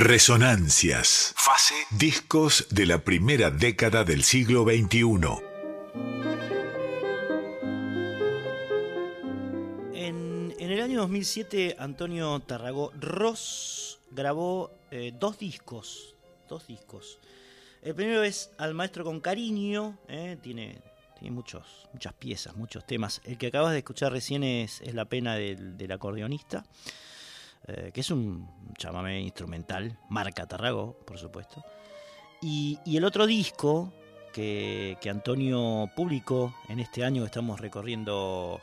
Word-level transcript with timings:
Resonancias. 0.00 1.34
Fase. 1.34 1.74
Discos 1.90 2.68
de 2.70 2.86
la 2.86 2.98
primera 2.98 3.50
década 3.50 4.04
del 4.04 4.22
siglo 4.22 4.62
XXI. 4.62 5.02
En, 9.94 10.54
el 10.56 10.80
año 10.80 11.00
2007, 11.00 11.74
Antonio 11.80 12.38
Tarragó 12.38 12.92
Ross 13.00 13.98
grabó 14.12 14.70
eh, 14.92 15.12
dos 15.18 15.36
discos. 15.36 16.14
Dos 16.48 16.68
discos. 16.68 17.18
El 17.82 17.96
primero 17.96 18.22
es 18.22 18.52
Al 18.56 18.74
Maestro 18.74 19.02
con 19.02 19.18
Cariño. 19.18 19.98
Eh, 20.06 20.36
tiene, 20.40 20.80
tiene 21.18 21.34
muchos, 21.34 21.88
muchas 21.92 22.12
piezas, 22.12 22.54
muchos 22.54 22.86
temas. 22.86 23.20
El 23.24 23.36
que 23.36 23.48
acabas 23.48 23.72
de 23.72 23.78
escuchar 23.78 24.12
recién 24.12 24.44
es, 24.44 24.80
La 24.94 25.06
Pena 25.06 25.34
del, 25.34 25.76
del 25.76 25.90
acordeonista. 25.90 26.64
Eh, 27.66 27.90
que 27.92 28.00
es 28.00 28.10
un 28.10 28.48
chamamé 28.78 29.20
instrumental, 29.20 29.98
marca 30.08 30.46
Tarrago, 30.46 30.96
por 31.06 31.18
supuesto. 31.18 31.62
Y, 32.40 32.78
el 32.86 33.04
otro 33.04 33.26
disco 33.26 33.92
que, 34.32 34.96
Antonio 35.10 35.90
publicó 35.94 36.54
en 36.68 36.80
este 36.80 37.04
año 37.04 37.22
que 37.22 37.26
estamos 37.26 37.60
recorriendo 37.60 38.60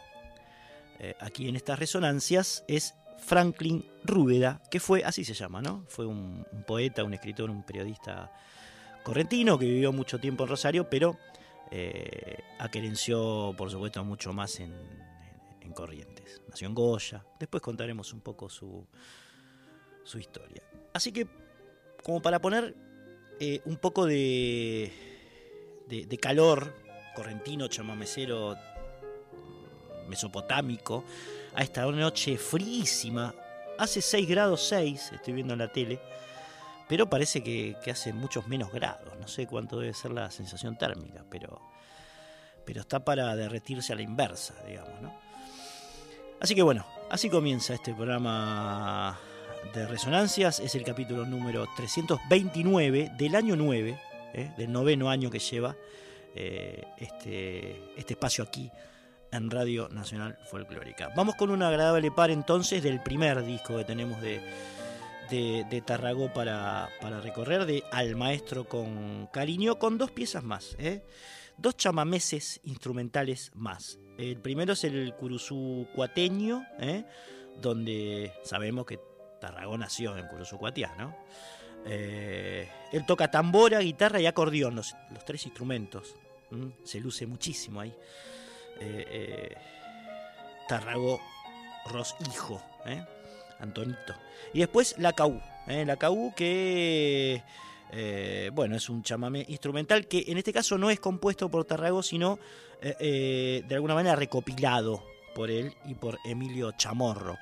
eh, 1.00 1.16
aquí 1.20 1.50
en 1.50 1.56
estas 1.56 1.78
resonancias 1.78 2.64
es 2.68 2.96
Franklin 3.20 3.86
Rúbeda, 4.04 4.62
que 4.72 4.80
fue, 4.80 5.04
así 5.04 5.26
se 5.26 5.34
llama, 5.34 5.62
¿no? 5.62 5.84
Fue 5.88 6.06
un, 6.06 6.46
poeta, 6.66 7.04
un 7.04 7.14
escritor, 7.14 7.50
un 7.50 7.64
periodista 7.64 8.32
correntino 9.04 9.60
que 9.60 9.66
vivió 9.66 9.92
mucho 9.92 10.20
tiempo 10.20 10.44
en 10.44 10.50
Rosario, 10.50 10.90
pero 10.90 11.18
eh, 11.70 12.40
aquerenció, 12.60 13.54
por 13.58 13.70
supuesto, 13.70 14.04
mucho 14.04 14.34
más 14.34 14.60
en, 14.60 14.74
Corrientes. 15.74 16.42
Nació 16.48 16.68
en 16.68 16.76
Goya, 16.76 17.26
después 17.40 17.62
contaremos 17.62 18.14
un 18.14 18.22
poco 18.22 18.50
su, 18.50 18.86
su 20.04 20.20
historia. 20.20 20.64
Así 20.94 21.12
que, 21.12 21.28
como 22.04 22.22
para 22.22 22.40
poner 22.40 22.76
eh, 23.40 23.62
un 23.66 23.76
poco 23.78 24.06
de, 24.06 24.92
de, 25.88 26.18
calor 26.18 26.74
correntino, 27.14 27.68
chamamecero, 27.68 28.56
mesopotámico, 30.08 31.04
a 31.54 31.64
esta 31.64 31.86
noche 31.86 32.38
fríísima. 32.38 33.34
Hace 33.78 34.02
6 34.02 34.30
grados 34.30 34.66
6, 34.70 35.14
estoy 35.14 35.34
viendo 35.34 35.54
en 35.54 35.60
la 35.60 35.72
tele, 35.72 36.00
pero 36.88 37.10
parece 37.10 37.44
que, 37.44 37.76
hace 37.92 38.14
muchos 38.14 38.48
menos 38.48 38.72
grados. 38.72 39.18
No 39.20 39.28
sé 39.28 39.48
cuánto 39.48 39.80
debe 39.80 39.94
ser 39.94 40.12
la 40.12 40.32
sensación 40.32 40.78
térmica, 40.78 41.26
pero, 41.30 41.62
pero 42.66 42.82
está 42.82 43.04
para 43.04 43.36
derretirse 43.36 43.92
a 43.92 43.96
la 43.98 44.02
inversa, 44.02 44.54
digamos. 44.66 45.02
¿no? 45.02 45.25
Así 46.40 46.54
que 46.54 46.64
bueno, 46.64 46.86
así 47.10 47.30
comienza 47.30 47.74
este 47.74 47.94
programa 47.94 49.18
de 49.74 49.88
resonancias. 49.88 50.60
Es 50.60 50.76
el 50.76 50.84
capítulo 50.84 51.26
número 51.26 51.68
329 51.78 53.14
del 53.18 53.36
año 53.36 53.56
9, 53.56 54.00
¿eh? 54.34 54.52
del 54.58 54.72
noveno 54.72 55.10
año 55.10 55.30
que 55.30 55.40
lleva 55.40 55.76
eh, 56.36 56.84
este, 56.98 57.82
este 57.98 58.14
espacio 58.14 58.44
aquí 58.44 58.70
en 59.32 59.50
Radio 59.50 59.88
Nacional 59.90 60.38
Folclórica. 60.50 61.10
Vamos 61.16 61.36
con 61.36 61.50
un 61.52 61.64
agradable 61.64 62.12
par 62.12 62.32
entonces 62.32 62.84
del 62.84 63.02
primer 63.02 63.44
disco 63.46 63.78
que 63.78 63.86
tenemos 63.86 64.22
de, 64.22 64.42
de, 65.30 65.84
Tarragó 65.86 66.32
para, 66.34 66.90
para, 67.02 67.22
recorrer, 67.22 67.66
de 67.66 67.84
Al 67.92 68.16
Maestro 68.16 68.66
con 68.66 69.28
Cariño, 69.28 69.80
con 69.80 69.98
dos 69.98 70.12
piezas 70.12 70.44
más, 70.44 70.76
¿eh? 70.80 71.04
dos 71.58 71.78
chamameses 71.78 72.60
instrumentales 72.64 73.52
más. 73.56 74.00
El 74.18 74.38
primero 74.38 74.74
es 74.74 74.84
el 74.84 75.14
Curuzú 75.16 75.88
Cuateño, 75.94 76.66
¿eh? 76.80 77.04
donde 77.62 78.34
sabemos 78.44 78.86
que 78.86 79.00
Tarragó 79.40 79.78
nació 79.78 80.18
en 80.18 80.28
Curuzú 80.28 80.58
Cuatiá, 80.58 80.96
¿no? 80.98 81.16
Eh, 81.86 82.68
él 82.92 83.06
toca 83.06 83.30
tambora, 83.30 83.80
guitarra 83.80 84.20
y 84.20 84.26
acordeón, 84.26 84.76
los, 84.76 84.96
tres 85.26 85.46
instrumentos. 85.46 86.16
Se 86.84 87.00
luce 87.00 87.28
muchísimo 87.28 87.82
ahí. 87.82 87.94
Eh, 88.80 89.06
eh, 89.08 89.56
Tarragó 90.68 91.20
Ros 91.86 92.16
Hijo, 92.32 92.62
¿eh? 92.86 93.04
Antonito. 93.60 94.14
Y 94.54 94.60
después 94.60 94.96
la 94.98 95.14
CAU, 95.14 95.40
la 95.68 95.96
CAU 95.98 96.34
que, 96.36 97.44
bueno, 98.54 98.76
es 98.76 98.90
un 98.90 99.04
chamamé 99.04 99.46
instrumental 99.48 100.08
que 100.08 100.26
en 100.28 100.38
este 100.38 100.52
caso 100.52 100.78
no 100.78 100.90
es 100.90 101.00
compuesto 101.00 101.50
por 101.50 101.66
Tarragó, 101.66 102.04
sino 102.04 102.40
de 102.82 103.66
alguna 103.72 103.96
manera 103.96 104.16
recopilado 104.16 105.04
por 105.34 105.50
él 105.50 105.74
y 105.86 105.96
por 105.96 106.20
Emilio 106.26 106.72
Chamorro. 106.74 107.38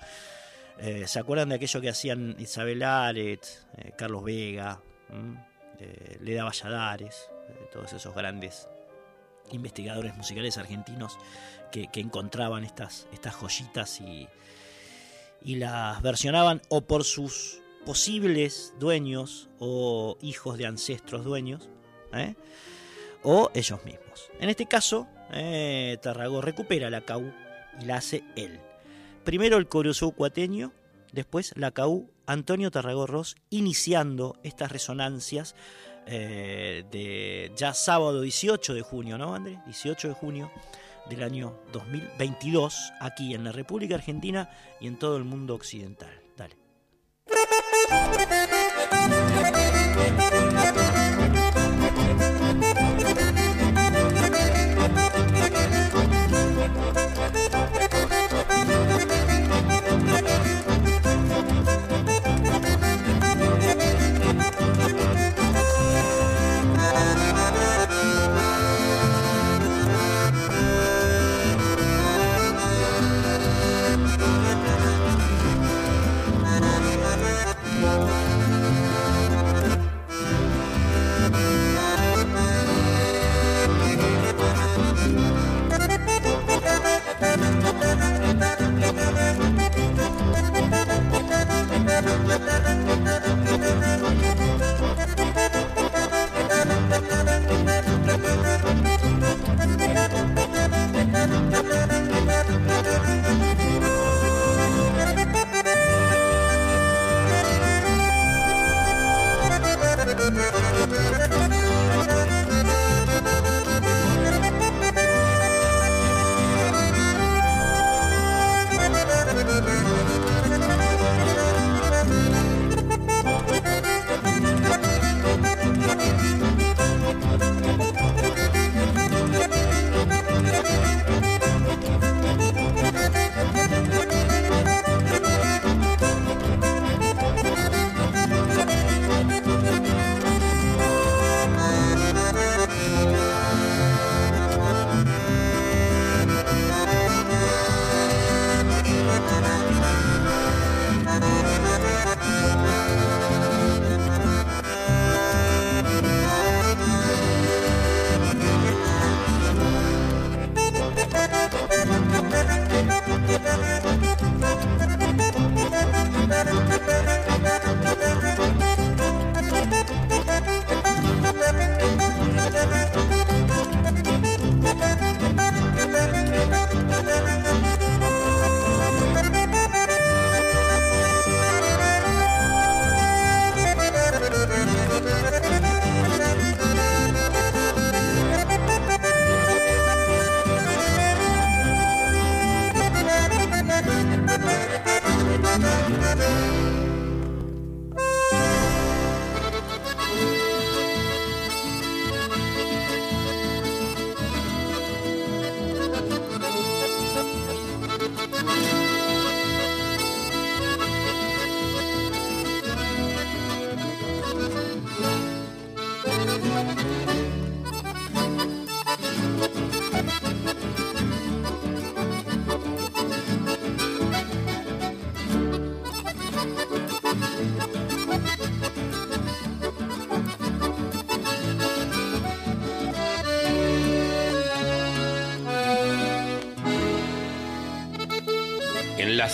¿Se 1.05 1.19
acuerdan 1.19 1.49
de 1.49 1.55
aquello 1.55 1.81
que 1.81 1.89
hacían 1.89 2.35
Isabel 2.39 2.83
Aret, 2.83 3.45
Carlos 3.97 4.23
Vega, 4.23 4.79
Leda 6.19 6.43
Valladares, 6.43 7.29
todos 7.71 7.93
esos 7.93 8.13
grandes 8.13 8.67
investigadores 9.51 10.15
musicales 10.15 10.57
argentinos 10.57 11.17
que, 11.71 11.89
encontraban 11.95 12.63
estas, 12.63 13.07
estas 13.11 13.35
joyitas 13.35 14.01
y 14.01 15.55
las 15.55 16.01
versionaban 16.01 16.61
o 16.69 16.81
por 16.81 17.03
sus 17.03 17.62
posibles 17.85 18.73
dueños 18.79 19.49
o 19.59 20.17
hijos 20.21 20.57
de 20.57 20.65
ancestros 20.65 21.23
dueños, 21.23 21.69
¿eh? 22.13 22.35
o 23.23 23.51
ellos 23.53 23.83
mismos. 23.85 24.29
En 24.39 24.49
este 24.49 24.65
caso, 24.65 25.07
eh, 25.31 25.97
Tarragó 26.01 26.41
recupera 26.41 26.89
la 26.89 27.01
CAU 27.01 27.31
y 27.81 27.85
la 27.85 27.97
hace 27.97 28.23
él. 28.35 28.59
Primero 29.23 29.57
el 29.57 29.67
Corozó 29.67 30.11
cuateño, 30.11 30.73
después 31.11 31.53
la 31.55 31.71
CAU 31.71 32.09
Antonio 32.25 32.71
Tarragó 32.71 33.07
Ross, 33.07 33.35
iniciando 33.49 34.37
estas 34.43 34.71
resonancias 34.71 35.55
eh, 36.05 36.85
de 36.91 37.51
ya 37.55 37.73
sábado 37.73 38.21
18 38.21 38.73
de 38.73 38.81
junio, 38.81 39.17
¿no, 39.17 39.35
André? 39.35 39.59
18 39.65 40.09
de 40.09 40.13
junio 40.13 40.51
del 41.09 41.23
año 41.23 41.59
2022, 41.73 42.93
aquí 43.01 43.33
en 43.33 43.43
la 43.43 43.51
República 43.51 43.95
Argentina 43.95 44.49
y 44.79 44.87
en 44.87 44.97
todo 44.97 45.17
el 45.17 45.25
mundo 45.25 45.53
occidental. 45.55 46.22
Dale. 47.89 48.23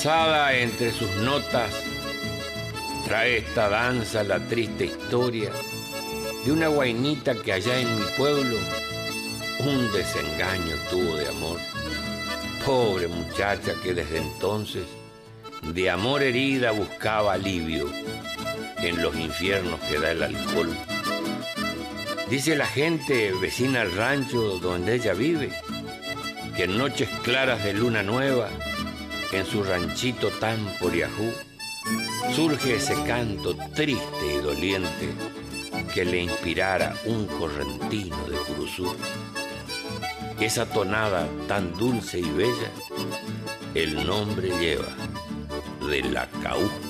Entre 0.02 0.94
sus 0.94 1.14
notas, 1.18 1.72
trae 3.06 3.40
esta 3.40 3.68
danza 3.68 4.24
la 4.24 4.40
triste 4.40 4.86
historia 4.86 5.52
de 6.46 6.54
una 6.54 6.70
guainita 6.70 7.36
que 7.36 7.52
allá 7.52 7.78
en 7.78 8.00
mi 8.00 8.06
pueblo 8.16 8.58
un 9.60 9.92
desengaño 9.92 10.78
tuvo 10.90 11.18
de 11.18 11.28
amor. 11.28 11.60
Pobre 12.66 13.10
muchacha 13.10 13.74
que 13.84 13.94
desde 13.94 14.20
entonces 14.20 14.86
de 15.74 15.90
amor 15.90 16.24
herida 16.24 16.72
buscaba 16.72 17.34
alivio 17.34 17.92
en 18.78 19.02
los 19.02 19.14
infiernos 19.18 19.82
que 19.82 20.00
da 20.00 20.12
el 20.12 20.24
alcohol. 20.24 20.74
Dice 22.30 22.56
la 22.56 22.68
gente 22.68 23.34
vecina 23.42 23.82
al 23.82 23.92
rancho 23.92 24.60
donde 24.60 24.96
ella 24.96 25.14
vive, 25.14 25.52
que 26.56 26.64
en 26.64 26.78
noches 26.78 27.10
claras 27.24 27.66
de 27.66 27.74
luna 27.74 28.02
nueva, 28.02 28.50
en 29.32 29.46
su 29.46 29.64
ranchito 29.64 30.30
tan 30.40 30.58
poriajú, 30.80 31.32
surge 32.36 32.76
ese 32.76 32.96
canto 33.04 33.56
triste 33.76 34.36
y 34.36 34.42
doliente 34.42 35.10
que 35.94 36.06
le 36.06 36.24
inspirara 36.24 36.94
un 37.06 37.26
correntino 37.26 38.18
de 38.28 38.38
Curuzú. 38.38 38.96
Esa 40.40 40.66
tonada 40.66 41.28
tan 41.48 41.74
dulce 41.78 42.20
y 42.20 42.30
bella, 42.32 42.72
el 43.76 44.06
nombre 44.06 44.50
lleva 44.60 44.88
de 45.88 46.02
la 46.04 46.28
caú. 46.42 46.89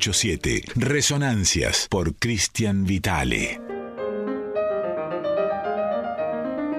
987, 0.00 0.62
Resonancias 0.76 1.86
por 1.90 2.14
Cristian 2.16 2.84
Vitale. 2.84 3.60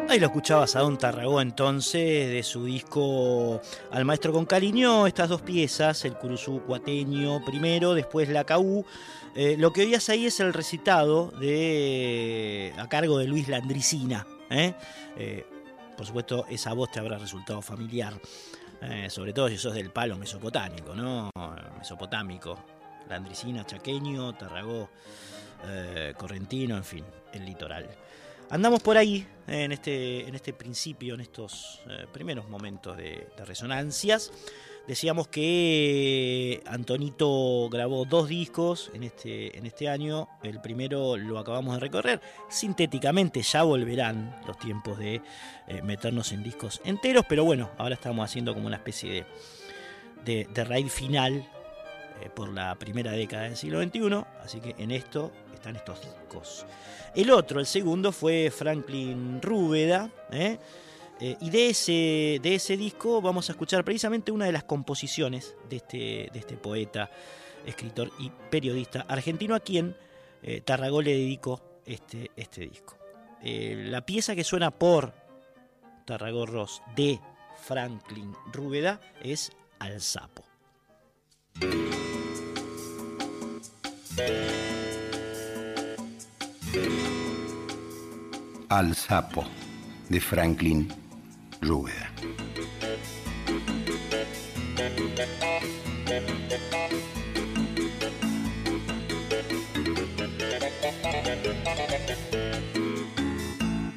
Ahí 0.09 0.19
lo 0.19 0.25
escuchabas 0.25 0.75
a 0.75 0.79
Don 0.79 0.97
Tarragó 0.97 1.39
entonces 1.39 2.31
de 2.31 2.41
su 2.41 2.65
disco 2.65 3.61
Al 3.91 4.05
Maestro 4.05 4.33
con 4.33 4.45
Cariño, 4.45 5.05
estas 5.05 5.29
dos 5.29 5.43
piezas, 5.43 6.03
el 6.03 6.15
Curuzú 6.15 6.63
Cuateño 6.65 7.45
primero, 7.45 7.93
después 7.93 8.27
la 8.27 8.43
Caú. 8.43 8.83
Eh, 9.35 9.55
lo 9.55 9.71
que 9.71 9.81
oías 9.81 10.09
ahí 10.09 10.25
es 10.25 10.39
el 10.39 10.51
recitado 10.51 11.29
de 11.39 12.73
a 12.77 12.89
cargo 12.89 13.19
de 13.19 13.27
Luis 13.27 13.47
Landricina. 13.47 14.25
¿eh? 14.49 14.73
Eh, 15.15 15.45
por 15.95 16.07
supuesto, 16.07 16.47
esa 16.49 16.73
voz 16.73 16.91
te 16.91 16.99
habrá 16.99 17.19
resultado 17.19 17.61
familiar. 17.61 18.19
Sobre 19.09 19.31
todo 19.31 19.47
si 19.47 19.59
sos 19.59 19.75
del 19.75 19.91
palo 19.91 20.17
mesopotámico, 20.17 20.95
¿no? 20.95 21.29
Mesopotámico, 21.77 22.57
Landricina, 23.11 23.65
Chaqueño, 23.65 24.33
Tarragó, 24.35 24.89
eh, 25.67 26.13
Correntino, 26.17 26.77
en 26.77 26.83
fin, 26.83 27.05
el 27.33 27.45
litoral. 27.45 27.87
Andamos 28.49 28.81
por 28.81 28.97
ahí 28.97 29.25
en, 29.47 29.71
este, 29.71 30.27
en 30.27 30.35
este 30.35 30.53
principio, 30.53 31.13
en 31.13 31.21
estos 31.21 31.81
eh, 31.89 32.05
primeros 32.11 32.49
momentos 32.49 32.97
de, 32.97 33.27
resonancias. 33.45 34.31
Decíamos 34.87 35.27
que 35.27 36.63
Antonito 36.65 37.69
grabó 37.69 38.03
dos 38.05 38.27
discos 38.27 38.89
en 38.93 39.03
este, 39.03 39.57
en 39.57 39.65
este 39.65 39.87
año. 39.87 40.27
El 40.41 40.59
primero 40.59 41.15
lo 41.15 41.37
acabamos 41.37 41.75
de 41.75 41.79
recorrer. 41.79 42.21
Sintéticamente 42.49 43.41
ya 43.41 43.63
volverán 43.63 44.41
los 44.47 44.57
tiempos 44.57 44.97
de 44.97 45.21
eh, 45.67 45.81
meternos 45.83 46.31
en 46.31 46.43
discos 46.43 46.81
enteros. 46.83 47.25
Pero 47.29 47.45
bueno, 47.45 47.71
ahora 47.77 47.95
estamos 47.95 48.25
haciendo 48.25 48.53
como 48.53 48.67
una 48.67 48.77
especie 48.77 49.25
de, 50.25 50.47
de 50.51 50.63
raid 50.65 50.87
final 50.87 51.47
eh, 52.21 52.29
por 52.29 52.49
la 52.49 52.75
primera 52.75 53.11
década 53.11 53.43
del 53.43 53.57
siglo 53.57 53.81
XXI. 53.81 54.23
Así 54.43 54.59
que 54.59 54.75
en 54.77 54.91
esto 54.91 55.31
están 55.61 55.75
estos 55.75 56.01
discos. 56.01 56.65
El 57.13 57.29
otro, 57.29 57.59
el 57.59 57.67
segundo, 57.67 58.11
fue 58.11 58.49
Franklin 58.49 59.39
Rúbeda. 59.41 60.09
¿eh? 60.31 60.57
Eh, 61.19 61.37
y 61.39 61.51
de 61.51 61.69
ese, 61.69 62.39
de 62.41 62.55
ese 62.55 62.75
disco 62.77 63.21
vamos 63.21 63.47
a 63.47 63.51
escuchar 63.51 63.83
precisamente 63.83 64.31
una 64.31 64.45
de 64.45 64.51
las 64.51 64.63
composiciones 64.63 65.55
de 65.69 65.75
este, 65.75 65.97
de 66.33 66.39
este 66.39 66.57
poeta, 66.57 67.11
escritor 67.63 68.11
y 68.17 68.31
periodista 68.49 69.05
argentino 69.07 69.53
a 69.53 69.59
quien 69.59 69.95
eh, 70.41 70.61
Tarragó 70.61 71.03
le 71.03 71.11
dedicó 71.11 71.61
este, 71.85 72.31
este 72.35 72.61
disco. 72.61 72.97
La 73.43 74.05
pieza 74.05 74.35
que 74.35 74.43
suena 74.43 74.69
por 74.69 75.13
Tarragó 76.05 76.45
Ross 76.45 76.83
de 76.95 77.19
Franklin 77.63 78.35
Rúbeda 78.51 79.01
es 79.23 79.51
Al 79.79 79.99
Sapo. 79.99 80.43
Al 88.69 88.95
Sapo 88.95 89.45
de 90.09 90.19
Franklin 90.19 90.87
Rúbeda. 91.61 92.11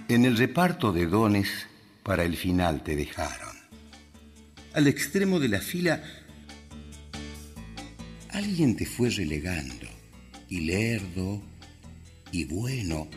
En 0.09 0.25
el 0.25 0.37
reparto 0.37 0.93
de 0.93 1.07
dones 1.07 1.49
para 2.05 2.23
el 2.23 2.37
final 2.37 2.83
te 2.85 2.95
dejaron. 2.95 3.57
Al 4.73 4.87
extremo 4.87 5.41
de 5.41 5.49
la 5.49 5.61
fila, 5.61 6.03
alguien 8.31 8.77
te 8.77 8.87
fue 8.87 9.11
relegando, 9.11 9.84
y 10.55 10.61
lerdo 10.61 11.43
y 12.31 12.45
bueno, 12.45 13.09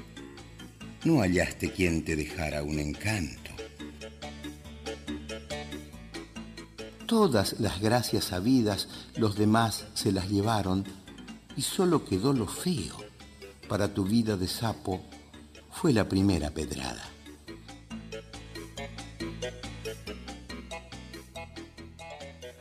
no 1.06 1.20
hallaste 1.22 1.72
quien 1.72 2.04
te 2.04 2.16
dejara 2.16 2.64
un 2.64 2.80
encanto. 2.80 3.52
Todas 7.06 7.60
las 7.60 7.80
gracias 7.80 8.24
sabidas 8.26 8.88
los 9.18 9.36
demás 9.36 9.86
se 9.94 10.12
las 10.12 10.32
llevaron 10.32 10.84
y 11.56 11.62
solo 11.62 12.06
quedó 12.06 12.34
lo 12.34 12.48
feo. 12.48 12.98
Para 13.70 13.94
tu 13.94 14.04
vida 14.04 14.36
de 14.36 14.48
sapo 14.48 15.04
fue 15.70 15.94
la 15.94 16.10
primera 16.10 16.50
pedrada. 16.50 17.04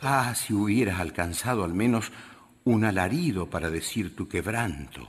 Ah, 0.02 0.34
si 0.34 0.52
hubieras 0.52 1.00
alcanzado 1.00 1.64
al 1.64 1.72
menos 1.72 2.12
un 2.66 2.84
alarido 2.84 3.50
para 3.50 3.70
decir 3.70 4.14
tu 4.14 4.28
quebranto. 4.28 5.08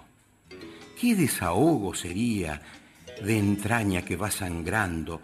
Qué 1.00 1.16
desahogo 1.16 1.94
sería 1.94 2.62
de 3.22 3.38
entraña 3.38 4.04
que 4.04 4.16
va 4.16 4.32
sangrando 4.32 5.22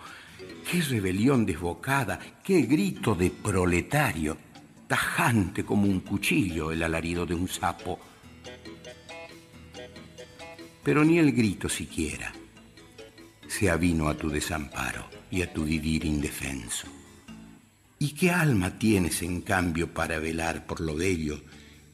Qué 0.70 0.82
rebelión 0.82 1.46
desbocada, 1.46 2.20
qué 2.44 2.62
grito 2.62 3.16
de 3.16 3.30
proletario, 3.30 4.38
tajante 4.88 5.63
como 5.63 5.88
un 5.88 6.00
cuchillo 6.00 6.72
el 6.72 6.82
alarido 6.82 7.25
de 7.25 7.36
un 7.36 7.48
sapo. 7.48 8.00
Pero 10.82 11.04
ni 11.04 11.20
el 11.20 11.32
grito 11.34 11.68
siquiera 11.68 12.32
se 13.48 13.70
avino 13.70 14.08
a 14.08 14.16
tu 14.16 14.30
desamparo 14.30 15.08
y 15.30 15.42
a 15.42 15.54
tu 15.54 15.63
vivir 15.63 16.06
indefenso. 16.06 16.88
¿Y 18.00 18.13
qué 18.13 18.32
alma 18.32 18.78
tienes 18.80 19.22
en 19.22 19.42
cambio 19.42 19.94
para 19.94 20.20
velar 20.20 20.66
por 20.66 20.80
lo 20.80 20.96
bello 20.96 21.42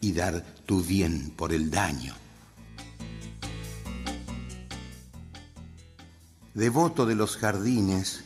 y 0.01 0.13
dar 0.13 0.43
tu 0.65 0.83
bien 0.83 1.31
por 1.35 1.53
el 1.53 1.69
daño? 1.69 2.15
Devoto 6.53 7.05
de 7.05 7.15
los 7.15 7.37
jardines, 7.37 8.23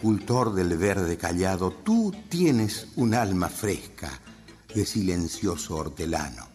cultor 0.00 0.54
del 0.54 0.76
verde 0.78 1.16
callado, 1.18 1.70
tú 1.70 2.14
tienes 2.28 2.88
un 2.96 3.14
alma 3.14 3.48
fresca 3.48 4.20
de 4.74 4.86
silencioso 4.86 5.76
hortelano. 5.76 6.48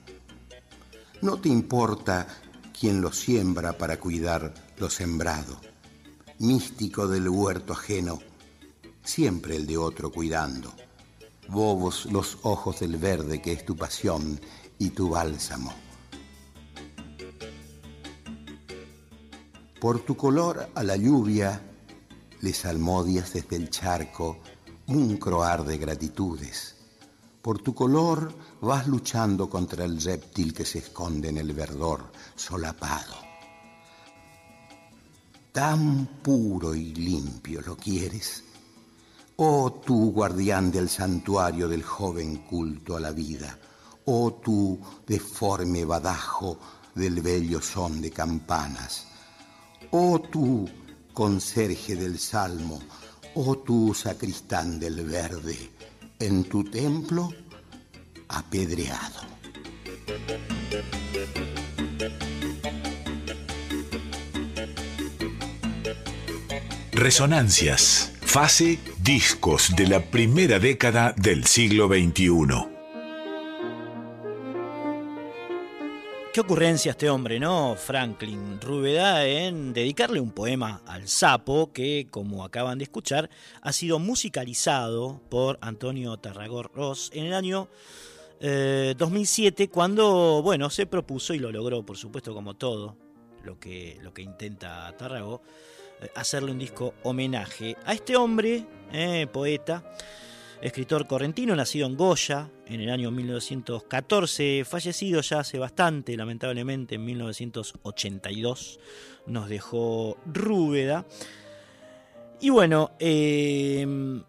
No 1.22 1.38
te 1.40 1.50
importa 1.50 2.28
quién 2.78 3.02
lo 3.02 3.12
siembra 3.12 3.78
para 3.78 4.00
cuidar 4.00 4.54
lo 4.78 4.90
sembrado, 4.90 5.60
místico 6.40 7.08
del 7.08 7.30
huerto 7.30 7.74
ajeno, 7.74 8.20
siempre 9.04 9.56
el 9.56 9.68
de 9.68 9.78
otro 9.78 10.12
cuidando. 10.12 10.74
Bobos 11.48 12.06
los 12.06 12.38
ojos 12.44 12.80
del 12.80 12.98
verde 12.98 13.42
que 13.42 13.54
es 13.54 13.66
tu 13.66 13.76
pasión 13.76 14.40
y 14.78 14.90
tu 14.90 15.10
bálsamo. 15.10 15.74
Por 19.80 20.00
tu 20.00 20.16
color 20.16 20.70
a 20.74 20.84
la 20.84 20.96
lluvia 20.96 21.62
le 22.42 22.54
salmodias 22.54 23.34
desde 23.34 23.56
el 23.56 23.70
charco 23.70 24.40
un 24.88 25.18
croar 25.18 25.64
de 25.64 25.78
gratitudes. 25.78 26.76
Por 27.42 27.60
tu 27.60 27.76
color 27.76 28.34
vas 28.62 28.88
luchando 28.88 29.50
contra 29.50 29.86
el 29.86 30.02
reptil 30.02 30.54
que 30.54 30.66
se 30.66 30.80
esconde 30.80 31.30
en 31.30 31.38
el 31.38 31.54
verdor 31.54 32.12
solapado. 32.36 33.16
Tan 35.52 36.08
puro 36.24 36.74
y 36.74 36.96
limpio 36.96 37.62
lo 37.62 37.78
quieres. 37.78 38.45
Oh 39.38 39.82
tú, 39.86 40.12
guardián 40.14 40.72
del 40.72 40.88
santuario 40.88 41.68
del 41.68 41.84
joven 41.84 42.38
culto 42.38 42.96
a 42.96 43.02
la 43.02 43.12
vida, 43.12 43.58
oh 44.06 44.34
tú, 44.34 44.80
deforme 45.06 45.84
badajo 45.84 46.58
del 46.94 47.22
bello 47.22 47.62
son 47.62 48.02
de 48.02 48.12
campanas, 48.12 49.08
oh 49.92 50.22
tú, 50.22 50.70
conserje 51.12 51.98
del 51.98 52.18
salmo, 52.18 52.80
oh 53.36 53.58
tú, 53.58 53.94
sacristán 53.94 54.80
del 54.80 55.06
verde, 55.06 55.70
en 56.18 56.46
tu 56.46 56.64
templo 56.64 57.30
apedreado. 58.30 59.20
Resonancias, 66.94 68.14
fase 68.26 68.80
discos 69.02 69.74
de 69.78 69.88
la 69.88 70.02
primera 70.02 70.60
década 70.60 71.14
del 71.16 71.46
siglo 71.46 71.88
XXI. 71.88 72.76
Qué 76.34 76.42
ocurrencia 76.42 76.92
este 76.92 77.10
hombre, 77.10 77.40
¿no? 77.40 77.76
Franklin 77.78 78.60
Rúbeda 78.60 79.26
en 79.26 79.72
dedicarle 79.72 80.20
un 80.20 80.32
poema 80.32 80.82
al 80.86 81.08
sapo 81.08 81.72
que, 81.72 82.08
como 82.10 82.44
acaban 82.44 82.78
de 82.78 82.84
escuchar, 82.84 83.30
ha 83.62 83.72
sido 83.72 84.00
musicalizado 84.00 85.22
por 85.30 85.58
Antonio 85.62 86.18
Tarragor 86.18 86.72
Ross 86.74 87.12
en 87.14 87.28
el 87.28 87.34
año 87.34 87.70
2007 88.42 89.64
eh, 89.64 89.70
cuando, 89.70 90.42
bueno, 90.44 90.70
se 90.70 90.88
propuso 90.88 91.34
y 91.34 91.40
lo 91.40 91.54
logró, 91.54 91.86
por 91.86 91.96
supuesto, 91.96 92.34
como 92.34 92.56
todo 92.56 92.98
lo 93.44 93.58
que, 93.58 93.98
lo 94.02 94.14
que 94.14 94.24
intenta 94.24 94.94
Tarragó, 94.98 95.42
hacerle 96.16 96.52
un 96.52 96.60
disco 96.60 96.94
homenaje 97.04 97.78
a 97.86 97.94
este 97.94 98.16
hombre, 98.16 98.66
eh, 98.92 99.28
poeta, 99.32 99.84
escritor 100.62 101.08
correntino, 101.08 101.56
nacido 101.56 101.88
en 101.88 101.96
Goya 101.96 102.50
en 102.66 102.82
el 102.82 102.90
año 102.90 103.12
1914, 103.12 104.64
fallecido 104.66 105.22
ya 105.22 105.40
hace 105.40 105.60
bastante, 105.60 106.16
lamentablemente 106.18 106.96
en 106.96 107.06
1982 107.06 108.80
nos 109.28 109.50
dejó 109.50 110.18
Rúbeda. 110.26 111.06
Y 112.42 112.50
bueno, 112.50 112.92
em, 113.00 114.24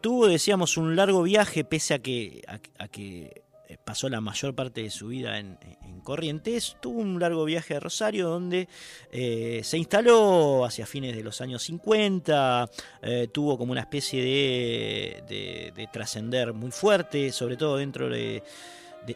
tuvo, 0.00 0.26
decíamos, 0.26 0.76
un 0.76 0.96
largo 0.96 1.22
viaje, 1.22 1.64
pese 1.64 1.94
a 1.94 1.98
que, 2.00 2.42
a 2.78 2.88
que 2.88 3.42
pasó 3.88 4.08
la 4.08 4.20
mayor 4.20 4.54
parte 4.54 4.82
de 4.82 4.90
su 4.90 5.08
vida 5.08 5.38
en, 5.38 5.58
Corrientes, 6.00 6.76
tuvo 6.80 7.00
un 7.00 7.18
largo 7.18 7.44
viaje 7.44 7.74
a 7.74 7.80
Rosario 7.80 8.28
donde 8.28 8.68
eh, 9.10 9.60
se 9.64 9.78
instaló 9.78 10.64
hacia 10.64 10.86
fines 10.86 11.16
de 11.16 11.22
los 11.22 11.40
años 11.40 11.62
50, 11.62 12.70
eh, 13.02 13.28
tuvo 13.32 13.58
como 13.58 13.72
una 13.72 13.82
especie 13.82 14.22
de, 14.22 15.88
trascender 15.92 16.52
muy 16.52 16.70
fuerte, 16.70 17.32
sobre 17.32 17.56
todo 17.56 17.76
dentro 17.76 18.08
de, 18.08 18.42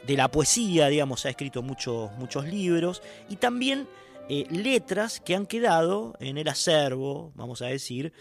la 0.09 0.31
poesía, 0.31 0.89
digamos, 0.89 1.27
ha 1.27 1.31
escrito 1.31 1.63
muchos, 1.63 2.11
muchos 2.19 2.47
libros 2.47 3.03
y 3.29 3.37
también... 3.37 3.87
Eh, 4.29 4.47
letras 4.51 5.19
que 5.19 5.35
han 5.35 5.47
quedado 5.47 6.15
en 6.21 6.39
el 6.39 6.47
acervo, 6.47 7.33
vamos 7.35 7.61
a 7.61 7.67
decir, 7.67 8.13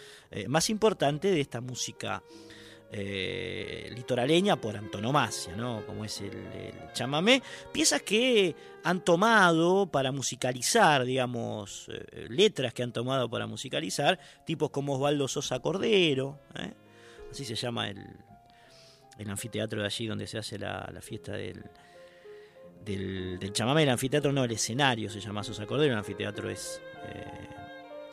más 0.47 0.71
importante 0.71 1.29
de 1.29 1.39
esta 1.39 1.61
música 1.61 2.23
eh, 2.93 3.89
litoraleña 3.95 4.57
por 4.57 4.75
antonomasia, 4.75 5.55
¿no? 5.55 5.85
como 5.85 6.03
es 6.03 6.19
el, 6.19 6.33
chamamé, 6.91 7.41
piezas 7.71 8.01
que 8.01 8.53
han 8.83 8.99
tomado 8.99 9.87
para 9.89 10.11
musicalizar, 10.11 11.05
digamos, 11.05 11.87
eh, 11.87 12.27
letras 12.27 12.73
que 12.73 12.83
han 12.83 12.91
tomado 12.91 13.29
para 13.29 13.47
musicalizar, 13.47 14.19
tipos 14.45 14.71
como 14.71 14.95
Osvaldo 14.95 15.29
Sosa 15.29 15.59
Cordero, 15.59 16.37
¿eh? 16.55 16.73
así 17.31 17.45
se 17.45 17.55
llama 17.55 17.87
el, 17.87 18.05
el, 19.17 19.29
anfiteatro 19.29 19.79
de 19.79 19.85
allí 19.85 20.07
donde 20.07 20.27
se 20.27 20.39
hace 20.39 20.59
la, 20.59 20.91
fiesta 20.99 21.31
del, 21.31 21.63
del, 22.83 23.53
chamamé, 23.53 23.83
el 23.83 23.89
anfiteatro 23.89 24.33
no, 24.33 24.43
el 24.43 24.51
escenario 24.51 25.09
se 25.09 25.21
llama 25.21 25.45
Sosa 25.45 25.65
Cordero, 25.65 25.93
el 25.93 25.99
anfiteatro 25.99 26.49
es... 26.49 26.81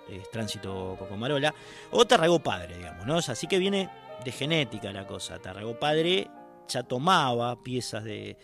es 0.09 0.31
Tránsito 0.31 0.95
Cocomarola, 0.97 1.53
o 1.91 2.07
Tarragó 2.07 2.38
Padre, 2.38 2.77
digamos, 2.77 3.05
¿no? 3.07 3.17
así 3.17 3.49
que 3.49 3.59
viene 3.59 3.91
de 4.24 4.33
genética 4.33 4.92
la 4.92 5.07
cosa. 5.07 5.38
Tarragó 5.38 5.78
padre 5.78 6.28
ya 6.68 6.83
tomaba 6.83 7.62
piezas 7.62 8.04
de, 8.04 8.37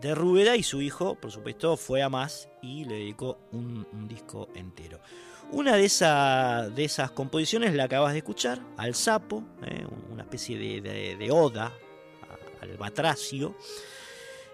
de 0.00 0.14
Rúbeda 0.14 0.56
y 0.56 0.62
su 0.62 0.82
hijo, 0.82 1.14
por 1.14 1.30
supuesto, 1.30 1.76
fue 1.76 2.02
a 2.02 2.08
más 2.08 2.48
y 2.60 2.84
le 2.84 2.96
dedicó 2.96 3.38
un, 3.52 3.86
disco 4.08 4.48
entero. 4.54 5.00
Una 5.52 5.76
de, 5.76 5.88
de, 6.74 6.84
esas 6.84 7.10
composiciones 7.12 7.74
la 7.74 7.84
acabas 7.84 8.12
de 8.12 8.18
escuchar, 8.18 8.60
Al 8.76 8.94
Sapo, 8.94 9.44
eh, 9.64 9.86
una 10.10 10.22
especie 10.22 10.58
de, 10.58 11.30
oda 11.30 11.72
al 12.60 12.76
batracio. 12.76 13.56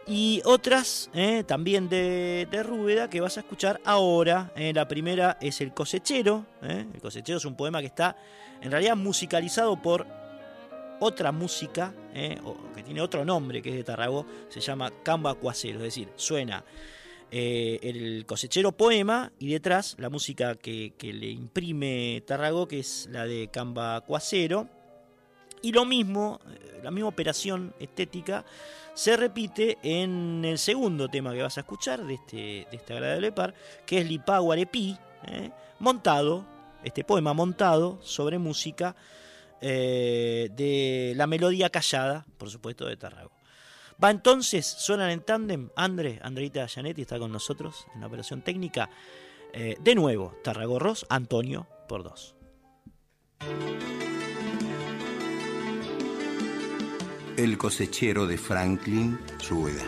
Y 0.07 0.41
otras 0.47 1.11
eh, 1.13 1.45
también 1.47 1.89
de, 1.89 2.49
de, 2.51 2.63
Rúbeda 2.63 3.11
que 3.11 3.21
vas 3.21 3.37
a 3.37 3.41
escuchar 3.41 3.81
ahora. 3.85 4.53
Eh, 4.57 4.73
la 4.75 4.89
primera 4.89 5.37
es 5.41 5.61
El 5.61 5.75
cosechero. 5.75 6.47
El 6.63 7.01
cosechero 7.01 7.37
es 7.37 7.45
un 7.45 7.55
poema 7.55 7.81
que 7.81 7.87
está 7.87 8.17
en 8.63 8.71
realidad 8.71 8.97
musicalizado 8.97 9.81
por 9.81 10.07
otra 11.01 11.33
música, 11.33 11.95
eh, 12.15 12.39
que 12.75 12.83
tiene 12.83 13.01
otro 13.01 13.25
nombre 13.25 13.63
que 13.63 13.71
es 13.71 13.77
de 13.77 13.85
Tarragó, 13.85 14.27
se 14.49 14.61
llama 14.61 14.93
Camba 15.03 15.35
Cuacero, 15.35 15.79
es 15.79 15.85
decir, 15.85 16.09
suena 16.17 16.65
eh, 17.31 17.79
el 17.83 18.25
cosechero 18.27 18.73
poema 18.73 19.33
y 19.39 19.53
detrás 19.53 19.97
la 19.99 20.09
música 20.09 20.55
que, 20.55 20.93
le 21.01 21.29
imprime 21.29 22.23
Tarragó, 22.27 22.67
que 22.67 22.81
es 22.81 23.09
la 23.11 23.27
de 23.27 23.49
Camba 23.49 24.01
Cuacero. 24.03 24.69
Y 25.61 25.73
lo 25.73 25.85
mismo, 25.85 26.39
eh, 26.49 26.81
la 26.83 26.91
misma 26.91 27.09
operación 27.09 27.75
estética 27.81 28.45
se 28.95 29.17
repite 29.17 29.79
en 29.83 30.45
el 30.45 30.59
segundo 30.59 31.09
tema 31.09 31.33
que 31.33 31.43
vas 31.43 31.57
a 31.57 31.61
escuchar 31.61 32.05
de 32.05 32.15
este, 32.15 32.37
de 32.37 32.69
este 32.73 32.93
agradable 32.93 33.33
par, 33.33 33.55
que 33.87 33.99
es 33.99 34.09
Lipaguarepí, 34.09 34.97
montado, 35.79 36.45
este 36.83 37.05
poema 37.05 37.33
montado 37.33 37.99
sobre 38.03 38.39
música 38.39 38.95
eh, 39.61 40.51
de 40.53 41.13
la 41.17 41.27
melodía 41.27 41.71
callada, 41.71 42.27
por 42.37 42.51
supuesto, 42.51 42.87
de 42.87 42.97
Tarrago. 42.97 43.33
Va 44.03 44.11
entonces, 44.11 44.67
suenan 44.67 45.11
en 45.11 45.21
tándem, 45.23 45.71
André, 45.75 46.21
Andreita 46.23 46.69
Janetti 46.69 47.03
está 47.03 47.19
con 47.19 47.33
nosotros 47.33 47.87
en 47.95 48.01
la 48.01 48.07
operación 48.07 48.43
técnica. 48.43 48.89
Eh, 49.53 49.77
de 49.81 49.95
nuevo, 49.97 50.37
Tarrago 50.45 50.79
Ross, 50.79 51.05
Antonio 51.09 51.67
por 51.89 52.05
dos. 52.05 52.37
El 57.37 57.59
cosechero 57.59 58.27
de 58.27 58.39
Franklin 58.39 59.19
Rueda. 59.49 59.85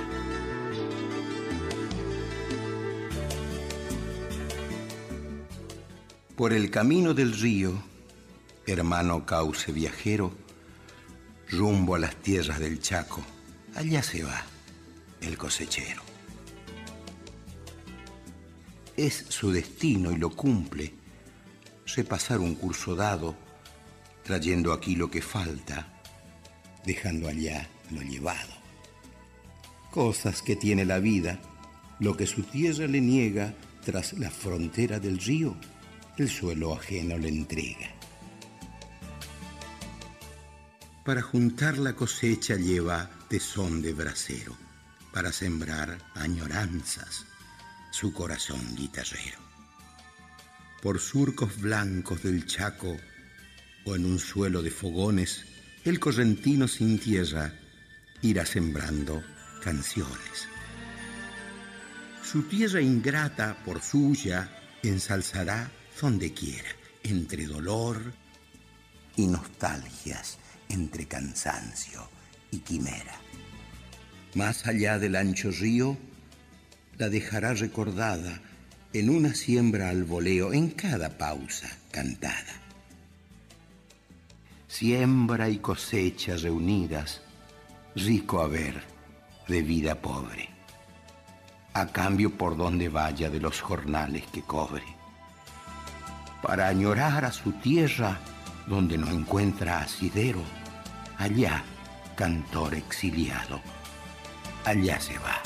Por 6.36 6.52
el 6.52 6.70
camino 6.70 7.12
del 7.12 7.32
río 7.32 7.89
hermano 8.66 9.26
cauce 9.26 9.72
viajero, 9.72 10.32
rumbo 11.48 11.94
a 11.94 11.98
las 11.98 12.16
tierras 12.16 12.60
del 12.60 12.80
Chaco, 12.80 13.22
allá 13.74 14.02
se 14.02 14.22
va 14.22 14.42
el 15.20 15.36
cosechero. 15.36 16.02
Es 18.96 19.24
su 19.28 19.50
destino 19.50 20.12
y 20.12 20.16
lo 20.16 20.30
cumple 20.30 20.92
repasar 21.96 22.38
un 22.38 22.54
curso 22.54 22.94
dado, 22.94 23.34
trayendo 24.22 24.72
aquí 24.72 24.94
lo 24.94 25.10
que 25.10 25.22
falta, 25.22 26.00
dejando 26.84 27.28
allá 27.28 27.68
lo 27.90 28.02
llevado. 28.02 28.52
Cosas 29.90 30.42
que 30.42 30.56
tiene 30.56 30.84
la 30.84 30.98
vida, 30.98 31.40
lo 31.98 32.16
que 32.16 32.26
su 32.26 32.42
tierra 32.42 32.86
le 32.86 33.00
niega 33.00 33.54
tras 33.84 34.12
la 34.14 34.30
frontera 34.30 35.00
del 35.00 35.18
río, 35.18 35.56
el 36.16 36.28
suelo 36.28 36.74
ajeno 36.74 37.18
le 37.18 37.28
entrega. 37.28 37.99
Para 41.10 41.22
juntar 41.22 41.76
la 41.76 41.94
cosecha 41.94 42.54
lleva 42.54 43.10
tesón 43.28 43.82
de 43.82 43.92
brasero, 43.92 44.56
para 45.12 45.32
sembrar 45.32 45.98
añoranzas 46.14 47.26
su 47.90 48.12
corazón 48.12 48.76
guitarrero. 48.76 49.40
Por 50.80 51.00
surcos 51.00 51.60
blancos 51.60 52.22
del 52.22 52.46
Chaco 52.46 52.96
o 53.86 53.96
en 53.96 54.06
un 54.06 54.20
suelo 54.20 54.62
de 54.62 54.70
fogones 54.70 55.46
el 55.84 55.98
correntino 55.98 56.68
sin 56.68 56.96
tierra 57.00 57.54
irá 58.22 58.46
sembrando 58.46 59.20
canciones. 59.64 60.46
Su 62.22 62.44
tierra 62.44 62.80
ingrata 62.80 63.60
por 63.64 63.82
suya 63.82 64.48
ensalzará 64.84 65.72
donde 66.00 66.32
quiera, 66.32 66.70
entre 67.02 67.46
dolor 67.46 68.00
y 69.16 69.26
nostalgias, 69.26 70.38
entre 70.70 71.06
cansancio 71.06 72.08
y 72.50 72.58
quimera. 72.58 73.14
Más 74.34 74.66
allá 74.66 74.98
del 74.98 75.16
ancho 75.16 75.50
río, 75.50 75.96
la 76.98 77.08
dejará 77.08 77.54
recordada 77.54 78.40
en 78.92 79.10
una 79.10 79.34
siembra 79.34 79.90
al 79.90 80.04
voleo, 80.04 80.52
en 80.52 80.70
cada 80.70 81.16
pausa 81.16 81.68
cantada. 81.90 82.60
Siembra 84.68 85.48
y 85.48 85.58
cosecha 85.58 86.36
reunidas, 86.36 87.22
rico 87.94 88.40
haber 88.40 88.82
de 89.48 89.62
vida 89.62 89.96
pobre, 89.96 90.48
a 91.74 91.86
cambio 91.86 92.36
por 92.36 92.56
donde 92.56 92.88
vaya 92.88 93.30
de 93.30 93.40
los 93.40 93.60
jornales 93.60 94.24
que 94.32 94.42
cobre, 94.42 94.84
para 96.42 96.68
añorar 96.68 97.24
a 97.24 97.32
su 97.32 97.52
tierra 97.52 98.20
donde 98.66 98.96
no 98.96 99.10
encuentra 99.10 99.80
asidero, 99.80 100.42
allá 101.20 101.62
cantor 102.16 102.74
exiliado, 102.74 103.60
allá 104.64 104.98
se 104.98 105.18
va 105.18 105.42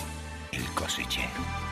el 0.52 0.64
cosechero. 0.74 1.63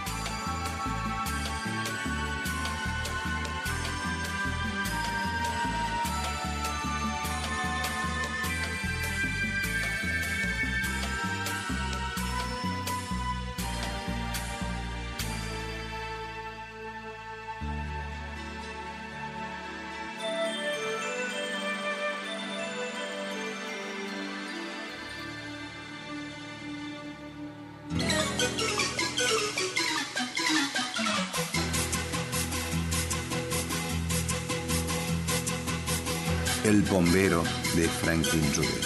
El 36.64 36.82
bombero 36.82 37.42
de 37.74 37.88
Franklin 37.88 38.44
Ruder. 38.54 38.84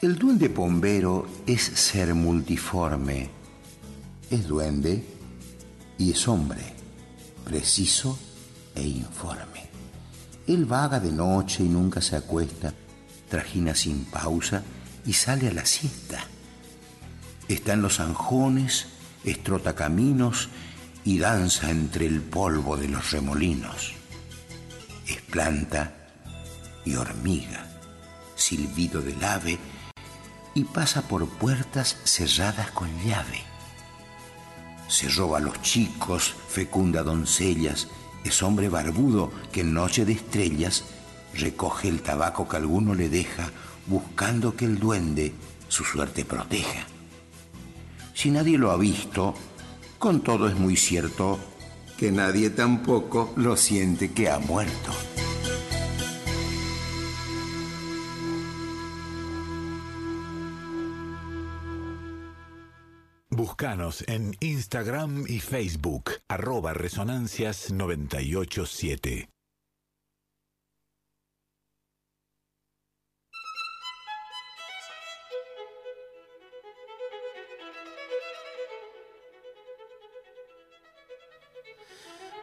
El 0.00 0.16
duende 0.16 0.48
bombero 0.48 1.26
es 1.46 1.60
ser 1.60 2.14
multiforme. 2.14 3.28
Es 4.30 4.48
duende 4.48 5.04
y 5.98 6.12
es 6.12 6.26
hombre, 6.26 6.62
preciso 7.44 8.18
e 8.74 8.82
informe. 8.82 9.68
Él 10.46 10.64
vaga 10.64 10.98
de 10.98 11.12
noche 11.12 11.62
y 11.62 11.68
nunca 11.68 12.00
se 12.00 12.16
acuesta, 12.16 12.72
trajina 13.28 13.74
sin 13.74 14.06
pausa 14.06 14.62
y 15.04 15.12
sale 15.12 15.48
a 15.48 15.52
la 15.52 15.66
siesta. 15.66 16.24
Está 17.46 17.74
en 17.74 17.82
los 17.82 18.00
anjones, 18.00 18.86
estrota 19.22 19.74
caminos 19.74 20.48
y 21.06 21.18
danza 21.18 21.70
entre 21.70 22.04
el 22.04 22.20
polvo 22.20 22.76
de 22.76 22.88
los 22.88 23.12
remolinos. 23.12 23.94
Es 25.06 25.22
planta 25.22 25.94
y 26.84 26.96
hormiga, 26.96 27.64
silbido 28.34 29.00
del 29.00 29.22
ave 29.24 29.56
y 30.54 30.64
pasa 30.64 31.02
por 31.02 31.28
puertas 31.28 31.96
cerradas 32.02 32.72
con 32.72 32.88
llave. 33.04 33.40
Se 34.88 35.08
roba 35.08 35.38
a 35.38 35.40
los 35.40 35.62
chicos, 35.62 36.34
fecunda 36.48 37.04
doncellas, 37.04 37.86
es 38.24 38.42
hombre 38.42 38.68
barbudo 38.68 39.30
que 39.52 39.60
en 39.60 39.74
noche 39.74 40.04
de 40.04 40.12
estrellas 40.12 40.84
recoge 41.34 41.88
el 41.88 42.02
tabaco 42.02 42.48
que 42.48 42.56
alguno 42.56 42.94
le 42.94 43.08
deja 43.08 43.52
buscando 43.86 44.56
que 44.56 44.64
el 44.64 44.80
duende 44.80 45.32
su 45.68 45.84
suerte 45.84 46.24
proteja. 46.24 46.84
Si 48.12 48.32
nadie 48.32 48.58
lo 48.58 48.72
ha 48.72 48.76
visto, 48.76 49.36
con 49.98 50.20
todo 50.20 50.48
es 50.48 50.56
muy 50.56 50.76
cierto 50.76 51.38
que 51.96 52.10
nadie 52.10 52.50
tampoco 52.50 53.32
lo 53.36 53.56
siente 53.56 54.12
que 54.12 54.28
ha 54.28 54.38
muerto. 54.38 54.92
Búscanos 63.30 64.02
en 64.08 64.34
Instagram 64.40 65.24
y 65.28 65.40
Facebook, 65.40 66.12
arroba 66.28 66.72
resonancias 66.72 67.70
987. 67.70 69.35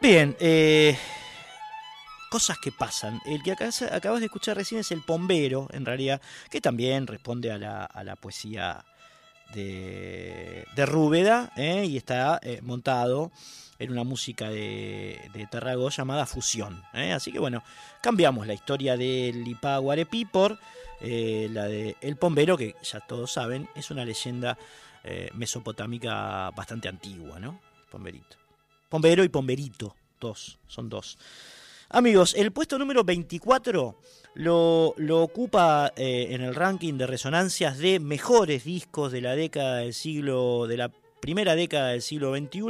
Bien, 0.04 0.36
eh, 0.38 0.98
cosas 2.28 2.58
que 2.58 2.70
pasan. 2.70 3.22
El 3.24 3.42
que 3.42 3.52
acabas 3.52 4.20
de 4.20 4.26
escuchar 4.26 4.54
recién 4.54 4.82
es 4.82 4.92
el 4.92 5.00
Pombero, 5.00 5.66
en 5.72 5.86
realidad, 5.86 6.20
que 6.50 6.60
también 6.60 7.06
responde 7.06 7.50
a 7.50 7.56
la, 7.56 8.16
poesía 8.16 8.84
de, 9.54 10.66
Rúbeda 10.76 11.54
eh, 11.56 11.86
y 11.86 11.96
está 11.96 12.38
eh, 12.42 12.60
montado 12.60 13.32
en 13.78 13.92
una 13.92 14.04
música 14.04 14.50
de, 14.50 15.18
de 15.32 15.88
llamada 15.96 16.26
Fusión. 16.26 16.82
Así 16.92 17.32
que 17.32 17.38
bueno, 17.38 17.64
cambiamos 18.02 18.46
la 18.46 18.52
historia 18.52 18.98
del 18.98 19.48
Ipá 19.48 19.78
Guarepí 19.78 20.26
por 20.26 20.58
la 21.00 21.64
de 21.64 21.96
El 22.02 22.16
Pombero, 22.16 22.58
que 22.58 22.76
ya 22.82 23.00
todos 23.00 23.32
saben, 23.32 23.70
es 23.74 23.90
una 23.90 24.04
leyenda 24.04 24.58
mesopotámica 25.32 26.50
bastante 26.50 26.88
antigua, 26.88 27.40
¿no? 27.40 27.58
Pomberito. 27.90 28.43
Pombero 28.94 29.24
y 29.24 29.28
Pomberito, 29.28 29.96
dos, 30.20 30.60
son 30.68 30.88
dos. 30.88 31.18
Amigos, 31.88 32.32
el 32.38 32.52
puesto 32.52 32.78
número 32.78 33.02
24 33.02 33.98
lo, 34.34 34.94
ocupa 35.20 35.92
eh, 35.96 36.28
en 36.30 36.42
el 36.42 36.54
ranking 36.54 36.94
de 36.94 37.08
resonancias 37.08 37.78
de 37.78 37.98
mejores 37.98 38.62
discos 38.62 39.10
de 39.10 39.20
la 39.20 39.34
década 39.34 39.78
del 39.78 39.94
siglo, 39.94 40.68
de 40.68 40.76
la 40.76 40.92
primera 41.18 41.56
década 41.56 41.88
del 41.88 42.02
siglo 42.02 42.36
XXI. 42.36 42.60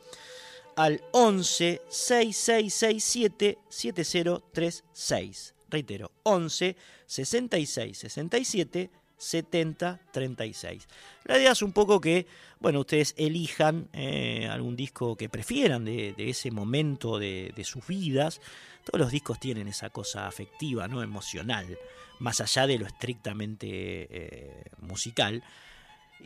al 0.78 1.04
11 1.12 1.82
6667 1.90 3.58
7036. 3.68 5.56
Reitero, 5.70 6.10
11 6.24 6.78
66 7.06 7.98
67 7.98 8.90
7036. 9.18 10.88
La 11.26 11.38
idea 11.38 11.52
es 11.52 11.62
un 11.62 11.72
poco 11.72 12.00
que, 12.02 12.28
bueno, 12.60 12.82
ustedes 12.82 13.14
elijan 13.18 13.90
eh, 13.94 14.48
algún 14.50 14.76
disco 14.76 15.16
que 15.16 15.30
prefieran 15.30 15.86
de, 15.86 16.14
ese 16.18 16.52
momento 16.52 17.20
de, 17.20 17.54
sus 17.64 17.86
vidas. 17.88 18.42
Todos 18.84 19.00
los 19.00 19.12
discos 19.12 19.40
tienen 19.40 19.68
esa 19.68 19.90
cosa 19.90 20.28
afectiva, 20.28 20.88
¿no? 20.88 21.02
Emocional, 21.02 21.78
más 22.20 22.42
allá 22.42 22.68
de 22.68 22.78
lo 22.78 22.86
estrictamente 22.86 23.68
eh, 23.70 24.64
musical. 24.80 25.44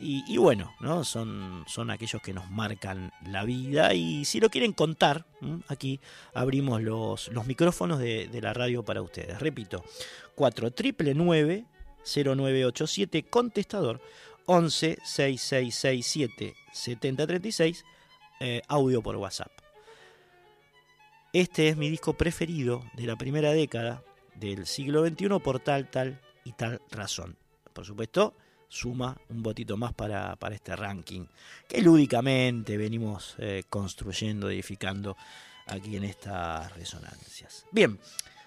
Y, 0.02 0.38
bueno, 0.38 0.72
¿no? 0.80 1.04
son, 1.04 1.64
son 1.66 1.90
aquellos 1.90 2.22
que 2.22 2.32
nos 2.32 2.50
marcan 2.50 3.12
la 3.26 3.44
vida. 3.44 3.92
Y 3.92 4.24
si 4.24 4.40
lo 4.40 4.48
quieren 4.48 4.72
contar, 4.72 5.26
aquí 5.68 6.00
abrimos 6.32 6.80
los, 6.80 7.28
los 7.28 7.46
micrófonos 7.46 7.98
de, 7.98 8.28
de, 8.28 8.40
la 8.40 8.54
radio 8.54 8.82
para 8.82 9.02
ustedes. 9.02 9.38
Repito, 9.40 9.84
4 10.36 10.70
triple 10.70 11.12
0987 12.04 13.24
contestador 13.24 14.00
11 14.46 14.98
6667 15.02 16.54
7036 16.72 17.84
audio 18.68 19.02
por 19.02 19.16
WhatsApp. 19.16 19.52
Este 21.32 21.68
es 21.68 21.76
mi 21.76 21.88
disco 21.88 22.14
preferido 22.14 22.82
de 22.94 23.06
la 23.06 23.14
primera 23.14 23.52
década 23.52 24.02
del 24.34 24.66
siglo 24.66 25.06
XXI 25.06 25.28
por 25.42 25.60
tal, 25.60 25.88
tal 25.88 26.20
y 26.44 26.52
tal 26.52 26.80
razón. 26.90 27.36
Por 27.72 27.84
supuesto, 27.84 28.34
suma 28.66 29.16
un 29.28 29.42
botito 29.42 29.76
más 29.76 29.92
para, 29.92 30.36
este 30.50 30.74
ranking 30.74 31.26
que 31.68 31.82
lúdicamente 31.82 32.76
venimos 32.76 33.36
eh, 33.38 33.62
construyendo, 33.68 34.50
edificando 34.50 35.16
aquí 35.66 35.96
en 35.96 36.04
estas 36.04 36.74
resonancias. 36.74 37.66
Bien, 37.70 37.98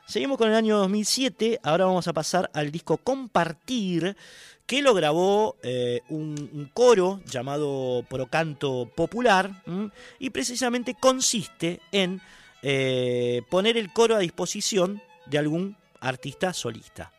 seguimos 0.06 0.38
con 0.38 0.50
el 0.50 0.56
año 0.56 0.78
2007, 0.78 1.60
ahora 1.63 1.86
vamos 1.86 2.08
a 2.08 2.13
pasar 2.13 2.50
al 2.54 2.72
disco 2.72 2.98
Compartir, 2.98 4.16
que 4.66 4.82
lo 4.82 4.94
grabó 4.94 5.58
eh, 5.63 6.02
un, 6.10 6.70
coro 6.74 7.22
llamado 7.26 8.06
Procanto 8.10 8.89
Popular 8.96 9.63
y 10.20 10.30
precisamente 10.30 10.96
consiste 10.96 11.82
en 11.92 12.22
eh, 12.62 13.42
poner 13.50 13.78
el 13.78 13.92
coro 13.92 14.16
a 14.16 14.20
disposición 14.20 15.02
de 15.26 15.38
algún 15.38 15.76
artista 16.00 16.54
solista. 16.54 17.12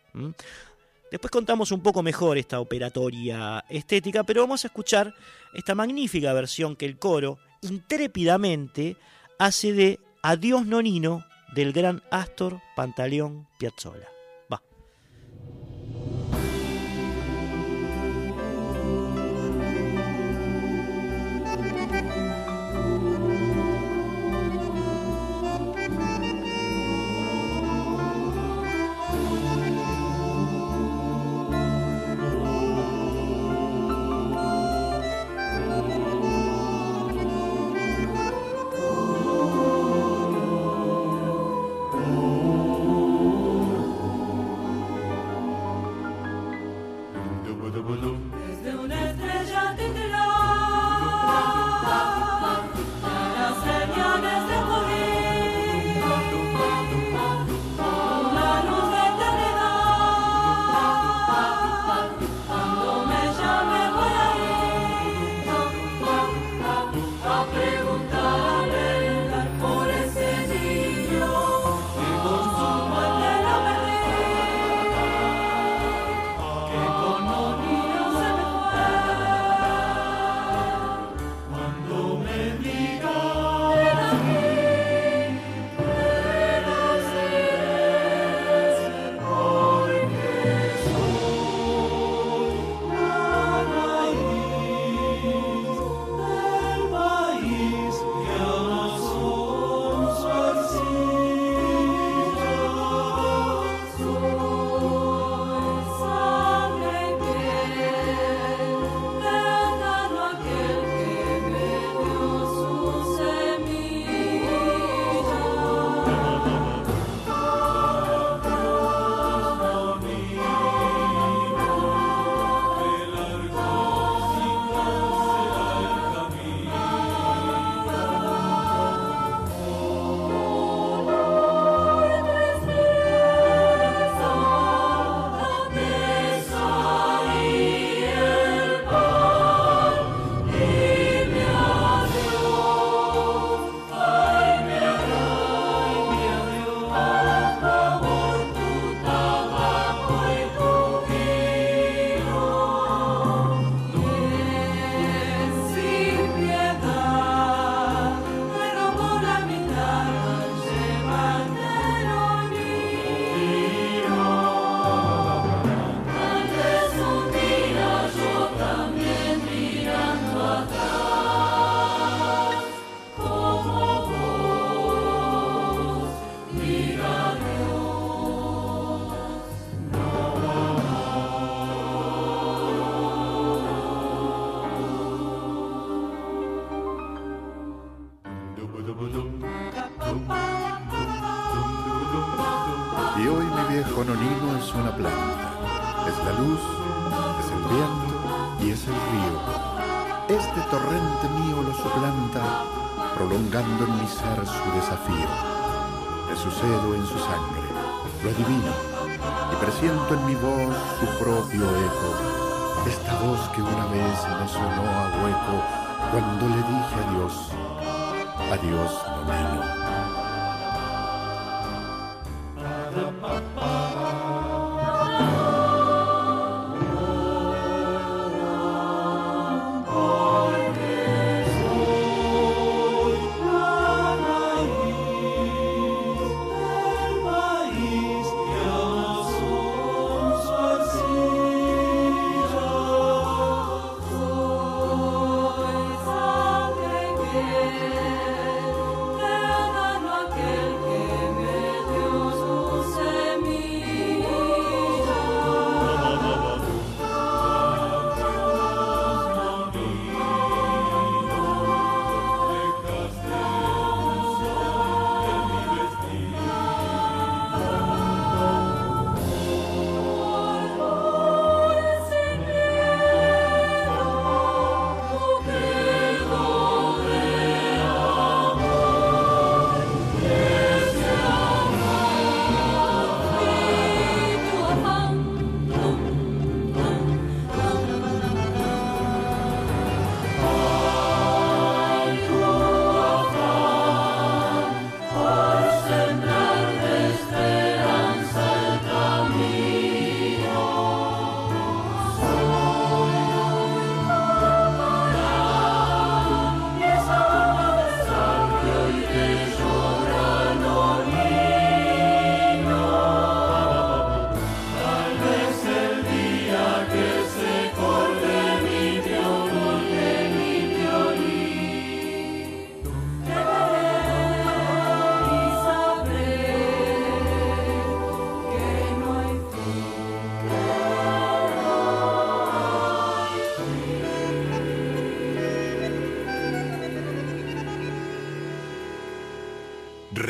Después 1.10 1.30
contamos 1.30 1.70
un 1.70 1.82
poco 1.82 2.02
mejor 2.02 2.38
esta 2.38 2.60
operatoria 2.60 3.64
estética, 3.68 4.24
pero 4.24 4.42
vamos 4.42 4.64
a 4.64 4.68
escuchar 4.68 5.14
esta 5.52 5.74
magnífica 5.74 6.32
versión 6.32 6.76
que 6.76 6.86
el 6.86 6.98
coro 6.98 7.38
intrépidamente 7.62 8.96
hace 9.38 9.72
de 9.72 10.00
Adiós 10.22 10.66
Nonino 10.66 11.24
del 11.54 11.72
gran 11.72 12.02
Astor 12.10 12.60
Pantaleón 12.74 13.46
Piazzolla. 13.58 14.13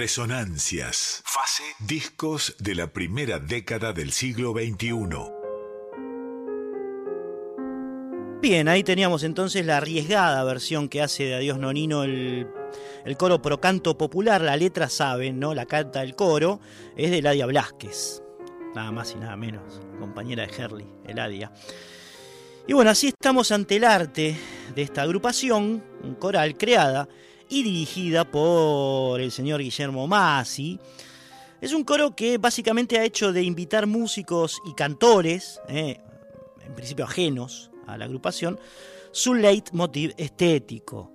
Resonancias. 0.05 1.23
Fase. 1.25 1.63
Discos 1.79 2.57
de 2.59 2.75
la 2.75 2.93
primera 2.93 3.39
década 3.39 3.95
del 3.95 4.13
siglo 4.13 4.53
XXI. 4.53 4.93
Bien, 8.43 8.69
ahí 8.69 8.85
teníamos 8.85 9.23
entonces 9.23 9.65
la 9.65 9.79
arriesgada 9.79 10.45
versión 10.45 10.91
que 10.91 11.01
hace 11.01 11.25
de 11.25 11.37
Adiós 11.37 11.57
Nonino 11.57 12.05
el, 12.05 12.47
el 13.07 13.17
coro 13.17 13.41
Procanto 13.41 13.97
Popular. 13.97 14.43
La 14.43 14.59
letra 14.59 14.91
saben, 14.91 15.41
¿no? 15.41 15.55
La 15.55 15.65
canta 15.65 16.03
el 16.03 16.15
coro. 16.15 16.61
Es 16.99 17.11
de 17.11 17.23
Ladia 17.23 17.47
Blasquez. 17.47 18.23
Nada 18.75 18.93
más 18.93 19.13
y 19.13 19.15
nada 19.15 19.39
menos. 19.39 19.81
Compañera 19.99 20.47
de 20.47 20.53
Herley, 20.55 20.87
Eladia. 21.07 21.51
Y 22.67 22.75
bueno, 22.75 22.91
así 22.91 23.07
estamos 23.07 23.51
ante 23.53 23.77
el 23.77 23.85
arte 23.85 24.37
de 24.75 24.83
esta 24.83 25.01
agrupación, 25.01 25.83
un 26.03 26.15
coral 26.17 26.59
creada 26.59 27.09
y 27.55 27.63
dirigida 27.63 28.25
por 28.25 29.21
el 29.21 29.31
señor 29.31 29.63
Guillermo 29.63 30.09
Masi. 30.09 30.81
Es 31.61 31.73
un 31.73 31.85
coro 31.85 32.17
que 32.17 32.37
básicamente 32.37 32.99
ha 32.99 33.05
hecho 33.05 33.33
de 33.33 33.45
invitar 33.45 33.87
músicos 33.87 34.61
y 34.67 34.75
cantores, 34.75 35.61
eh, 35.69 36.01
en 36.67 36.75
principio 36.75 37.05
ajenos 37.05 37.71
a 37.87 37.97
la 37.97 38.07
agrupación, 38.07 38.59
su 39.13 39.35
leitmotiv 39.35 40.15
estético. 40.17 41.13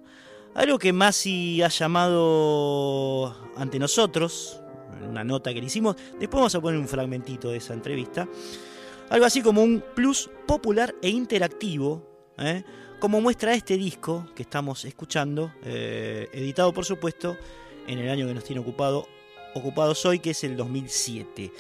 Algo 0.56 0.80
que 0.80 0.94
Masi 0.94 1.62
ha 1.62 1.68
llamado 1.68 3.36
ante 3.58 3.78
nosotros, 3.78 4.62
en 4.98 5.10
una 5.10 5.26
nota 5.26 5.54
que 5.54 5.60
le 5.60 5.68
hicimos, 5.68 5.98
después 6.20 6.40
vamos 6.40 6.56
a 6.56 6.62
poner 6.62 6.80
un 6.80 6.88
fragmentito 6.88 7.50
de 7.50 7.58
esa 7.58 7.74
entrevista, 7.74 8.30
algo 9.10 9.26
así 9.26 9.42
como 9.42 9.62
un 9.62 9.84
plus 9.94 10.30
popular 10.48 10.96
e 11.02 11.10
interactivo, 11.10 12.32
eh, 12.38 12.64
como 13.00 13.22
muestra 13.22 13.54
este 13.54 13.78
disco 13.78 14.26
que 14.36 14.42
estamos 14.44 14.84
escuchando, 14.86 15.52
eh, 15.64 16.28
editado 16.34 16.74
por 16.74 16.84
supuesto 16.86 17.38
en 17.88 18.00
el 18.00 18.10
año 18.10 18.28
que 18.28 18.34
nos 18.34 18.44
tiene 18.44 18.60
ocupado, 18.62 19.08
ocupados 19.56 20.06
hoy, 20.06 20.20
que 20.20 20.32
es 20.32 20.44
el 20.44 20.58
2007. 20.58 21.54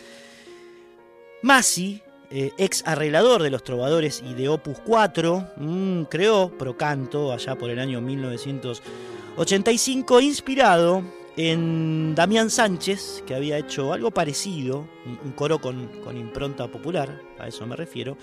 Masi, 1.41 2.01
eh, 2.29 2.51
ex 2.57 2.85
arreglador 2.85 3.41
de 3.41 3.49
los 3.49 3.63
trovadores 3.63 4.21
y 4.29 4.33
de 4.33 4.49
Opus 4.49 4.79
4, 4.85 5.51
mm, 5.55 6.01
creó 6.03 6.51
Procanto 6.57 7.31
allá 7.31 7.55
por 7.55 7.69
el 7.69 7.79
año 7.79 8.01
1985, 8.01 10.19
inspirado 10.19 11.01
en 11.37 12.15
Damián 12.15 12.49
Sánchez, 12.49 13.23
que 13.25 13.33
había 13.33 13.57
hecho 13.57 13.93
algo 13.93 14.11
parecido, 14.11 14.89
un 15.05 15.31
coro 15.31 15.61
con, 15.61 15.87
con 16.03 16.17
impronta 16.17 16.67
popular, 16.67 17.21
a 17.39 17.47
eso 17.47 17.65
me 17.65 17.77
refiero, 17.77 18.17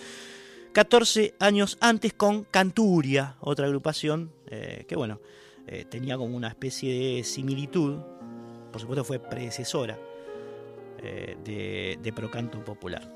14 0.77 1.37
años 1.39 1.79
antes 1.81 2.13
con 2.13 2.45
Canturia, 2.45 3.37
otra 3.41 3.65
agrupación 3.65 4.31
eh, 4.47 4.85
que 4.87 4.95
bueno, 4.95 5.23
eh, 5.67 5.87
tenía 5.89 6.19
como 6.19 6.37
una 6.37 6.49
especie 6.49 7.17
de 7.17 7.25
similitud, 7.25 7.97
por 8.71 8.83
supuesto 8.83 9.03
fue 9.03 9.19
predecesora 9.19 9.99
eh, 10.99 11.39
de, 11.43 11.99
de, 12.03 12.13
Procanto 12.13 12.63
Popular. 12.63 13.11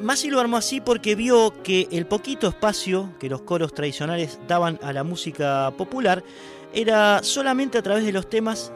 Masi 0.00 0.30
lo 0.30 0.40
armó 0.40 0.56
así 0.56 0.80
porque 0.80 1.14
vio 1.14 1.62
que 1.62 1.88
el 1.92 2.06
poquito 2.06 2.48
espacio 2.48 3.12
que 3.20 3.28
los 3.28 3.42
coros 3.42 3.74
tradicionales 3.74 4.40
daban 4.48 4.80
a 4.82 4.94
la 4.94 5.04
música 5.04 5.74
popular 5.76 6.24
era 6.72 7.22
solamente 7.22 7.76
a 7.76 7.82
través 7.82 8.06
de 8.06 8.12
los 8.12 8.30
temas 8.30 8.72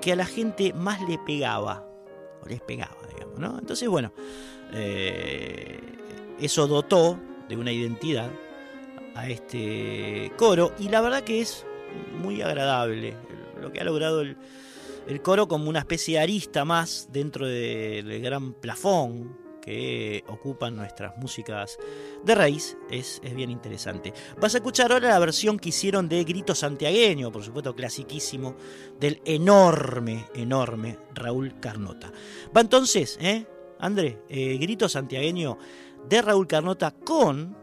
que 0.00 0.12
a 0.12 0.16
la 0.16 0.24
gente 0.24 0.72
más 0.72 1.06
le 1.06 1.18
pegaba, 1.18 1.86
o 2.42 2.48
les 2.48 2.62
pegaba, 2.62 2.96
digamos, 3.12 3.38
¿no? 3.38 3.58
Entonces, 3.58 3.86
bueno, 3.86 4.12
eso 6.40 6.66
dotó 6.66 7.18
de 7.48 7.56
una 7.56 7.72
identidad 7.72 8.30
a 9.14 9.28
este 9.28 10.32
coro 10.36 10.72
y 10.78 10.88
la 10.88 11.00
verdad 11.00 11.24
que 11.24 11.40
es 11.40 11.66
muy 12.20 12.42
agradable 12.42 13.14
lo 13.60 13.72
que 13.72 13.80
ha 13.80 13.84
logrado 13.84 14.20
el, 14.20 14.36
coro 15.22 15.48
como 15.48 15.68
una 15.68 15.80
especie 15.80 16.14
de 16.14 16.22
arista 16.22 16.64
más 16.64 17.08
dentro 17.10 17.46
del 17.46 18.20
gran 18.20 18.52
plafón 18.52 19.36
que 19.60 20.22
ocupan 20.28 20.76
nuestras 20.76 21.16
músicas 21.18 21.78
de 22.24 22.34
raíz 22.34 22.76
es, 22.90 23.20
es, 23.22 23.34
bien 23.34 23.50
interesante. 23.50 24.14
Vas 24.40 24.54
a 24.54 24.58
escuchar 24.58 24.92
ahora 24.92 25.08
la 25.08 25.18
versión 25.18 25.58
que 25.58 25.70
hicieron 25.70 26.08
de 26.08 26.24
Grito 26.24 26.54
Santiagueño, 26.54 27.32
por 27.32 27.42
supuesto 27.42 27.74
clasiquísimo, 27.74 28.54
del 28.98 29.20
enorme, 29.24 30.26
enorme 30.34 30.98
Raúl 31.14 31.58
Carnota. 31.60 32.12
Va 32.56 32.60
entonces, 32.60 33.18
¿eh? 33.20 33.46
André, 33.78 34.22
eh, 34.28 34.56
Grito 34.58 34.88
Santiagueño 34.88 35.58
de 36.08 36.22
Raúl 36.22 36.46
Carnota 36.46 36.90
con 36.90 37.56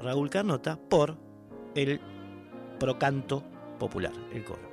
Raúl 0.00 0.30
Carnota 0.30 0.78
por 0.88 1.16
el 1.74 2.00
Procanto 2.78 3.42
Popular, 3.78 4.12
el 4.32 4.44
coro. 4.44 4.67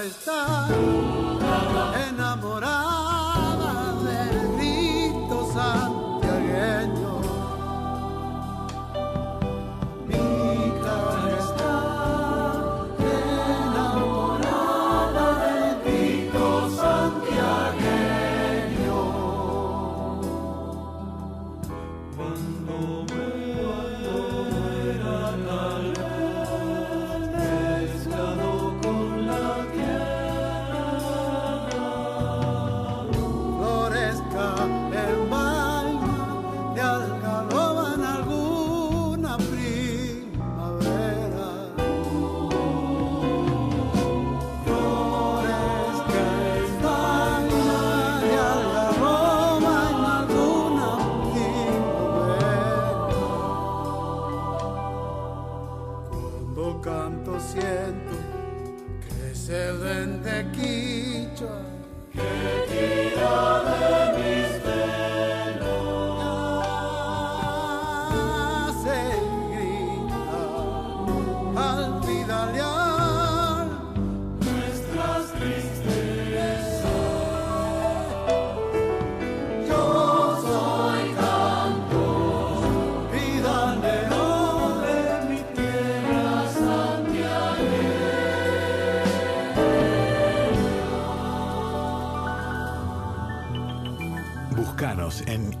Está 0.00 0.41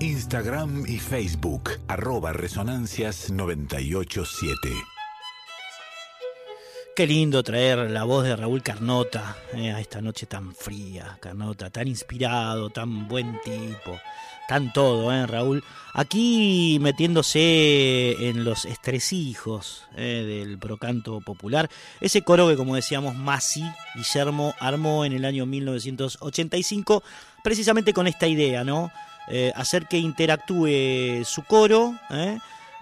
Instagram 0.02 0.84
y 0.84 0.98
Facebook, 0.98 1.70
arroba 1.86 2.32
Resonancias 2.32 3.30
987. 3.30 4.58
Qué 6.96 7.06
lindo 7.06 7.44
traer 7.44 7.88
la 7.88 8.02
voz 8.02 8.24
de 8.24 8.34
Raúl 8.34 8.64
Carnota 8.64 9.36
eh, 9.54 9.70
a 9.70 9.78
esta 9.78 10.00
noche 10.00 10.26
tan 10.26 10.56
fría, 10.56 11.18
Carnota, 11.20 11.70
tan 11.70 11.86
inspirado, 11.86 12.70
tan 12.70 13.06
buen 13.06 13.40
tipo, 13.42 13.96
tan 14.48 14.72
todo, 14.72 15.12
¿eh, 15.12 15.24
Raúl? 15.24 15.62
Aquí 15.94 16.78
metiéndose 16.80 18.28
en 18.28 18.42
los 18.42 18.64
estresijos 18.64 19.84
eh, 19.94 20.42
del 20.44 20.58
procanto 20.58 21.20
popular, 21.20 21.70
ese 22.00 22.22
coro 22.22 22.48
que, 22.48 22.56
como 22.56 22.74
decíamos, 22.74 23.14
Masi 23.14 23.62
Guillermo 23.94 24.52
armó 24.58 25.04
en 25.04 25.12
el 25.12 25.24
año 25.24 25.46
1985, 25.46 27.04
precisamente 27.44 27.92
con 27.92 28.08
esta 28.08 28.26
idea, 28.26 28.64
¿no? 28.64 28.90
Eh, 29.28 29.52
hacer 29.54 29.86
que 29.86 29.98
interactúe 29.98 31.24
su 31.24 31.44
coro 31.44 31.94
¿eh? 32.10 32.38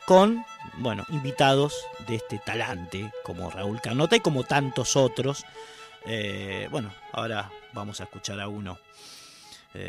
con 0.07 0.45
bueno, 0.78 1.05
invitados 1.11 1.74
de 2.09 2.16
este 2.16 2.38
talante, 2.38 3.12
como 3.22 3.51
Raúl 3.51 3.80
Carnota 3.80 4.16
y 4.16 4.20
como 4.20 4.45
tantos 4.45 4.97
otros. 4.97 5.45
Eh, 6.07 6.68
bueno, 6.70 6.93
ahora 7.12 7.51
vamos 7.72 8.01
a 8.01 8.05
escuchar 8.05 8.41
a 8.41 8.49
uno, 8.49 8.78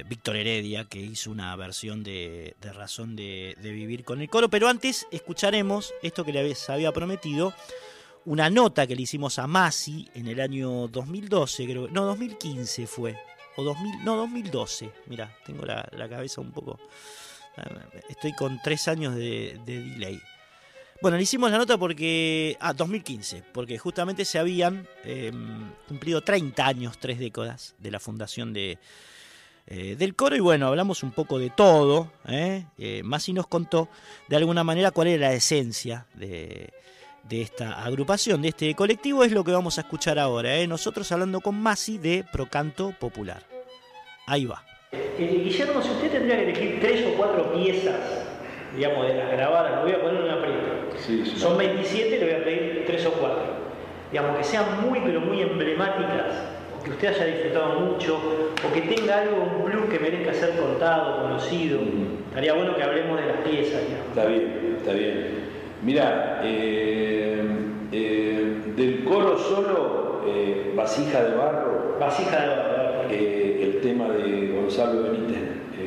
Víctor 0.07 0.35
Heredia, 0.35 0.85
que 0.85 0.99
hizo 0.99 1.31
una 1.31 1.55
versión 1.55 2.03
de, 2.03 2.55
de 2.61 2.71
Razón 2.71 3.15
de, 3.15 3.55
de 3.59 3.71
Vivir 3.71 4.03
con 4.03 4.21
el 4.21 4.29
coro, 4.29 4.47
pero 4.47 4.67
antes 4.67 5.07
escucharemos 5.09 5.91
esto 6.03 6.23
que 6.23 6.31
les 6.31 6.69
había 6.69 6.91
prometido, 6.91 7.55
una 8.25 8.49
nota 8.49 8.85
que 8.85 8.95
le 8.95 9.01
hicimos 9.01 9.39
a 9.39 9.47
Masi 9.47 10.07
en 10.13 10.27
el 10.27 10.39
año 10.39 10.87
2012, 10.87 11.65
creo, 11.65 11.87
no, 11.87 12.05
2015 12.05 12.85
fue, 12.85 13.17
o 13.55 13.63
2000, 13.63 14.03
no, 14.03 14.15
2012, 14.17 14.91
mira, 15.07 15.35
tengo 15.45 15.65
la, 15.65 15.87
la 15.91 16.09
cabeza 16.09 16.41
un 16.41 16.51
poco, 16.51 16.79
estoy 18.09 18.33
con 18.33 18.61
tres 18.61 18.87
años 18.87 19.15
de, 19.15 19.59
de 19.65 19.81
delay. 19.81 20.21
Bueno, 21.01 21.17
le 21.17 21.23
hicimos 21.23 21.49
la 21.49 21.57
nota 21.57 21.79
porque. 21.79 22.57
Ah, 22.59 22.73
2015, 22.73 23.43
porque 23.53 23.79
justamente 23.79 24.23
se 24.23 24.37
habían 24.37 24.87
eh, 25.03 25.31
cumplido 25.87 26.21
30 26.21 26.63
años, 26.63 26.99
tres 26.99 27.17
décadas 27.17 27.73
de 27.79 27.89
la 27.89 27.99
fundación 27.99 28.53
de, 28.53 28.77
eh, 29.65 29.95
del 29.97 30.15
coro. 30.15 30.35
Y 30.35 30.41
bueno, 30.41 30.67
hablamos 30.67 31.01
un 31.01 31.11
poco 31.11 31.39
de 31.39 31.49
todo. 31.49 32.11
¿eh? 32.27 32.65
Eh, 32.77 33.01
Masi 33.03 33.33
nos 33.33 33.47
contó 33.47 33.89
de 34.27 34.35
alguna 34.35 34.63
manera 34.63 34.91
cuál 34.91 35.07
era 35.07 35.29
la 35.29 35.33
esencia 35.33 36.05
de, 36.13 36.71
de 37.23 37.41
esta 37.41 37.83
agrupación, 37.83 38.41
de 38.41 38.49
este 38.49 38.75
colectivo. 38.75 39.23
Es 39.23 39.31
lo 39.31 39.43
que 39.43 39.51
vamos 39.51 39.77
a 39.77 39.81
escuchar 39.81 40.19
ahora. 40.19 40.57
¿eh? 40.57 40.67
Nosotros 40.67 41.11
hablando 41.11 41.41
con 41.41 41.55
Masi 41.55 41.97
de 41.97 42.25
Procanto 42.31 42.93
Popular. 42.99 43.43
Ahí 44.27 44.45
va. 44.45 44.63
Eh, 44.91 45.41
Guillermo, 45.43 45.81
si 45.81 45.89
usted 45.89 46.11
tendría 46.11 46.37
que 46.37 46.43
elegir 46.43 46.79
tres 46.81 47.05
o 47.07 47.17
cuatro 47.17 47.53
piezas, 47.53 47.95
digamos, 48.75 49.07
de 49.07 49.15
las 49.15 49.31
grabadas, 49.31 49.75
lo 49.75 49.81
voy 49.83 49.91
a 49.93 50.01
poner 50.01 50.15
en 50.17 50.23
una 50.23 50.33
aprieto. 50.33 51.37
Son 51.37 51.57
27, 51.57 52.19
le 52.19 52.25
voy 52.25 52.41
a 52.41 52.43
pedir 52.43 52.83
tres 52.85 53.05
o 53.05 53.11
cuatro. 53.13 53.61
Digamos, 54.11 54.37
que 54.37 54.43
sean 54.43 54.81
muy, 54.81 54.99
pero 54.99 55.21
muy 55.21 55.41
emblemáticas, 55.41 56.33
o 56.77 56.83
que 56.83 56.91
usted 56.91 57.07
haya 57.07 57.25
disfrutado 57.25 57.79
mucho, 57.79 58.17
o 58.17 58.73
que 58.73 58.81
tenga 58.81 59.19
algo, 59.21 59.43
un 59.43 59.63
plus 59.63 59.85
que 59.89 59.99
merezca 59.99 60.33
ser 60.33 60.57
contado, 60.57 61.21
conocido. 61.23 61.79
Estaría 62.29 62.53
bueno 62.53 62.75
que 62.75 62.83
hablemos 62.83 63.19
de 63.19 63.27
las 63.27 63.37
piezas, 63.37 63.81
digamos. 63.87 64.07
Está 64.09 64.25
bien, 64.25 64.75
está 64.77 64.93
bien. 64.93 65.50
Mira, 65.83 66.41
eh, 66.43 67.41
eh, 67.91 68.55
del 68.75 69.03
coro 69.03 69.37
solo, 69.37 70.21
eh, 70.27 70.73
Vasija 70.75 71.23
de 71.23 71.35
Barro, 71.35 71.97
Vasija 71.99 72.39
de 72.39 72.47
barro, 72.47 73.09
el 73.09 73.79
tema 73.81 74.07
de 74.09 74.53
Gonzalo 74.55 75.03
Benítez 75.03 75.39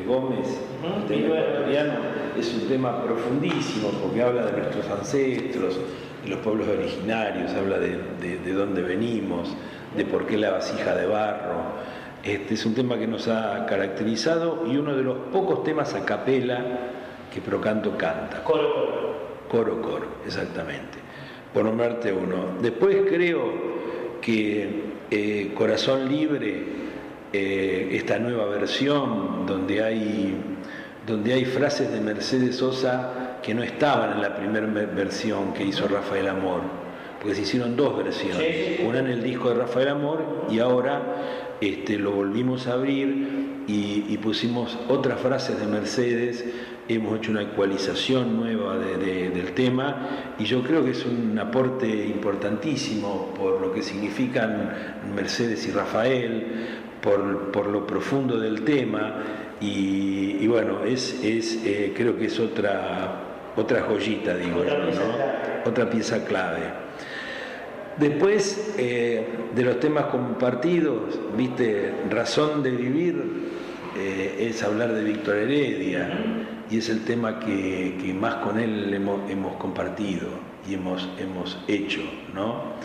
Gómez, 0.05 0.47
Ujú, 0.83 1.01
el 1.01 1.05
tema 1.07 1.19
y 1.25 1.29
bueno. 1.29 1.43
ecuatoriano, 1.45 1.93
es 2.37 2.53
un 2.53 2.67
tema 2.67 3.01
profundísimo 3.03 3.89
porque 4.03 4.21
habla 4.21 4.45
de 4.47 4.51
nuestros 4.51 4.87
ancestros, 4.89 5.79
de 6.23 6.29
los 6.29 6.39
pueblos 6.39 6.67
originarios, 6.67 7.51
habla 7.53 7.79
de, 7.79 7.97
de- 8.21 8.37
de 8.37 8.53
dónde 8.53 8.81
venimos, 8.81 9.55
de 9.95 10.05
por 10.05 10.27
qué 10.27 10.37
la 10.37 10.51
vasija 10.51 10.93
de 10.95 11.07
barro. 11.07 11.55
Este 12.23 12.53
es 12.55 12.65
un 12.65 12.75
tema 12.75 12.97
que 12.99 13.07
nos 13.07 13.27
ha 13.29 13.65
caracterizado 13.65 14.63
y 14.67 14.77
uno 14.77 14.95
de 14.95 15.03
los 15.03 15.15
pocos 15.31 15.63
temas 15.63 15.93
a 15.95 16.03
capela 16.05 16.59
que 17.33 17.39
Procanto 17.41 17.97
canta. 17.97 18.43
Coro, 18.43 19.04
coro. 19.55 19.81
Coro, 19.81 20.07
exactamente. 20.25 20.97
Por 21.53 21.63
nombrarte 21.63 22.11
uno. 22.11 22.57
Después 22.61 22.97
creo 23.07 23.53
que 24.21 24.83
eh, 25.09 25.51
Corazón 25.55 26.09
Libre, 26.09 26.63
eh, 27.31 27.89
esta 27.93 28.19
nueva 28.19 28.45
versión 28.45 29.45
donde 29.45 29.83
hay, 29.83 30.35
donde 31.07 31.33
hay 31.33 31.45
frases 31.45 31.91
de 31.91 32.01
Mercedes 32.01 32.57
Sosa 32.57 33.39
que 33.41 33.53
no 33.53 33.63
estaban 33.63 34.13
en 34.13 34.21
la 34.21 34.35
primera 34.35 34.65
versión 34.65 35.53
que 35.53 35.63
hizo 35.63 35.87
Rafael 35.87 36.27
Amor, 36.27 36.61
porque 37.21 37.35
se 37.35 37.43
hicieron 37.43 37.75
dos 37.75 37.97
versiones, 37.97 38.79
una 38.83 38.99
en 38.99 39.07
el 39.07 39.23
disco 39.23 39.49
de 39.49 39.55
Rafael 39.55 39.89
Amor 39.89 40.47
y 40.49 40.59
ahora 40.59 41.01
este, 41.61 41.97
lo 41.97 42.11
volvimos 42.11 42.67
a 42.67 42.73
abrir 42.73 43.63
y, 43.67 44.05
y 44.09 44.17
pusimos 44.17 44.77
otras 44.89 45.19
frases 45.19 45.59
de 45.59 45.67
Mercedes, 45.67 46.43
hemos 46.87 47.17
hecho 47.17 47.31
una 47.31 47.41
ecualización 47.41 48.37
nueva 48.37 48.77
de- 48.77 48.97
de- 48.97 49.29
del 49.31 49.53
tema 49.53 50.33
y 50.37 50.43
yo 50.45 50.61
creo 50.61 50.83
que 50.85 50.91
es 50.91 51.05
un 51.05 51.37
aporte 51.39 51.87
importantísimo 51.87 53.33
por 53.37 53.59
lo 53.59 53.73
que 53.73 53.81
significan 53.81 54.71
Mercedes 55.15 55.67
y 55.67 55.71
Rafael, 55.71 56.45
por, 57.01 57.51
por 57.51 57.67
lo 57.67 57.85
profundo 57.87 58.39
del 58.39 58.61
tema 58.63 59.15
y, 59.61 60.37
y 60.41 60.47
bueno, 60.47 60.83
es, 60.85 61.23
es, 61.23 61.63
eh, 61.65 61.93
creo 61.95 62.17
que 62.17 62.25
es 62.25 62.39
otra, 62.39 63.21
otra 63.55 63.81
joyita, 63.83 64.35
digo 64.35 64.59
Otra 64.59 64.79
yo, 64.79 64.85
pieza 64.85 65.01
otra 65.65 65.89
pieza 65.89 66.25
clave. 66.25 66.59
Después 67.97 68.75
eh, 68.77 69.25
de 69.55 69.63
los 69.63 69.79
temas 69.79 70.05
compartidos, 70.05 71.17
viste, 71.37 71.91
razón 72.09 72.61
de 72.61 72.71
vivir 72.71 73.15
eh, 73.97 74.47
es 74.49 74.61
hablar 74.63 74.93
de 74.93 75.03
Víctor 75.03 75.35
Heredia 75.37 76.09
y 76.69 76.77
es 76.77 76.89
el 76.89 77.03
tema 77.03 77.39
que, 77.39 78.15
más 78.19 78.35
con 78.35 78.59
él 78.59 78.93
hemos, 78.93 79.55
compartido 79.57 80.27
y 80.67 80.73
hemos, 80.73 81.07
hemos 81.19 81.57
hecho, 81.67 82.01
¿no? 82.33 82.75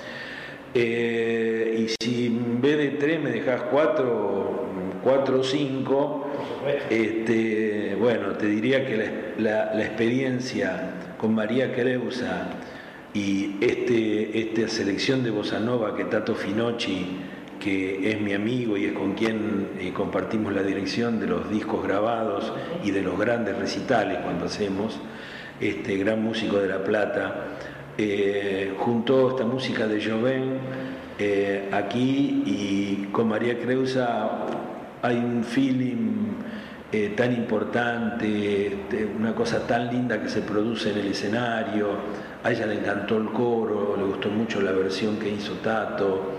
Eh, 0.75 1.87
y 1.87 2.05
si 2.05 2.27
en 2.27 2.61
vez 2.61 2.79
de 2.79 2.89
tres 2.91 3.21
me 3.21 3.31
dejas 3.31 3.63
cuatro, 3.71 4.67
cuatro 5.03 5.41
o 5.41 5.45
cinco, 5.45 6.27
este, 6.89 7.97
bueno, 7.99 8.33
te 8.33 8.47
diría 8.47 8.87
que 8.87 9.35
la, 9.39 9.83
experiencia 9.83 11.15
con 11.19 11.35
María 11.35 11.73
Creusa, 11.75 12.49
y 13.13 13.57
este, 13.61 14.39
esta 14.39 14.69
selección 14.69 15.25
de 15.25 15.31
Bossa 15.31 15.59
Nova 15.59 15.97
que 15.97 16.05
Tato 16.05 16.37
Finocchi, 16.37 17.19
que 17.61 18.11
es 18.11 18.21
mi 18.21 18.33
amigo 18.33 18.77
y 18.77 18.87
es 18.87 18.93
con 18.93 19.13
quien 19.13 19.69
eh, 19.79 19.93
compartimos 19.93 20.53
la 20.53 20.63
dirección 20.63 21.21
de 21.21 21.27
los 21.27 21.49
discos 21.49 21.85
grabados 21.85 22.53
y 22.83 22.91
de 22.91 23.03
los 23.03 23.19
grandes 23.19 23.57
recitales 23.57 24.19
cuando 24.25 24.47
hacemos, 24.47 24.99
este 25.61 25.97
gran 25.99 26.23
músico 26.23 26.57
de 26.57 26.69
La 26.69 26.83
Plata, 26.83 27.35
eh, 27.99 28.75
juntó 28.79 29.31
esta 29.31 29.45
música 29.45 29.87
de 29.87 30.03
Joven 30.03 30.59
eh, 31.19 31.69
aquí 31.71 32.43
y 32.47 33.09
con 33.13 33.29
María 33.29 33.59
Creusa 33.59 34.47
hay 35.03 35.17
un 35.17 35.45
feeling 35.45 36.33
eh, 36.93 37.13
tan 37.15 37.33
importante, 37.33 38.69
este, 38.69 39.05
una 39.05 39.35
cosa 39.35 39.67
tan 39.67 39.89
linda 39.93 40.21
que 40.21 40.29
se 40.29 40.41
produce 40.41 40.91
en 40.93 40.99
el 40.99 41.09
escenario. 41.09 41.89
A 42.43 42.51
ella 42.51 42.65
le 42.65 42.81
encantó 42.81 43.19
el 43.19 43.27
coro, 43.27 43.97
le 43.99 44.05
gustó 44.05 44.31
mucho 44.31 44.63
la 44.63 44.73
versión 44.73 45.19
que 45.19 45.29
hizo 45.29 45.53
Tato. 45.63 46.33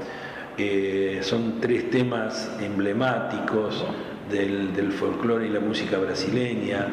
Eh, 0.63 1.19
son 1.23 1.59
tres 1.59 1.89
temas 1.89 2.51
emblemáticos 2.61 3.83
del, 4.29 4.91
folclore 4.91 5.47
y 5.47 5.49
la 5.49 5.59
música 5.59 5.97
brasileña. 5.97 6.85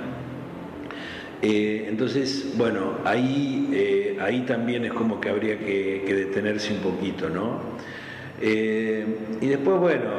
Eh, 1.42 1.84
entonces, 1.86 2.54
bueno, 2.56 2.94
ahí, 3.04 4.16
ahí 4.22 4.40
también 4.46 4.86
es 4.86 4.92
como 4.94 5.20
que 5.20 5.28
habría 5.28 5.58
que, 5.58 6.02
detenerse 6.06 6.72
un 6.72 6.78
poquito, 6.80 7.28
¿no? 7.28 7.60
y 8.40 9.46
después, 9.46 9.80
bueno, 9.80 10.10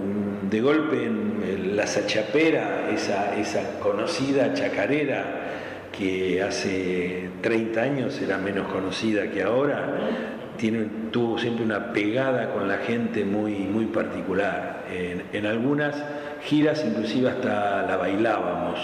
mm, 0.00 0.48
de 0.48 0.60
golpe 0.60 1.04
en 1.04 1.76
la 1.76 1.86
Sachapera, 1.86 2.88
esa, 2.90 3.36
esa 3.36 3.80
conocida 3.80 4.54
chacarera 4.54 5.90
que 5.96 6.42
hace 6.42 7.28
30 7.42 7.82
años 7.82 8.20
era 8.22 8.38
menos 8.38 8.68
conocida 8.68 9.30
que 9.30 9.42
ahora, 9.42 10.40
tiene, 10.56 10.88
tuvo 11.10 11.38
siempre 11.38 11.64
una 11.64 11.92
pegada 11.92 12.52
con 12.52 12.68
la 12.68 12.78
gente 12.78 13.24
muy, 13.24 13.52
muy 13.52 13.86
particular. 13.86 14.84
En, 14.90 15.46
algunas 15.46 16.02
giras 16.44 16.84
inclusive 16.86 17.30
hasta 17.30 17.82
la 17.82 17.96
bailábamos, 17.96 18.78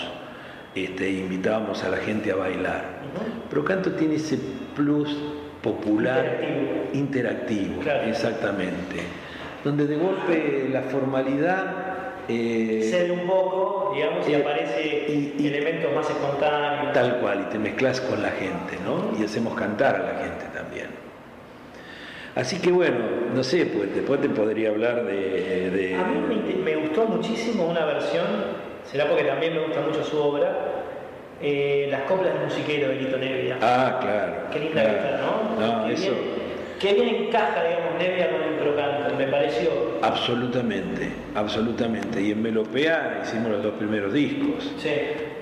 este, 0.75 1.11
invitábamos 1.11 1.83
a 1.85 1.91
la 1.91 1.99
gente 1.99 2.33
a 2.33 2.37
bailar. 2.37 2.85
Pero 3.49 3.65
Canto 3.65 3.93
tiene 3.93 4.17
ese 4.17 4.39
plus 4.75 5.17
popular 5.63 6.41
interactivo, 6.93 7.83
exactamente, 8.07 8.97
donde 9.63 9.87
de 9.87 9.97
golpe 9.97 10.69
la 10.73 10.83
formalidad 10.83 11.91
eh, 12.29 12.89
cede 12.89 13.11
un 13.11 13.27
poco, 13.27 13.93
digamos, 13.95 14.29
y 14.29 14.33
eh, 14.33 14.37
aparece 14.37 15.47
elementos 15.47 15.93
más 15.93 16.09
espontáneos. 16.09 16.93
Tal 16.93 17.19
cual, 17.19 17.47
y 17.47 17.53
te 17.53 17.59
mezclas 17.59 18.01
con 18.01 18.23
la 18.23 18.31
gente, 18.31 18.79
¿no? 18.85 19.19
Y 19.21 19.25
hacemos 19.25 19.55
cantar 19.55 19.97
a 19.97 19.99
la 19.99 20.19
gente 20.21 20.45
también. 20.55 21.10
Así 22.35 22.61
que 22.61 22.71
bueno, 22.71 22.99
no 23.35 23.43
sé, 23.43 23.67
pues 23.67 23.95
después 23.95 24.21
te 24.21 24.29
podría 24.29 24.71
hablar 24.71 25.05
de... 25.05 25.97
A 25.99 26.05
mí 26.05 26.43
me, 26.65 26.77
gustó 26.77 27.07
muchísimo 27.07 27.67
una 27.67 27.85
versión, 27.85 28.27
será 28.85 29.09
porque 29.09 29.25
también 29.25 29.55
me 29.55 29.61
gusta 29.65 29.81
mucho 29.81 30.05
su 30.05 30.19
obra, 30.19 30.57
eh, 31.43 31.89
Las 31.91 32.03
coplas 32.03 32.35
del 32.35 32.45
musiquero 32.45 32.89
de 32.89 32.97
Lito 32.97 33.17
Nevia. 33.17 33.59
Ah, 33.63 33.99
claro. 34.01 34.33
Qué 34.53 34.61
linda 34.61 34.83
que 34.83 34.97
está, 34.97 35.21
¿no? 35.23 35.61
No, 35.61 35.89
eso... 35.89 36.13
qué 36.79 36.95
bien 36.95 37.27
encaja, 37.27 37.65
digamos, 37.65 37.95
Nevia 37.99 38.31
con 38.31 38.43
el 38.43 38.55
procanto, 38.55 39.15
me 39.17 39.27
pareció. 39.27 39.71
Absolutamente, 40.03 41.09
absolutamente. 41.35 42.23
Y 42.23 42.33
en 42.33 42.43
Melopea 42.43 43.23
hicimos 43.25 43.51
los 43.51 43.63
dos 43.63 43.75
primeros 43.75 44.13
discos. 44.13 44.73
Sí. 44.79 44.91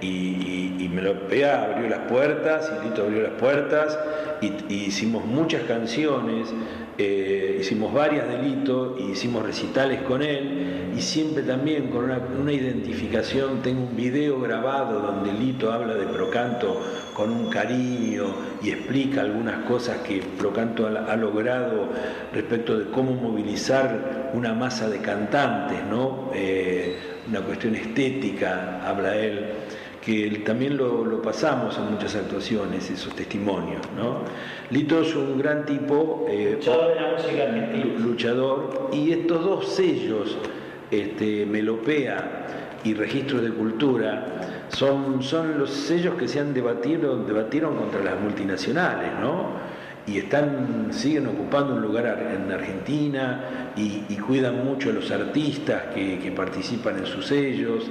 Y, 0.00 0.88
Melopea 0.92 1.64
abrió 1.64 1.88
las 1.88 2.00
puertas, 2.10 2.72
y 2.80 2.88
Lito 2.88 3.02
abrió 3.02 3.22
las 3.22 3.32
puertas, 3.32 3.96
y, 4.40 4.74
hicimos 4.74 5.24
muchas 5.24 5.62
canciones, 5.62 6.48
eh, 6.96 7.58
hicimos 7.60 7.92
varias 7.92 8.28
de 8.28 8.38
Lito, 8.42 8.96
y 8.98 9.12
hicimos 9.12 9.44
recitales 9.44 10.02
con 10.02 10.22
él, 10.22 10.92
y 10.96 11.00
siempre 11.00 11.42
también 11.42 11.88
con 11.88 12.04
una, 12.04 12.20
una 12.40 12.52
identificación, 12.52 13.62
tengo 13.62 13.82
un 13.82 13.96
video 13.96 14.40
grabado 14.40 15.00
donde 15.00 15.32
Lito 15.32 15.72
habla 15.72 15.94
de 15.94 16.06
Procanto 16.06 16.80
con 17.14 17.30
un 17.30 17.50
cariño 17.50 18.26
y 18.62 18.70
explica 18.70 19.22
algunas 19.22 19.64
cosas 19.64 19.98
que 19.98 20.20
Procanto 20.38 20.86
ha, 20.86 21.16
logrado 21.16 21.88
respecto 22.32 22.78
de 22.78 22.90
cómo 22.90 23.12
movilizar 23.14 24.30
una 24.34 24.54
masa 24.54 24.88
de 24.88 25.00
cantantes, 25.00 25.78
¿no? 25.90 26.30
Eh, 26.34 26.96
una 27.28 27.40
cuestión 27.40 27.74
estética, 27.74 28.80
habla 28.88 29.16
él, 29.16 29.46
que 30.08 30.30
también 30.38 30.78
lo, 30.78 31.20
pasamos 31.20 31.76
en 31.76 31.92
muchas 31.92 32.16
actuaciones, 32.16 32.88
esos 32.88 33.14
testimonios. 33.14 33.82
¿no? 33.94 34.22
Lito 34.70 35.02
es 35.02 35.14
un 35.14 35.36
gran 35.36 35.66
tipo, 35.66 36.24
eh, 36.26 36.52
luchador 36.54 36.94
de 36.94 36.94
la 36.94 37.12
música 37.12 37.98
luchador, 37.98 38.90
y 38.90 39.12
estos 39.12 39.44
dos 39.44 39.68
sellos, 39.68 40.38
este, 40.90 41.44
Melopea 41.44 42.80
y 42.84 42.94
Registros 42.94 43.42
de 43.42 43.50
Cultura, 43.50 44.64
son, 44.70 45.22
son 45.22 45.58
los 45.58 45.68
sellos 45.68 46.14
que 46.14 46.26
se 46.26 46.40
han 46.40 46.54
debatido, 46.54 47.22
debatieron 47.24 47.76
contra 47.76 48.02
las 48.02 48.18
multinacionales, 48.18 49.10
¿no? 49.20 49.58
Y 50.06 50.16
están, 50.16 50.88
siguen 50.90 51.26
ocupando 51.26 51.74
un 51.74 51.82
lugar 51.82 52.06
en 52.34 52.50
Argentina 52.50 53.72
y, 53.76 54.16
cuidan 54.16 54.64
mucho 54.64 54.88
a 54.88 54.94
los 54.94 55.10
artistas 55.10 55.94
que, 55.94 56.32
participan 56.34 56.96
en 56.96 57.04
sus 57.04 57.26
sellos. 57.26 57.84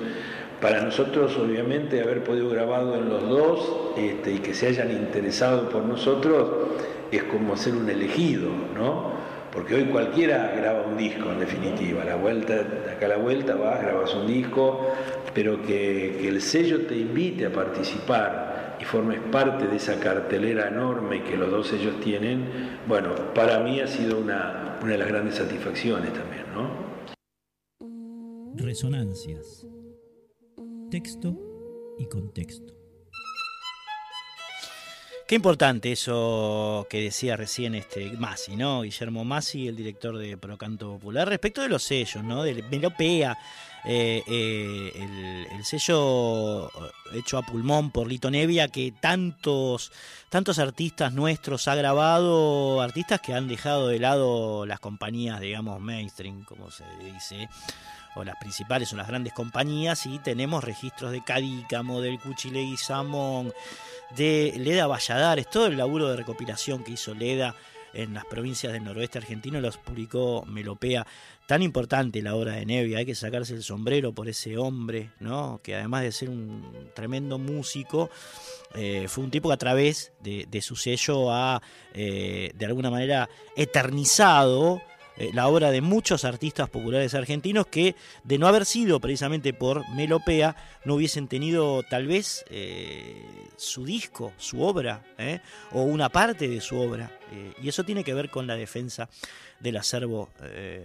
Para 0.62 0.82
nosotros, 0.82 1.38
obviamente, 1.38 2.02
haber 2.02 2.24
podido 2.24 2.50
grabado 2.50 2.96
en 2.96 3.10
los 3.10 3.30
dos 3.30 3.94
este, 3.96 4.34
y 4.34 4.40
que 4.40 4.56
se 4.56 4.68
hayan 4.68 4.92
interesado 4.92 5.70
por 5.70 5.84
nosotros 5.84 6.50
es 7.12 7.24
como 7.24 7.56
ser 7.56 7.76
un 7.76 7.88
elegido, 7.90 8.50
¿no? 8.76 9.18
Porque 9.54 9.76
hoy 9.76 9.86
cualquiera 9.86 10.54
graba 10.58 10.82
un 10.88 10.98
disco, 10.98 11.32
en 11.32 11.40
definitiva. 11.40 12.04
La 12.04 12.16
vuelta, 12.16 12.56
acá 12.92 13.06
a 13.06 13.10
la 13.10 13.18
vuelta 13.18 13.56
vas, 13.56 13.82
grabas 13.82 14.14
un 14.16 14.26
disco, 14.26 14.88
pero 15.34 15.62
que, 15.62 16.28
el 16.28 16.42
sello 16.42 16.88
te 16.88 16.98
invite 16.98 17.46
a 17.46 17.52
participar 17.52 18.78
y 18.80 18.84
formes 18.84 19.20
parte 19.32 19.68
de 19.68 19.76
esa 19.78 20.00
cartelera 20.00 20.68
enorme 20.68 21.24
que 21.24 21.38
los 21.38 21.52
dos 21.52 21.68
sellos 21.68 22.00
tienen, 22.02 22.80
bueno, 22.88 23.16
para 23.34 23.60
mí 23.60 23.80
ha 23.80 23.88
sido 23.88 24.20
una, 24.20 24.78
una 24.82 24.92
de 24.92 24.98
las 24.98 25.08
grandes 25.08 25.36
satisfacciones 25.36 26.12
también, 26.14 26.46
¿no? 26.54 26.88
Resonancias. 28.56 29.68
Texto 30.90 31.36
y 32.00 32.06
contexto. 32.06 32.74
Qué 35.28 35.36
importante 35.36 35.92
eso 35.92 36.88
que 36.90 37.02
decía 37.02 37.36
recién 37.36 37.76
este 37.76 38.10
Masi, 38.14 38.56
¿no? 38.56 38.84
Guillermo 38.84 39.26
Masi, 39.26 39.68
el 39.68 39.76
director 39.76 40.18
de 40.18 40.38
Procanto 40.38 40.94
Popular, 40.94 41.28
respecto 41.28 41.62
de 41.62 41.68
los 41.68 41.84
sellos, 41.84 42.24
¿no? 42.24 42.44
De 42.44 42.64
Melopea, 42.64 43.38
eh, 43.84 44.24
eh, 44.26 45.48
el, 45.52 45.66
sello 45.66 46.72
hecho 47.14 47.38
a 47.38 47.42
pulmón 47.42 47.92
por 47.92 48.08
Lito 48.08 48.32
Nevia, 48.32 48.70
que 48.70 48.94
tantos, 48.94 49.92
tantos 50.30 50.58
artistas 50.58 51.12
nuestros 51.12 51.68
ha 51.68 51.76
grabado, 51.76 52.80
artistas 52.80 53.20
que 53.20 53.34
han 53.34 53.50
dejado 53.50 53.90
de 53.90 54.00
lado 54.00 54.66
las 54.66 54.80
compañías, 54.80 55.42
digamos, 55.42 55.82
mainstream, 55.82 56.46
como 56.46 56.72
se 56.72 56.86
dice 57.04 57.50
o 58.18 58.24
las 58.24 58.36
principales 58.38 58.92
o 58.94 58.96
las 58.96 59.08
grandes 59.08 59.34
compañías 59.34 60.06
y 60.06 60.20
tenemos 60.20 60.64
registros 60.64 61.12
de 61.12 61.24
Cadícamo, 61.24 62.02
del 62.02 62.20
Cuchile 62.20 62.62
y 62.62 62.78
Samón, 62.78 63.54
de 64.16 64.54
Leda 64.58 64.88
Valladares, 64.88 65.50
todo 65.50 65.68
el 65.68 65.78
laburo 65.78 66.10
de 66.10 66.18
recopilación 66.18 66.84
que 66.84 66.92
hizo 66.92 67.14
Leda 67.14 67.56
en 67.94 68.14
las 68.14 68.26
provincias 68.26 68.74
del 68.74 68.84
noroeste 68.84 69.18
argentino 69.18 69.60
los 69.60 69.78
publicó 69.78 70.46
Melopea. 70.46 71.06
Tan 71.48 71.62
importante 71.62 72.22
la 72.22 72.36
obra 72.36 72.54
de 72.54 72.66
Nevia, 72.66 73.00
hay 73.00 73.06
que 73.06 73.16
sacarse 73.16 73.54
el 73.54 73.64
sombrero 73.64 74.14
por 74.14 74.28
ese 74.28 74.58
hombre, 74.58 75.12
¿no? 75.20 75.62
que 75.64 75.76
además 75.76 76.04
de 76.04 76.12
ser 76.12 76.30
un 76.30 76.90
tremendo 76.94 77.40
músico, 77.40 78.10
eh, 78.76 79.08
fue 79.08 79.24
un 79.24 79.32
tipo 79.32 79.50
que 79.50 79.54
a 79.54 79.58
través 79.58 80.12
de, 80.20 80.62
su 80.62 80.76
sello 80.76 81.32
ha, 81.32 81.62
eh, 81.94 82.52
de 82.54 82.66
alguna 82.66 82.92
manera, 82.92 83.30
eternizado 83.56 84.82
eh, 85.18 85.32
la 85.34 85.48
obra 85.48 85.72
de 85.72 85.82
muchos 85.82 86.26
artistas 86.26 86.70
populares 86.70 87.16
argentinos 87.16 87.68
que, 87.68 87.96
de 88.24 88.38
no 88.38 88.48
haber 88.48 88.66
sido 88.66 89.00
precisamente 89.00 89.54
por 89.54 89.88
Melopea, 89.90 90.56
no 90.86 90.96
hubiesen 90.96 91.28
tenido 91.28 91.84
tal 91.84 92.08
vez 92.08 92.46
eh, 92.50 93.26
su 93.56 93.84
disco, 93.84 94.34
su 94.38 94.62
obra, 94.62 95.04
¿eh? 95.18 95.40
o 95.72 95.82
una 95.82 96.10
parte 96.10 96.48
de 96.48 96.62
su 96.62 96.78
obra. 96.78 97.12
y 97.62 97.68
eso 97.68 97.84
tiene 97.84 98.04
que 98.04 98.14
ver 98.14 98.30
con 98.30 98.48
la 98.48 98.56
defensa 98.56 99.10
del 99.60 99.78
acervo 99.78 100.30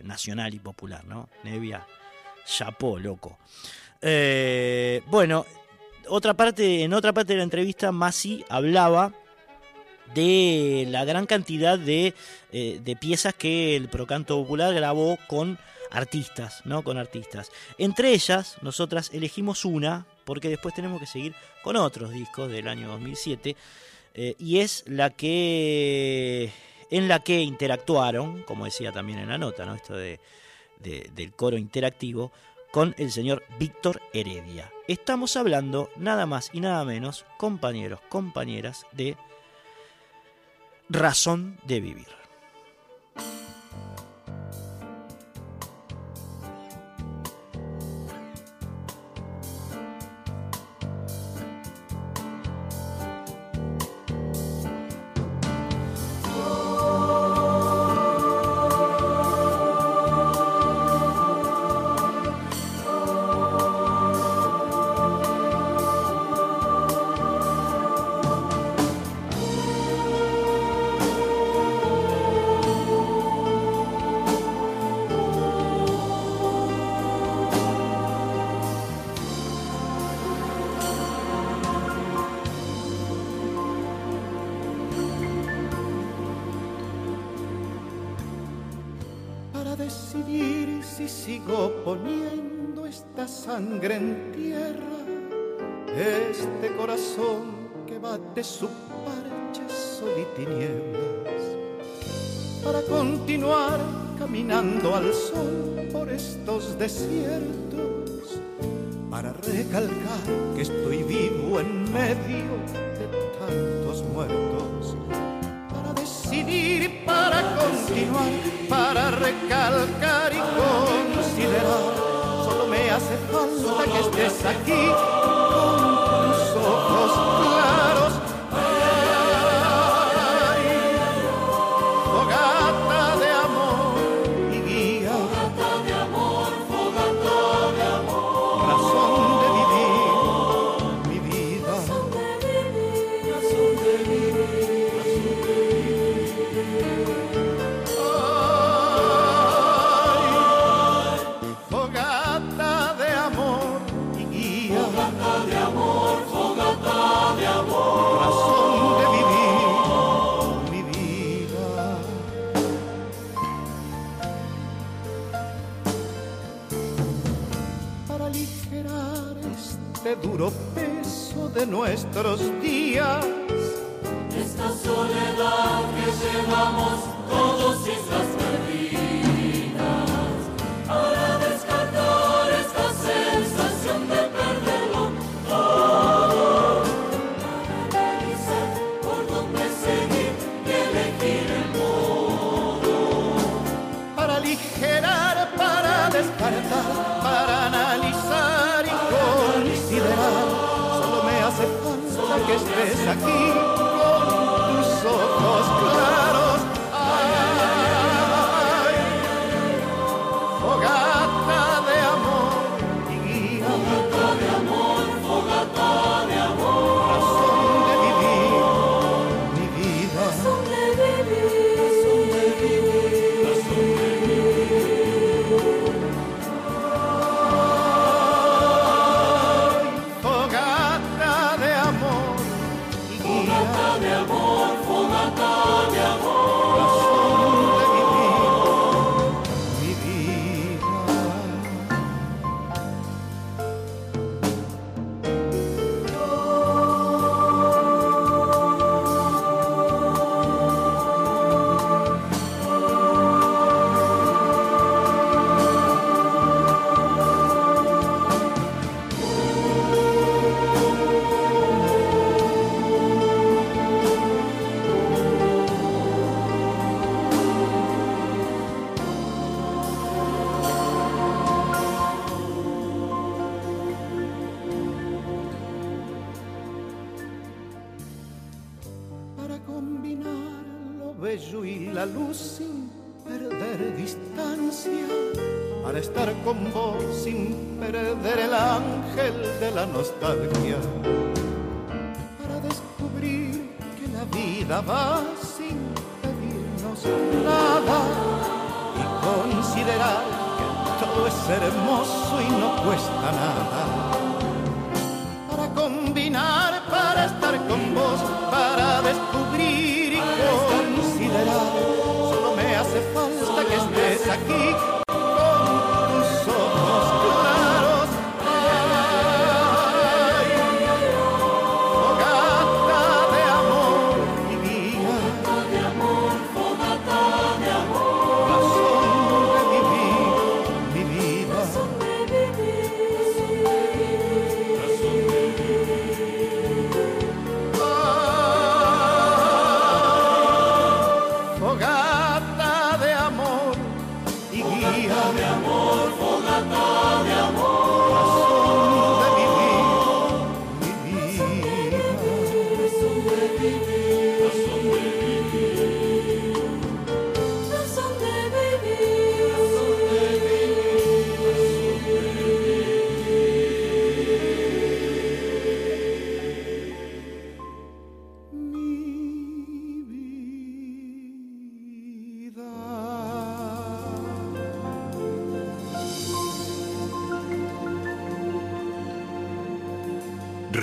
nacional 0.03 0.55
y 0.55 0.59
popular, 0.59 1.05
¿no? 1.05 1.29
Nevia, 1.45 1.87
chapó, 2.47 2.99
loco. 2.99 3.39
bueno, 5.11 5.45
otra 6.09 6.35
parte, 6.35 6.83
en 6.83 6.95
otra 6.95 7.13
parte 7.13 7.35
de 7.35 7.39
la 7.39 7.45
entrevista, 7.45 7.93
Masi 7.93 8.45
hablaba 8.49 9.13
de 10.15 10.87
la 10.89 11.05
gran 11.05 11.27
cantidad 11.27 11.79
de, 11.79 12.15
eh, 12.53 12.81
de, 12.83 12.97
piezas 12.97 13.35
que 13.35 13.77
el 13.77 13.89
Procanto 13.89 14.37
Popular 14.37 14.75
grabó 14.75 15.19
con 15.27 15.59
artistas, 15.91 16.63
¿no? 16.65 16.83
Con 16.83 16.99
artistas. 16.99 17.51
Entre 17.79 18.13
ellas, 18.13 18.57
nosotras 18.63 19.11
elegimos 19.13 19.65
una, 19.65 20.07
porque 20.25 20.49
después 20.49 20.75
tenemos 20.75 21.01
que 21.01 21.07
seguir 21.07 21.35
con 21.63 21.77
otros 21.77 22.11
discos 22.11 22.51
del 22.51 22.69
año 22.69 22.89
2007, 22.89 23.57
eh, 24.15 24.35
y 24.39 24.59
es 24.59 24.85
la 24.87 25.11
que 25.11 26.53
en 26.91 27.09
la 27.09 27.21
que 27.21 27.41
interactuaron, 27.41 28.43
como 28.43 28.67
decía 28.67 28.93
también 28.93 29.19
en 29.19 29.31
la 29.31 29.39
nota, 29.39 29.65
¿no? 29.65 29.75
Esto 29.75 29.97
de, 29.97 30.21
del 30.79 31.33
coro 31.33 31.57
interactivo, 31.57 32.33
con 32.71 32.95
el 32.99 33.11
señor 33.11 33.45
Víctor 33.59 34.03
Heredia. 34.13 34.71
Estamos 34.89 35.37
hablando 35.37 35.91
nada 35.97 36.27
más 36.27 36.51
y 36.53 36.61
nada 36.61 36.85
menos, 36.85 37.25
compañeros, 37.39 38.01
compañeras, 38.11 38.87
de 38.93 39.17
razón 40.89 41.59
de 41.67 41.81
vivir. 41.81 42.09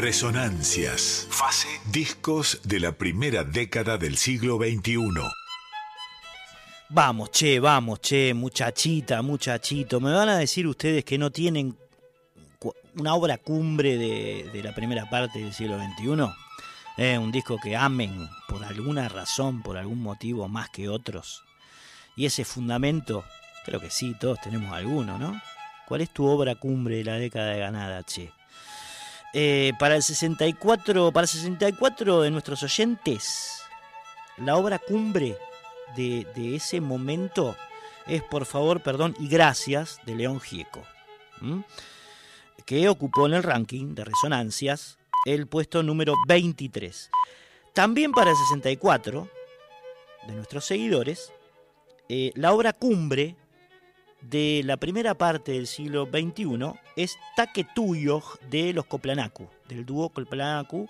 Resonancias. 0.09 1.27
Fase. 1.29 1.67
Discos 1.91 2.61
de 2.63 2.79
la 2.79 2.93
primera 2.93 3.43
década 3.43 3.99
del 3.99 4.17
siglo 4.17 4.57
XXI. 4.57 4.97
Vamos, 6.89 7.29
che, 7.29 7.59
vamos, 7.59 7.99
che, 8.01 8.33
muchachita, 8.33 9.21
muchachito. 9.21 10.01
Me 10.01 10.11
van 10.11 10.29
a 10.29 10.39
decir 10.39 10.65
ustedes 10.65 11.05
que 11.05 11.19
no 11.19 11.29
tienen 11.29 11.77
una 12.95 13.13
obra 13.13 13.37
cumbre 13.37 13.99
de, 13.99 14.49
de 14.51 14.63
la 14.63 14.73
primera 14.73 15.07
parte 15.07 15.43
del 15.43 15.53
siglo 15.53 15.77
XXI. 15.77 16.33
Eh, 16.97 17.19
un 17.19 17.31
disco 17.31 17.59
que 17.61 17.75
amen 17.75 18.27
por 18.47 18.65
alguna 18.65 19.09
razón, 19.09 19.61
por 19.61 19.77
algún 19.77 20.01
motivo 20.01 20.47
más 20.47 20.71
que 20.71 20.89
otros. 20.89 21.43
Y 22.15 22.25
ese 22.25 22.45
fundamento, 22.45 23.23
creo 23.63 23.79
que 23.79 23.91
sí, 23.91 24.15
todos 24.19 24.41
tenemos 24.41 24.73
alguno, 24.73 25.19
¿no? 25.19 25.39
¿Cuál 25.87 26.01
es 26.01 26.09
tu 26.09 26.25
obra 26.25 26.55
cumbre 26.55 26.95
de 26.95 27.03
la 27.03 27.13
década 27.13 27.51
de 27.51 27.59
ganada, 27.59 28.03
che? 28.03 28.31
Eh, 29.33 29.73
para 29.77 29.95
el 29.95 30.01
64, 30.01 31.11
para 31.11 31.25
el 31.25 31.27
64 31.27 32.21
de 32.21 32.31
nuestros 32.31 32.63
oyentes, 32.63 33.61
la 34.37 34.55
obra 34.55 34.79
cumbre 34.79 35.37
de, 35.95 36.55
ese 36.55 36.81
momento 36.81 37.55
es 38.07 38.23
Por 38.23 38.45
favor, 38.45 38.81
perdón 38.81 39.15
y 39.19 39.27
gracias 39.27 39.99
de 40.05 40.15
León 40.15 40.39
Gieco, 40.39 40.81
que 42.65 42.89
ocupó 42.89 43.27
en 43.27 43.35
el 43.35 43.43
ranking 43.43 43.93
de 43.93 44.03
resonancias 44.03 44.97
el 45.25 45.45
puesto 45.45 45.83
número 45.83 46.15
23. 46.27 47.11
También 47.73 48.11
para 48.11 48.31
el 48.31 48.35
64 48.35 49.29
de 50.27 50.33
nuestros 50.33 50.65
seguidores, 50.65 51.31
eh, 52.07 52.31
la 52.33 52.51
obra 52.51 52.73
cumbre 52.73 53.35
de 54.21 54.61
la 54.65 54.77
primera 54.77 55.15
parte 55.15 55.53
del 55.53 55.67
siglo 55.67 56.05
XXI 56.05 56.73
es 56.95 57.17
Taquetuyo 57.35 58.21
de 58.49 58.73
los 58.73 58.85
Coplanacu, 58.85 59.47
del 59.67 59.85
dúo 59.85 60.09
Coplanacu, 60.09 60.89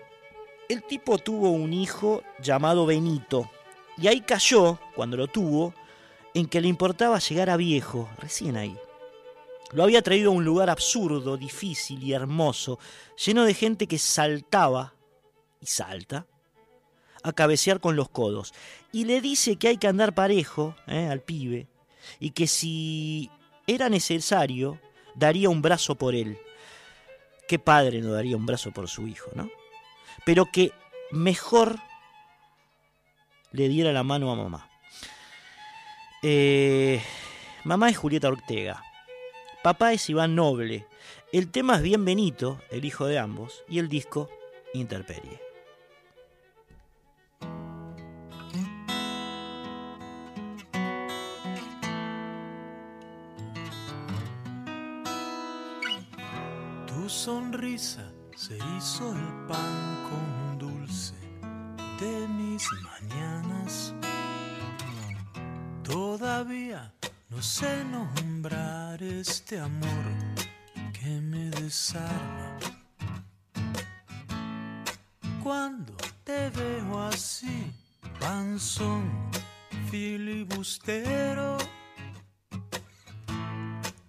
el 0.68 0.82
tipo 0.82 1.16
tuvo 1.18 1.51
un 1.51 1.72
hijo 1.72 2.22
llamado 2.40 2.86
Benito. 2.86 3.49
Y 3.99 4.09
ahí 4.09 4.20
cayó, 4.20 4.78
cuando 4.95 5.16
lo 5.16 5.28
tuvo, 5.28 5.74
en 6.34 6.47
que 6.47 6.61
le 6.61 6.68
importaba 6.68 7.18
llegar 7.18 7.51
a 7.51 7.57
viejo, 7.57 8.09
recién 8.18 8.57
ahí. 8.57 8.76
Lo 9.72 9.82
había 9.84 10.03
traído 10.03 10.30
a 10.30 10.34
un 10.34 10.45
lugar 10.45 10.70
absurdo, 10.70 11.36
difícil 11.36 12.03
y 12.03 12.12
hermoso, 12.12 12.78
lleno 13.24 13.45
de 13.45 13.55
gente 13.55 13.86
que 13.86 13.99
saltaba, 13.99 14.95
y 15.61 15.66
salta, 15.66 16.26
a 17.22 17.32
cabecear 17.32 17.80
con 17.80 17.97
los 17.97 18.09
codos. 18.09 18.53
Y 18.90 19.05
le 19.05 19.20
dice 19.20 19.57
que 19.57 19.68
hay 19.68 19.76
que 19.76 19.88
andar 19.88 20.14
parejo 20.14 20.74
¿eh? 20.86 21.07
al 21.07 21.20
pibe, 21.20 21.68
y 22.18 22.30
que 22.30 22.47
si 22.47 23.30
era 23.66 23.88
necesario, 23.88 24.80
daría 25.14 25.49
un 25.49 25.62
brazo 25.62 25.95
por 25.95 26.14
él. 26.14 26.38
¿Qué 27.49 27.59
padre 27.59 28.01
no 28.01 28.12
daría 28.12 28.36
un 28.36 28.47
brazo 28.47 28.72
por 28.72 28.88
su 28.88 29.07
hijo, 29.07 29.30
no? 29.34 29.51
Pero 30.24 30.47
que 30.47 30.72
mejor 31.11 31.78
le 33.53 33.69
diera 33.69 33.93
la 33.93 34.03
mano 34.03 34.31
a 34.31 34.37
mamá. 34.37 34.69
Eh, 36.23 37.03
mamá 37.65 37.91
es 37.91 37.97
Julieta 37.97 38.29
Ortega. 38.29 38.83
Papá 39.63 39.93
es 39.93 40.09
Iván 40.09 40.35
Noble. 40.35 40.87
El 41.33 41.51
tema 41.51 41.77
es 41.77 41.83
Bien 41.83 42.05
Benito, 42.05 42.61
el 42.71 42.85
hijo 42.85 43.07
de 43.07 43.19
ambos, 43.19 43.63
y 43.69 43.79
el 43.79 43.89
disco 43.89 44.29
Interperie. 44.75 45.41
Tu 56.87 57.09
sonrisa 57.09 58.13
se 58.35 58.57
hizo 58.57 59.13
el 59.13 59.47
pan 59.47 60.09
con 60.09 60.41
de 62.03 62.29
mis 62.29 62.65
mañanas. 62.89 63.95
Todavía 65.83 66.93
no 67.31 67.41
sé 67.41 67.85
nombrar 67.85 69.03
este 69.03 69.61
amor 69.61 70.05
que 70.93 71.13
me 71.31 71.51
desarma. 71.63 72.59
Cuando 75.43 75.95
te 76.25 76.51
veo 76.51 77.01
así, 77.13 77.57
panzón, 78.21 79.05
filibustero, 79.91 81.59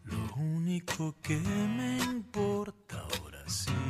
lo 0.03 0.23
único 0.35 1.15
que 1.21 1.37
me 1.77 1.97
importa 1.99 2.95
ahora 2.99 3.43
sí 3.47 3.82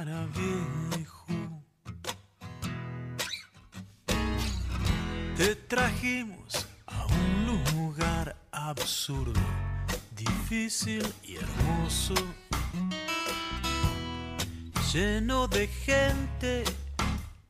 es 0.00 0.06
llegar 0.06 0.08
a 0.08 0.26
viejo 0.26 1.26
Te 5.36 5.54
trajimos 5.54 6.66
a 6.86 7.06
un 7.06 7.46
lugar 7.46 8.36
absurdo, 8.52 9.40
difícil 10.12 11.04
y 11.22 11.36
hermoso, 11.36 12.14
lleno 14.92 15.46
de 15.46 15.66
gente 15.68 16.64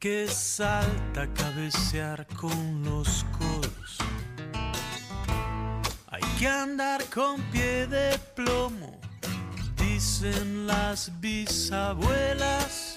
que 0.00 0.26
salta 0.26 1.22
a 1.22 1.32
cabecear 1.32 2.26
con 2.34 2.82
los 2.82 3.24
codos. 3.38 3.98
Hay 6.08 6.22
que 6.40 6.48
andar 6.48 7.04
con 7.04 7.40
pie 7.52 7.86
de 7.86 8.18
plomo, 8.34 8.98
dicen 10.06 10.68
las 10.68 11.10
bisabuelas. 11.20 12.94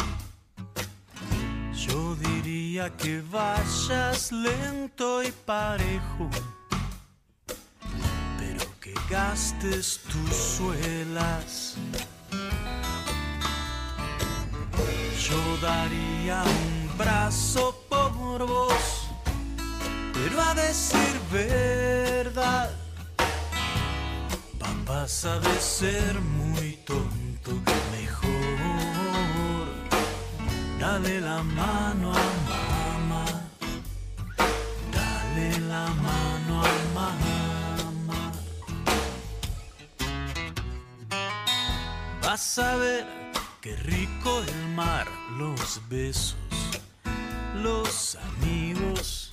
Yo 1.74 2.16
diría 2.16 2.96
que 2.98 3.24
vayas 3.32 4.32
lento 4.32 5.24
y 5.24 5.32
parejo, 5.32 6.30
pero 8.38 8.64
que 8.80 8.94
gastes 9.10 10.02
tus 10.12 10.36
suelas. 10.36 11.78
Yo 15.28 15.42
daría 15.64 16.44
un 16.44 16.96
brazo 16.96 17.76
por 17.90 18.46
vos, 18.46 19.10
pero 20.14 20.40
a 20.42 20.54
decir 20.54 21.14
verdad, 21.32 22.70
papá 24.60 25.08
sabe 25.08 25.60
ser 25.60 26.20
muy 26.22 26.69
tonto, 26.90 27.52
mejor 27.92 29.68
dale 30.80 31.22
la 31.22 31.44
mano 31.44 32.08
a 32.12 32.28
mamá, 32.50 33.26
dale 34.92 35.48
la 35.72 35.86
mano 36.08 36.54
a 36.64 36.74
mamá. 36.98 38.22
Vas 42.24 42.58
a 42.58 42.76
ver 42.78 43.06
qué 43.62 43.76
rico 43.76 44.32
el 44.48 44.70
mar, 44.76 45.08
los 45.38 45.80
besos, 45.90 46.38
los 47.66 48.18
amigos. 48.30 49.30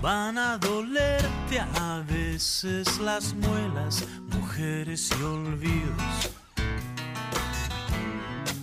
Van 0.00 0.38
a 0.38 0.58
dolerte 0.58 1.58
a 1.58 2.04
veces 2.38 3.00
las 3.00 3.34
muelas, 3.34 4.04
mujeres 4.30 5.10
y 5.10 5.22
olvidos. 5.24 6.30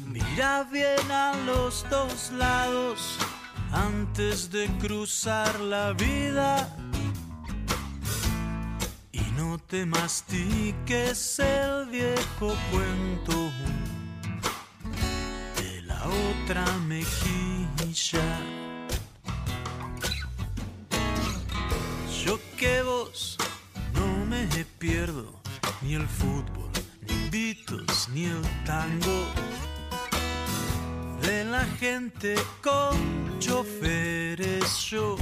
Mira 0.08 0.64
bien 0.72 1.12
a 1.12 1.34
los 1.46 1.86
dos 1.90 2.32
lados 2.32 3.18
antes 3.74 4.50
de 4.50 4.68
cruzar 4.78 5.60
la 5.60 5.92
vida. 5.92 6.74
Y 9.12 9.24
no 9.36 9.58
te 9.58 9.86
mastiques 9.86 11.40
el 11.40 11.88
viejo 11.88 12.56
cuento 12.72 13.52
de 15.60 15.82
la 15.82 16.02
otra 16.06 16.66
mejilla. 16.88 18.65
Ni 25.82 25.94
el 25.94 26.08
fútbol, 26.08 26.70
ni 27.02 27.30
Beatles, 27.30 28.10
ni 28.10 28.26
el 28.26 28.42
tango. 28.66 29.26
De 31.22 31.44
la 31.44 31.64
gente 31.80 32.36
con 32.64 33.38
choferes 33.40 34.86
yo 34.90 35.16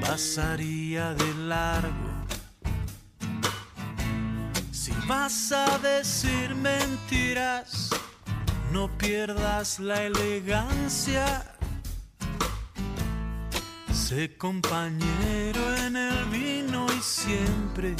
pasaría 0.00 1.14
de 1.14 1.34
largo. 1.34 2.10
Si 4.72 4.92
vas 5.06 5.52
a 5.52 5.78
decir 5.78 6.54
mentiras, 6.56 7.90
no 8.72 8.88
pierdas 8.98 9.78
la 9.78 10.02
elegancia. 10.02 11.44
Sé 13.92 14.36
compañero 14.36 15.76
en 15.76 15.96
el 15.96 16.24
vino 16.26 16.86
y 16.92 17.00
siempre 17.00 17.94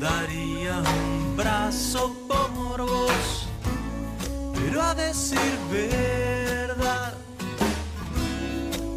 Daría 0.00 0.78
un 0.78 1.36
brazo 1.36 2.14
por 2.28 2.82
vos, 2.82 3.48
pero 4.54 4.82
a 4.82 4.94
decir 4.94 5.58
verdad, 5.70 7.14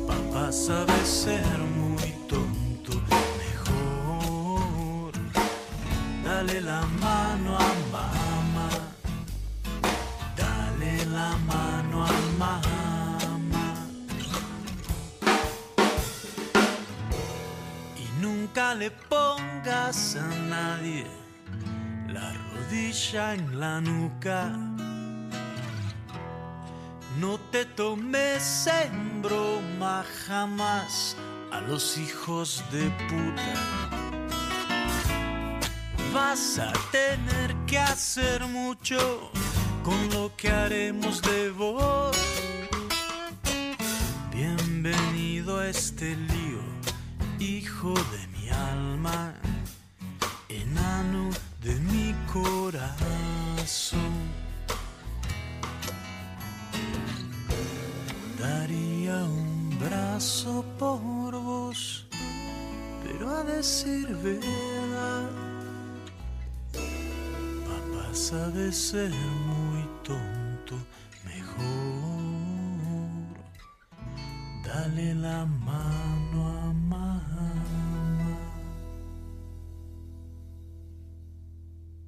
papá 0.08 0.52
sabe 0.52 1.06
ser 1.06 1.58
muy 1.60 2.12
tonto, 2.28 3.02
mejor 3.44 5.12
dale 6.26 6.62
la 6.62 6.82
mano 7.00 7.58
a 7.58 7.74
mamá, 7.92 8.70
dale 10.36 11.06
la 11.06 11.38
mano 11.48 12.06
a 12.06 12.12
mamá. 12.38 12.77
Nunca 18.48 18.76
le 18.76 18.92
pongas 18.92 20.16
a 20.16 20.28
nadie 20.50 21.06
la 22.08 22.34
rodilla 22.34 23.34
en 23.34 23.60
la 23.60 23.82
nuca. 23.82 24.50
No 27.20 27.38
te 27.52 27.66
tomes 27.66 28.68
en 28.68 29.22
broma 29.22 30.06
jamás 30.28 31.18
a 31.52 31.60
los 31.62 31.98
hijos 31.98 32.64
de 32.72 32.90
puta. 33.10 33.54
Vas 36.14 36.60
a 36.60 36.72
tener 36.92 37.56
que 37.66 37.80
hacer 37.80 38.46
mucho 38.46 39.32
con 39.84 40.10
lo 40.12 40.32
que 40.38 40.50
haremos 40.50 41.22
de 41.22 41.50
vos. 41.50 42.16
Bienvenido 44.32 45.60
a 45.60 45.68
este 45.68 46.16
lío, 46.16 46.62
hijo 47.40 47.94
de 47.94 48.27
alma, 48.70 49.34
enano 50.50 51.30
de 51.62 51.76
mi 51.92 52.16
corazón. 52.32 54.14
Daría 58.40 59.24
un 59.24 59.78
brazo 59.80 60.64
por 60.80 61.32
vos, 61.32 62.08
pero 63.04 63.30
a 63.30 63.44
decir 63.44 64.08
verdad, 64.24 65.30
papá 67.68 68.14
sabe 68.14 68.72
ser 68.72 69.12
muy 69.50 69.84
tonto, 70.04 70.76
mejor 71.26 71.98
dale 74.68 75.16
la 75.16 75.46
mano 75.46 76.48
a 76.48 76.74
mamá. 76.74 77.37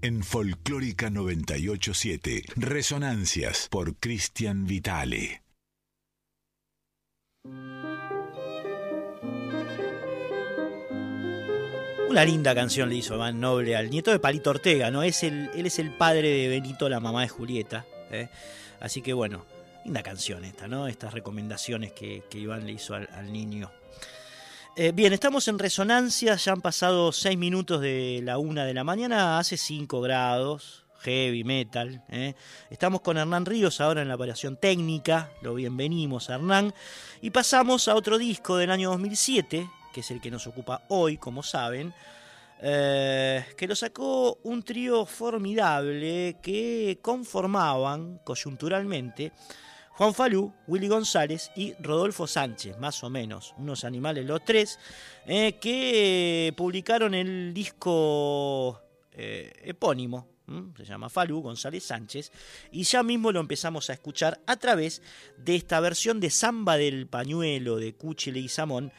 En 0.01 0.23
Folclórica 0.23 1.09
987, 1.09 2.43
Resonancias 2.55 3.67
por 3.69 3.97
Cristian 3.97 4.65
Vitale. 4.65 5.43
Una 12.09 12.23
linda 12.23 12.55
canción 12.55 12.87
le 12.87 12.95
hizo 12.95 13.15
Iván 13.15 13.41
Noble 13.41 13.75
al 13.75 13.89
nieto 13.89 14.11
de 14.11 14.19
Palito 14.19 14.51
Ortega, 14.51 14.89
¿no? 14.89 15.03
Es 15.03 15.23
el, 15.23 15.49
él 15.53 15.65
es 15.65 15.79
el 15.79 15.91
padre 15.91 16.29
de 16.29 16.47
Benito, 16.47 16.87
la 16.87 17.01
mamá 17.01 17.23
de 17.23 17.27
Julieta. 17.27 17.85
¿eh? 18.09 18.29
Así 18.79 19.01
que 19.01 19.11
bueno, 19.11 19.45
linda 19.83 20.01
canción 20.01 20.45
esta, 20.45 20.69
¿no? 20.69 20.87
Estas 20.87 21.13
recomendaciones 21.13 21.91
que, 21.91 22.23
que 22.29 22.39
Iván 22.39 22.65
le 22.65 22.71
hizo 22.71 22.95
al, 22.95 23.09
al 23.11 23.33
niño. 23.33 23.69
Eh, 24.81 24.93
bien, 24.93 25.11
estamos 25.11 25.45
en 25.49 25.59
resonancia, 25.59 26.37
ya 26.37 26.53
han 26.53 26.61
pasado 26.61 27.11
6 27.11 27.37
minutos 27.37 27.81
de 27.81 28.21
la 28.23 28.37
una 28.37 28.63
de 28.63 28.73
la 28.73 28.85
mañana, 28.85 29.37
hace 29.37 29.57
5 29.57 29.99
grados, 29.99 30.85
heavy 30.99 31.43
metal. 31.43 32.01
¿eh? 32.07 32.33
Estamos 32.69 33.01
con 33.01 33.17
Hernán 33.17 33.45
Ríos 33.45 33.81
ahora 33.81 34.01
en 34.01 34.07
la 34.07 34.15
operación 34.15 34.55
técnica, 34.55 35.31
lo 35.41 35.53
bienvenimos 35.53 36.29
Hernán. 36.29 36.73
Y 37.19 37.31
pasamos 37.31 37.89
a 37.89 37.95
otro 37.95 38.17
disco 38.17 38.55
del 38.55 38.71
año 38.71 38.91
2007, 38.91 39.69
que 39.93 39.99
es 39.99 40.11
el 40.11 40.21
que 40.21 40.31
nos 40.31 40.47
ocupa 40.47 40.83
hoy, 40.87 41.17
como 41.17 41.43
saben, 41.43 41.93
eh, 42.61 43.47
que 43.57 43.67
lo 43.67 43.75
sacó 43.75 44.39
un 44.43 44.63
trío 44.63 45.05
formidable 45.05 46.37
que 46.41 46.99
conformaban 47.01 48.21
coyunturalmente 48.23 49.33
Juan 49.99 50.13
Falú, 50.13 50.53
Willy 50.65 50.87
González 50.87 51.51
y 51.57 51.73
Rodolfo 51.73 52.25
Sánchez, 52.25 52.79
más 52.79 53.03
o 53.03 53.09
menos, 53.09 53.53
unos 53.57 53.83
animales 53.83 54.25
los 54.25 54.45
tres, 54.45 54.79
eh, 55.25 55.57
que 55.59 56.53
publicaron 56.55 57.13
el 57.13 57.53
disco 57.53 58.79
eh, 59.11 59.51
epónimo 59.61 60.25
se 60.77 60.85
llama 60.85 61.09
Falú, 61.09 61.41
González 61.41 61.83
Sánchez, 61.83 62.31
y 62.71 62.83
ya 62.83 63.03
mismo 63.03 63.33
lo 63.33 63.41
empezamos 63.41 63.89
a 63.89 63.93
escuchar 63.93 64.39
a 64.47 64.55
través 64.55 65.01
de 65.37 65.57
esta 65.57 65.81
versión 65.81 66.21
de 66.21 66.29
Samba 66.29 66.77
del 66.77 67.05
Pañuelo 67.05 67.75
de 67.75 67.93
Cuchile 67.93 68.39
y 68.39 68.47
Samón, 68.47 68.93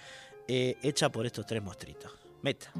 eh, 0.48 0.76
hecha 0.82 1.10
por 1.10 1.24
estos 1.24 1.46
tres 1.46 1.62
mostritos. 1.62 2.12
Meta. 2.42 2.70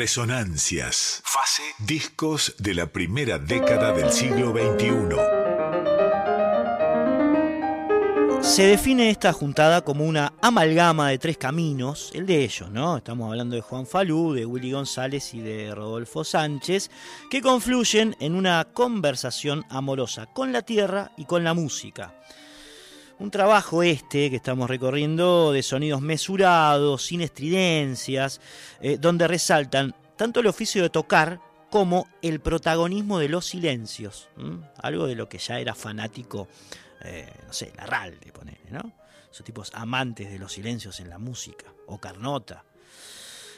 Resonancias. 0.00 1.20
Fase. 1.26 1.62
Discos 1.78 2.54
de 2.58 2.72
la 2.72 2.86
primera 2.86 3.38
década 3.38 3.92
del 3.92 4.10
siglo 4.10 4.50
XXI. 4.50 5.14
Se 8.40 8.62
define 8.62 9.10
esta 9.10 9.34
juntada 9.34 9.82
como 9.82 10.06
una 10.06 10.32
amalgama 10.40 11.10
de 11.10 11.18
tres 11.18 11.36
caminos, 11.36 12.12
el 12.14 12.24
de 12.24 12.42
ellos, 12.42 12.70
¿no? 12.70 12.96
Estamos 12.96 13.28
hablando 13.30 13.56
de 13.56 13.60
Juan 13.60 13.86
Falú, 13.86 14.32
de 14.32 14.46
Willy 14.46 14.72
González 14.72 15.34
y 15.34 15.40
de 15.40 15.74
Rodolfo 15.74 16.24
Sánchez, 16.24 16.90
que 17.30 17.42
confluyen 17.42 18.16
en 18.20 18.36
una 18.36 18.68
conversación 18.72 19.66
amorosa 19.68 20.24
con 20.24 20.50
la 20.50 20.62
tierra 20.62 21.12
y 21.18 21.26
con 21.26 21.44
la 21.44 21.52
música. 21.52 22.14
Un 23.20 23.30
trabajo 23.30 23.82
este 23.82 24.30
que 24.30 24.36
estamos 24.36 24.68
recorriendo 24.68 25.52
de 25.52 25.62
sonidos 25.62 26.00
mesurados, 26.00 27.04
sin 27.04 27.20
estridencias, 27.20 28.40
eh, 28.80 28.96
donde 28.98 29.28
resaltan 29.28 29.94
tanto 30.16 30.40
el 30.40 30.46
oficio 30.46 30.82
de 30.82 30.88
tocar 30.88 31.38
como 31.70 32.08
el 32.22 32.40
protagonismo 32.40 33.18
de 33.18 33.28
los 33.28 33.44
silencios, 33.44 34.30
algo 34.82 35.06
de 35.06 35.14
lo 35.14 35.28
que 35.28 35.36
ya 35.36 35.60
era 35.60 35.74
fanático 35.74 36.48
eh, 37.02 37.30
no 37.46 37.52
sé, 37.52 37.72
Larralde, 37.76 38.32
ponele, 38.32 38.70
¿no? 38.70 38.92
Esos 39.30 39.44
tipos 39.44 39.70
amantes 39.74 40.30
de 40.30 40.38
los 40.38 40.52
silencios 40.52 40.98
en 41.00 41.08
la 41.10 41.18
música, 41.18 41.66
o 41.86 41.98
Carnota. 41.98 42.64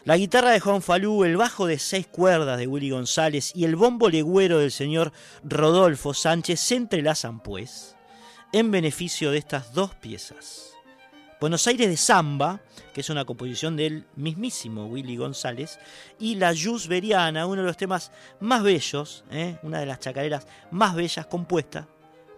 La 0.05 0.17
guitarra 0.17 0.51
de 0.51 0.61
Juan 0.61 0.83
Falú, 0.83 1.23
el 1.23 1.37
bajo 1.37 1.67
de 1.67 1.79
seis 1.79 2.09
cuerdas 2.09 2.59
de 2.59 2.67
Willy 2.67 2.91
González 2.91 3.53
y 3.55 3.65
el 3.65 3.77
bombo 3.77 4.11
legüero 4.11 4.59
del 4.59 4.73
señor 4.73 5.13
Rodolfo 5.45 6.15
Sánchez 6.15 6.59
se 6.59 6.75
entrelazan, 6.75 7.41
pues, 7.41 7.97
en 8.53 8.71
beneficio 8.71 9.31
de 9.31 9.39
estas 9.39 9.73
dos 9.73 9.95
piezas. 9.95 10.75
Buenos 11.41 11.67
Aires 11.67 11.89
de 11.89 11.97
Samba, 11.97 12.61
que 12.93 13.01
es 13.01 13.11
una 13.11 13.25
composición 13.25 13.77
del 13.77 14.05
mismísimo 14.15 14.87
Willy 14.87 15.17
González, 15.17 15.81
y 16.21 16.37
La 16.37 16.55
Jus 16.55 16.87
Veriana, 16.87 17.47
uno 17.47 17.63
de 17.63 17.67
los 17.67 17.77
temas 17.77 18.13
más 18.39 18.63
bellos, 18.63 19.25
¿eh? 19.31 19.57
una 19.63 19.81
de 19.81 19.87
las 19.87 19.99
chacareras 19.99 20.47
más 20.71 20.95
bellas 20.95 21.27
compuesta 21.27 21.89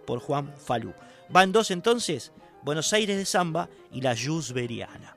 por 0.07 0.19
Juan 0.19 0.55
Falú. 0.57 0.93
Van 1.29 1.51
dos 1.51 1.69
entonces, 1.69 2.31
Buenos 2.63 2.91
Aires 2.93 3.17
de 3.17 3.25
Samba 3.25 3.69
y 3.91 4.01
la 4.01 4.15
Veriana. 4.53 5.14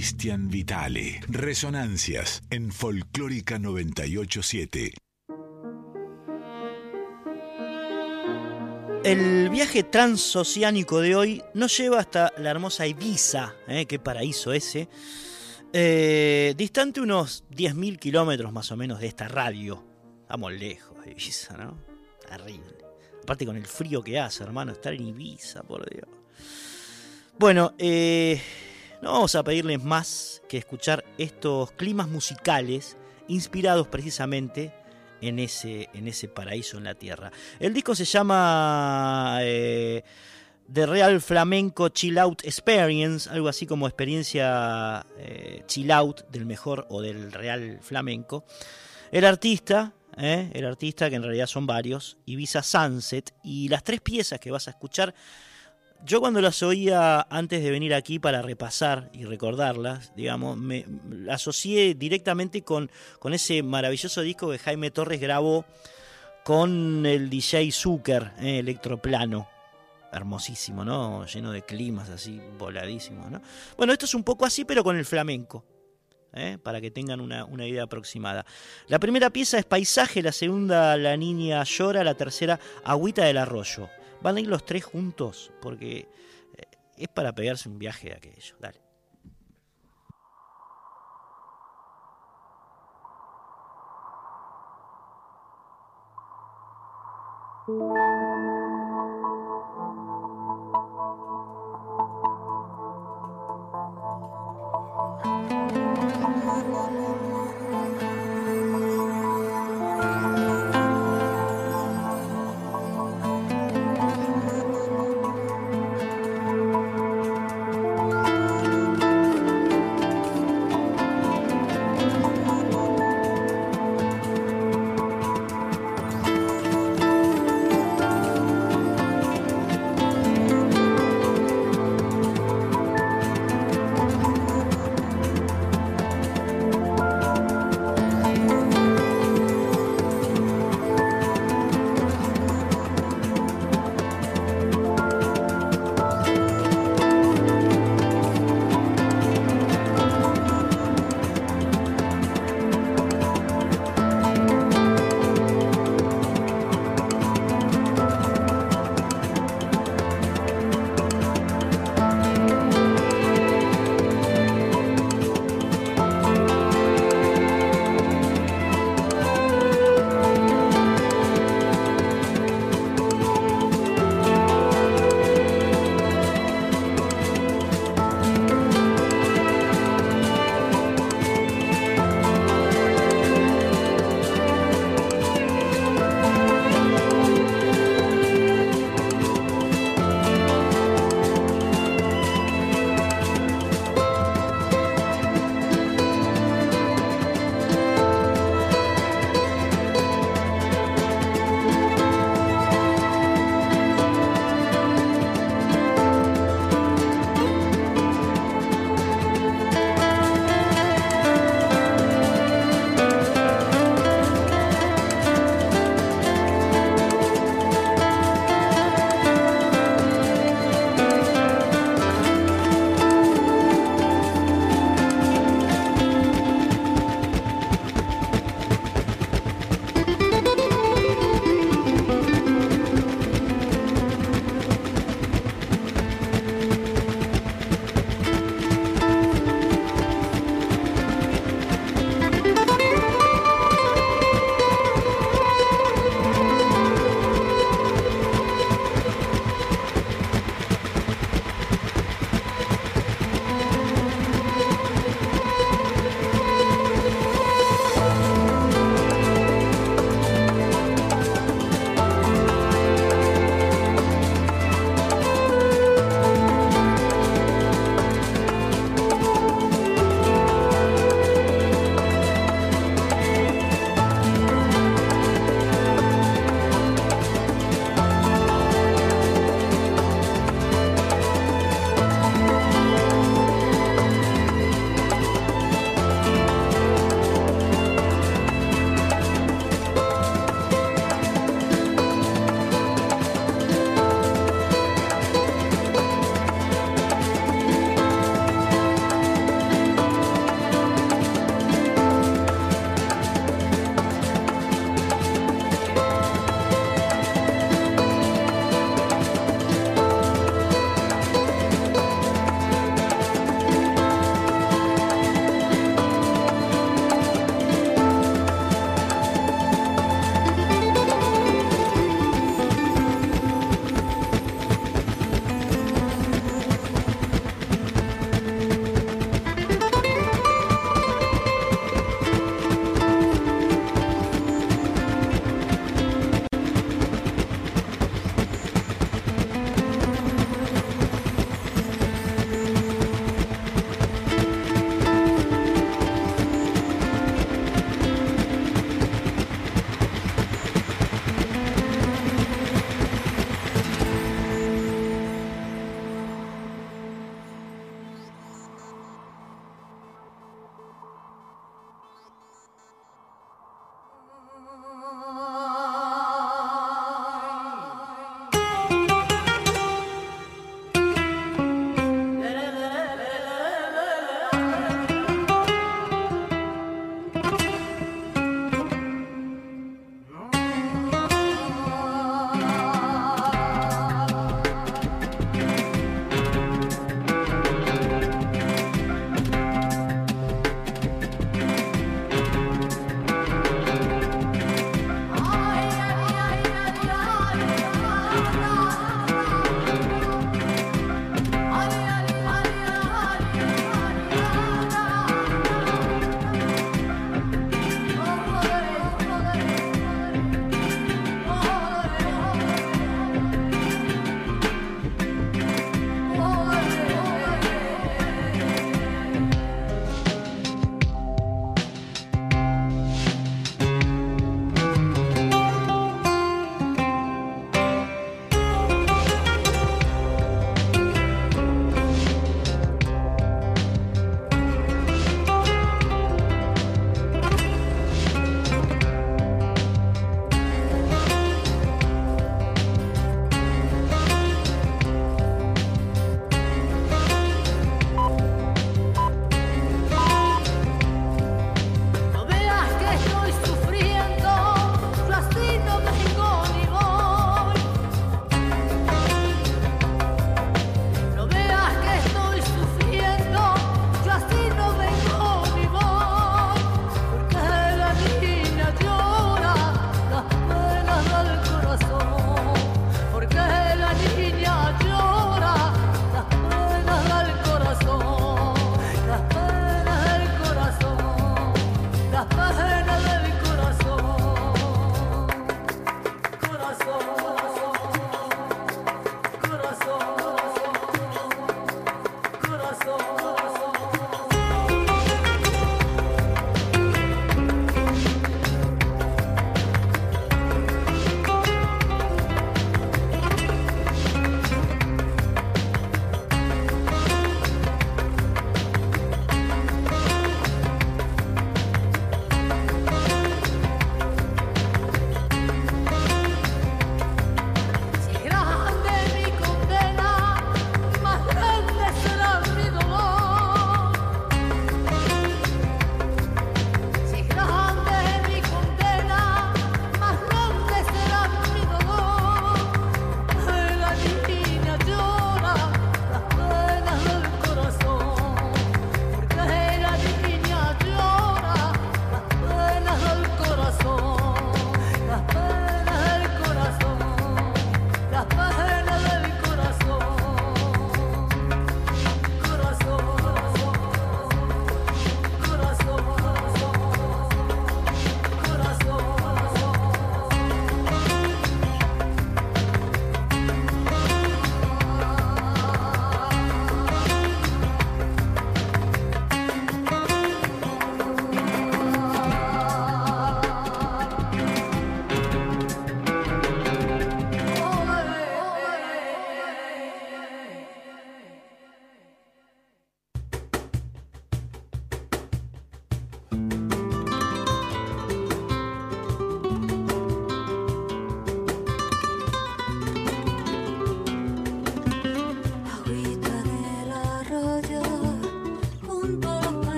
Cristian 0.00 0.48
Vitale. 0.48 1.20
Resonancias 1.28 2.42
en 2.48 2.72
Folclórica 2.72 3.58
987. 3.58 4.94
El 9.04 9.50
viaje 9.50 9.82
transoceánico 9.82 11.02
de 11.02 11.16
hoy 11.16 11.42
nos 11.52 11.76
lleva 11.76 11.98
hasta 11.98 12.32
la 12.38 12.50
hermosa 12.50 12.86
Ibiza, 12.86 13.54
¿eh? 13.68 13.84
qué 13.84 13.98
paraíso 13.98 14.54
ese, 14.54 14.88
eh, 15.70 16.54
distante 16.56 17.02
unos 17.02 17.44
10.000 17.50 17.98
kilómetros 17.98 18.54
más 18.54 18.72
o 18.72 18.78
menos 18.78 19.00
de 19.00 19.06
esta 19.06 19.28
radio. 19.28 19.84
Vamos 20.30 20.54
lejos 20.54 21.04
de 21.04 21.10
Ibiza, 21.10 21.58
¿no? 21.58 21.76
Terrible. 22.26 22.78
Aparte 23.22 23.44
con 23.44 23.58
el 23.58 23.66
frío 23.66 24.02
que 24.02 24.18
hace, 24.18 24.44
hermano, 24.44 24.72
estar 24.72 24.94
en 24.94 25.08
Ibiza, 25.08 25.62
por 25.62 25.86
Dios. 25.90 26.08
Bueno, 27.38 27.74
eh, 27.76 28.40
no 29.02 29.12
vamos 29.12 29.34
a 29.34 29.42
pedirles 29.42 29.82
más 29.82 30.42
que 30.48 30.58
escuchar 30.58 31.04
estos 31.16 31.72
climas 31.72 32.08
musicales 32.08 32.96
inspirados 33.28 33.88
precisamente 33.88 34.72
en 35.20 35.38
ese, 35.38 35.88
en 35.94 36.08
ese 36.08 36.28
paraíso 36.28 36.78
en 36.78 36.84
la 36.84 36.94
tierra. 36.94 37.30
El 37.58 37.72
disco 37.72 37.94
se 37.94 38.04
llama 38.04 39.38
eh, 39.42 40.02
The 40.72 40.86
Real 40.86 41.20
Flamenco 41.20 41.88
Chill 41.88 42.18
Out 42.18 42.44
Experience, 42.44 43.28
algo 43.30 43.48
así 43.48 43.66
como 43.66 43.86
experiencia 43.86 45.04
eh, 45.18 45.62
chill 45.66 45.90
out 45.90 46.28
del 46.30 46.46
mejor 46.46 46.86
o 46.90 47.00
del 47.00 47.32
Real 47.32 47.78
Flamenco. 47.80 48.44
El 49.10 49.24
artista, 49.24 49.92
eh, 50.16 50.50
el 50.52 50.66
artista 50.66 51.10
que 51.10 51.16
en 51.16 51.22
realidad 51.22 51.46
son 51.46 51.66
varios, 51.66 52.18
Ibiza 52.26 52.62
Sunset, 52.62 53.34
y 53.42 53.68
las 53.68 53.82
tres 53.82 54.00
piezas 54.00 54.38
que 54.38 54.50
vas 54.50 54.68
a 54.68 54.72
escuchar 54.72 55.14
yo 56.04 56.20
cuando 56.20 56.40
las 56.40 56.62
oía 56.62 57.26
antes 57.30 57.62
de 57.62 57.70
venir 57.70 57.94
aquí 57.94 58.18
para 58.18 58.42
repasar 58.42 59.10
y 59.12 59.24
recordarlas, 59.24 60.12
digamos, 60.14 60.56
me 60.56 60.86
asocié 61.30 61.94
directamente 61.94 62.62
con, 62.62 62.90
con 63.18 63.34
ese 63.34 63.62
maravilloso 63.62 64.22
disco 64.22 64.50
que 64.50 64.58
Jaime 64.58 64.90
Torres 64.90 65.20
grabó 65.20 65.64
con 66.44 67.04
el 67.06 67.28
DJ 67.28 67.70
Zucker, 67.70 68.32
eh, 68.40 68.58
Electroplano. 68.60 69.48
Hermosísimo, 70.12 70.84
¿no? 70.84 71.24
Lleno 71.26 71.52
de 71.52 71.62
climas 71.62 72.10
así, 72.10 72.40
voladísimos, 72.58 73.30
¿no? 73.30 73.40
Bueno, 73.76 73.92
esto 73.92 74.06
es 74.06 74.14
un 74.14 74.24
poco 74.24 74.44
así, 74.44 74.64
pero 74.64 74.82
con 74.82 74.96
el 74.96 75.04
flamenco. 75.04 75.64
¿eh? 76.32 76.58
para 76.62 76.80
que 76.80 76.90
tengan 76.90 77.20
una, 77.20 77.44
una, 77.44 77.66
idea 77.66 77.84
aproximada. 77.84 78.44
La 78.86 78.98
primera 78.98 79.30
pieza 79.30 79.58
es 79.58 79.64
Paisaje, 79.64 80.22
la 80.22 80.32
segunda 80.32 80.96
La 80.96 81.16
Niña 81.16 81.62
Llora, 81.64 82.04
la 82.04 82.14
tercera 82.14 82.58
Agüita 82.84 83.24
del 83.24 83.36
Arroyo. 83.36 83.88
Van 84.22 84.36
a 84.36 84.40
ir 84.40 84.48
los 84.48 84.64
tres 84.64 84.84
juntos 84.84 85.52
porque 85.60 85.98
eh, 85.98 86.08
es 86.96 87.08
para 87.08 87.32
pegarse 87.34 87.68
un 87.68 87.78
viaje 87.78 88.08
de 88.08 88.14
aquello. 88.16 88.56
Dale. 88.58 88.80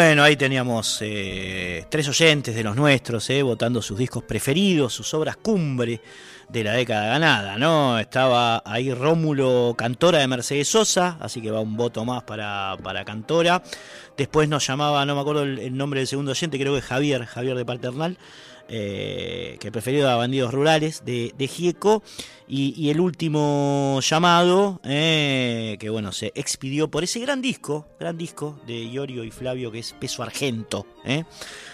Bueno, 0.00 0.22
ahí 0.22 0.36
teníamos 0.36 0.98
eh, 1.00 1.84
tres 1.88 2.08
oyentes 2.08 2.54
de 2.54 2.62
los 2.62 2.76
nuestros, 2.76 3.28
eh, 3.30 3.42
votando 3.42 3.82
sus 3.82 3.98
discos 3.98 4.22
preferidos, 4.22 4.94
sus 4.94 5.12
obras 5.12 5.36
cumbre 5.38 6.00
de 6.48 6.62
la 6.62 6.74
década 6.74 7.08
ganada, 7.08 7.58
¿no? 7.58 7.98
Estaba 7.98 8.62
ahí 8.64 8.94
Rómulo 8.94 9.74
Cantora 9.76 10.20
de 10.20 10.28
Mercedes 10.28 10.68
Sosa, 10.68 11.16
así 11.18 11.42
que 11.42 11.50
va 11.50 11.58
un 11.58 11.76
voto 11.76 12.04
más 12.04 12.22
para, 12.22 12.76
para 12.80 13.04
Cantora. 13.04 13.60
Después 14.16 14.48
nos 14.48 14.64
llamaba, 14.64 15.04
no 15.04 15.16
me 15.16 15.20
acuerdo 15.20 15.42
el, 15.42 15.58
el 15.58 15.76
nombre 15.76 15.98
del 15.98 16.06
segundo 16.06 16.30
oyente, 16.30 16.60
creo 16.60 16.76
que 16.76 16.80
Javier, 16.80 17.26
Javier 17.26 17.56
de 17.56 17.64
Paternal, 17.64 18.18
eh, 18.68 19.56
que 19.60 19.72
preferido 19.72 20.08
a 20.10 20.16
Bandidos 20.16 20.52
Rurales 20.52 21.02
de, 21.04 21.32
de 21.36 21.48
Gieco. 21.48 22.02
Y, 22.50 22.88
el 22.88 23.00
último 23.00 24.00
llamado, 24.00 24.80
eh, 24.82 25.76
que 25.78 25.90
bueno, 25.90 26.12
se 26.12 26.32
expidió 26.34 26.88
por 26.90 27.04
ese 27.04 27.20
gran 27.20 27.42
disco, 27.42 27.86
gran 28.00 28.16
disco 28.16 28.58
de 28.66 28.84
Iorio 28.84 29.22
y 29.22 29.30
Flavio, 29.30 29.70
que 29.70 29.80
es 29.80 29.92
Peso 29.92 30.22
Argento. 30.22 30.86
¿eh? 31.04 31.24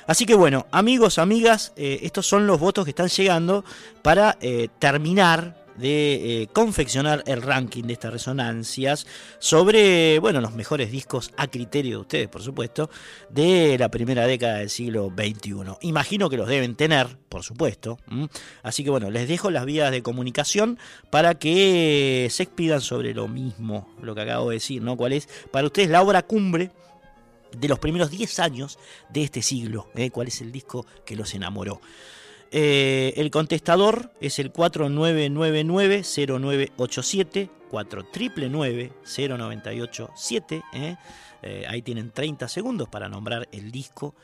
Así 0.09 0.27
que 0.27 0.35
bueno, 0.35 0.66
amigos, 0.73 1.19
amigas, 1.19 1.73
estos 1.77 2.27
son 2.27 2.49
los 2.49 2.59
votos 2.59 2.85
que 2.85 2.91
están 2.91 3.09
llegando 3.09 3.65
para 4.03 4.37
terminar 4.81 5.64
de 5.76 6.42
eh, 6.42 6.48
confeccionar 6.52 7.22
el 7.26 7.42
ranking 7.42 7.84
de 7.84 7.94
estas 7.94 8.12
resonancias 8.12 9.06
sobre, 9.38 10.18
bueno, 10.18 10.40
los 10.40 10.55
mejores 10.55 10.90
discos 10.90 11.32
a 11.36 11.48
criterio 11.48 11.96
de 11.96 12.02
ustedes, 12.02 12.28
por 12.28 12.42
supuesto, 12.42 12.90
de 13.30 13.76
la 13.78 13.90
primera 13.90 14.26
década 14.26 14.59
del 14.59 14.70
siglo 14.70 15.12
XXI. 15.16 15.76
Imagino 15.82 16.30
que 16.30 16.36
los 16.36 16.48
deben 16.48 16.74
tener, 16.74 17.16
por 17.28 17.42
supuesto. 17.42 17.98
Así 18.62 18.84
que 18.84 18.90
bueno, 18.90 19.10
les 19.10 19.28
dejo 19.28 19.51
las 19.51 19.64
vías 19.64 19.90
de 19.90 20.02
comunicación 20.02 20.78
para 21.10 21.34
que 21.34 22.28
se 22.30 22.44
expidan 22.44 22.80
sobre 22.80 23.14
lo 23.14 23.28
mismo, 23.28 23.88
lo 24.02 24.14
que 24.14 24.22
acabo 24.22 24.51
de 24.51 24.56
decir, 24.56 24.82
¿no? 24.82 24.96
¿Cuál 24.96 25.12
es 25.12 25.28
para 25.51 25.66
ustedes 25.66 25.90
la 25.90 26.02
obra 26.02 26.22
cumbre? 26.22 26.70
de 27.59 27.68
los 27.68 27.78
primeros 27.78 28.10
10 28.10 28.38
años 28.40 28.78
de 29.10 29.22
este 29.22 29.42
siglo, 29.42 29.88
¿eh? 29.94 30.10
cuál 30.10 30.28
es 30.28 30.40
el 30.40 30.52
disco 30.52 30.86
que 31.05 31.16
los 31.16 31.34
enamoró. 31.34 31.80
Eh, 32.51 33.15
el 33.16 33.31
contestador 33.31 34.11
es 34.21 34.39
el 34.39 34.53
4999-0987, 34.53 37.49
4999-0987. 37.71 40.62
¿eh? 40.73 40.97
Eh, 41.43 41.65
ahí 41.69 41.83
tienen 41.83 42.11
30 42.11 42.49
segundos 42.49 42.89
para 42.89 43.09
nombrar 43.09 43.49
el 43.53 43.71
disco 43.71 44.15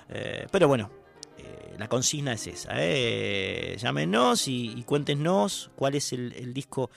Eh, 0.10 0.48
pero 0.52 0.68
bueno, 0.68 0.90
eh, 1.38 1.76
la 1.78 1.88
consigna 1.88 2.34
es 2.34 2.48
esa. 2.48 2.70
¿eh? 2.74 3.76
Llámenos 3.80 4.48
y, 4.48 4.84
cuéntenos 4.86 5.70
cuál 5.76 5.96
es 5.96 6.14
el, 6.14 6.54
disco 6.54 6.90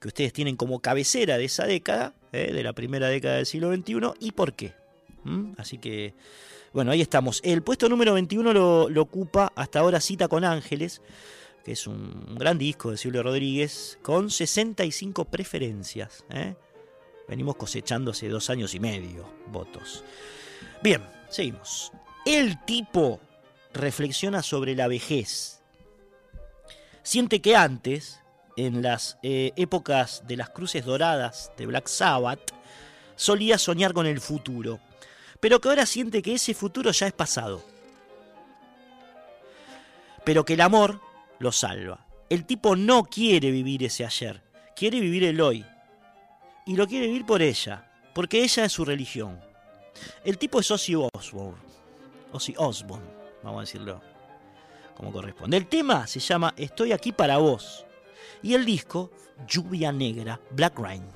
que 0.00 0.08
ustedes 0.08 0.32
tienen 0.32 0.56
como 0.56 0.80
cabecera 0.80 1.38
de 1.38 1.44
esa 1.46 1.66
década, 1.66 2.14
¿eh? 2.32 2.52
de 2.52 2.62
la 2.62 2.72
primera 2.72 3.08
década 3.08 3.36
del 3.36 3.46
siglo 3.46 3.74
XXI, 3.74 4.12
y 4.20 4.32
por 4.32 4.54
qué. 4.54 4.74
¿Mm? 5.24 5.52
Así 5.58 5.78
que, 5.78 6.14
bueno, 6.72 6.90
ahí 6.90 7.00
estamos. 7.00 7.40
El 7.44 7.62
puesto 7.62 7.88
número 7.88 8.14
21 8.14 8.52
lo, 8.52 9.02
ocupa 9.02 9.52
hasta 9.56 9.80
ahora 9.80 10.00
Cita 10.00 10.28
con 10.28 10.44
Ángeles, 10.44 11.02
que 11.64 11.72
es 11.72 11.86
un 11.86 12.36
gran 12.36 12.58
disco 12.58 12.90
de 12.90 12.96
Silvio 12.96 13.22
Rodríguez, 13.22 13.98
con 14.02 14.30
65 14.30 15.24
preferencias. 15.24 16.24
Venimos 17.28 17.56
cosechando 17.56 18.12
hace 18.12 18.28
dos 18.28 18.50
años 18.50 18.74
y 18.74 18.80
medio 18.80 19.28
votos. 19.50 20.04
Bien, 20.82 21.02
seguimos. 21.28 21.90
El 22.24 22.64
tipo 22.64 23.20
reflexiona 23.76 24.42
sobre 24.42 24.74
la 24.74 24.88
vejez. 24.88 25.62
Siente 27.02 27.40
que 27.40 27.54
antes, 27.54 28.20
en 28.56 28.82
las 28.82 29.18
eh, 29.22 29.52
épocas 29.56 30.24
de 30.26 30.36
las 30.36 30.50
cruces 30.50 30.84
doradas 30.84 31.52
de 31.56 31.66
Black 31.66 31.86
Sabbath, 31.86 32.52
solía 33.14 33.58
soñar 33.58 33.92
con 33.92 34.06
el 34.06 34.20
futuro, 34.20 34.80
pero 35.40 35.60
que 35.60 35.68
ahora 35.68 35.86
siente 35.86 36.22
que 36.22 36.34
ese 36.34 36.54
futuro 36.54 36.90
ya 36.90 37.06
es 37.06 37.12
pasado. 37.12 37.62
Pero 40.24 40.44
que 40.44 40.54
el 40.54 40.60
amor 40.60 41.00
lo 41.38 41.52
salva. 41.52 42.06
El 42.28 42.44
tipo 42.44 42.74
no 42.74 43.04
quiere 43.04 43.50
vivir 43.52 43.84
ese 43.84 44.04
ayer, 44.04 44.42
quiere 44.74 44.98
vivir 44.98 45.24
el 45.24 45.40
hoy. 45.40 45.64
Y 46.66 46.74
lo 46.74 46.88
quiere 46.88 47.06
vivir 47.06 47.24
por 47.24 47.42
ella, 47.42 47.88
porque 48.12 48.42
ella 48.42 48.64
es 48.64 48.72
su 48.72 48.84
religión. 48.84 49.40
El 50.24 50.38
tipo 50.38 50.58
es 50.58 50.70
Ozzy 50.70 50.94
Osbourne. 50.96 51.62
Ozzy 52.32 52.54
Osbourne, 52.58 53.06
vamos 53.42 53.58
a 53.58 53.60
decirlo 53.62 54.00
como 54.96 55.12
corresponde. 55.12 55.56
El 55.56 55.66
tema 55.66 56.06
se 56.06 56.20
llama 56.20 56.54
Estoy 56.56 56.92
aquí 56.92 57.12
para 57.12 57.38
vos. 57.38 57.84
Y 58.42 58.54
el 58.54 58.64
disco, 58.64 59.10
Lluvia 59.46 59.92
Negra, 59.92 60.40
Black 60.50 60.78
Rain. 60.78 61.15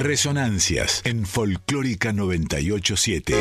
Resonancias 0.00 1.02
en 1.04 1.26
Folclórica 1.26 2.10
987. 2.14 3.34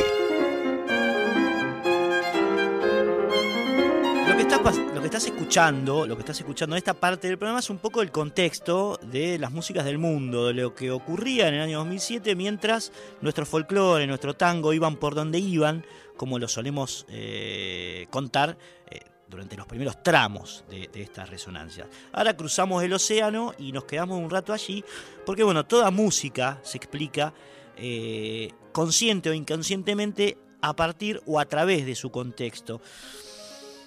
Lo 4.27 4.35
que, 4.35 4.41
estás, 4.41 4.77
lo 4.93 4.99
que 4.99 5.05
estás 5.05 5.25
escuchando, 5.25 6.05
lo 6.05 6.17
que 6.17 6.19
estás 6.19 6.37
escuchando 6.39 6.75
en 6.75 6.79
esta 6.79 6.95
parte 6.95 7.29
del 7.29 7.37
programa 7.37 7.59
es 7.59 7.69
un 7.69 7.77
poco 7.77 8.01
el 8.01 8.11
contexto 8.11 8.99
de 9.01 9.39
las 9.39 9.53
músicas 9.53 9.85
del 9.85 9.99
mundo, 9.99 10.47
de 10.47 10.53
lo 10.55 10.75
que 10.75 10.91
ocurría 10.91 11.47
en 11.47 11.53
el 11.53 11.61
año 11.61 11.77
2007 11.77 12.35
mientras 12.35 12.91
nuestro 13.21 13.45
folclore, 13.45 14.05
nuestro 14.05 14.35
tango 14.35 14.73
iban 14.73 14.97
por 14.97 15.15
donde 15.15 15.39
iban, 15.39 15.85
como 16.17 16.39
lo 16.39 16.49
solemos 16.49 17.05
eh, 17.07 18.07
contar 18.09 18.57
eh, 18.91 18.99
durante 19.29 19.55
los 19.55 19.67
primeros 19.67 20.01
tramos 20.01 20.63
de, 20.69 20.89
estas 20.93 21.29
resonancias. 21.29 21.87
Ahora 22.11 22.35
cruzamos 22.35 22.83
el 22.83 22.93
océano 22.93 23.53
y 23.57 23.71
nos 23.71 23.85
quedamos 23.85 24.19
un 24.19 24.29
rato 24.29 24.53
allí, 24.53 24.83
porque 25.25 25.43
bueno, 25.43 25.65
toda 25.65 25.91
música 25.91 26.59
se 26.63 26.77
explica 26.77 27.33
eh, 27.77 28.51
consciente 28.71 29.29
o 29.29 29.33
inconscientemente 29.33 30.37
a 30.61 30.75
partir 30.75 31.21
o 31.25 31.39
a 31.39 31.45
través 31.45 31.85
de 31.85 31.95
su 31.95 32.11
contexto. 32.11 32.81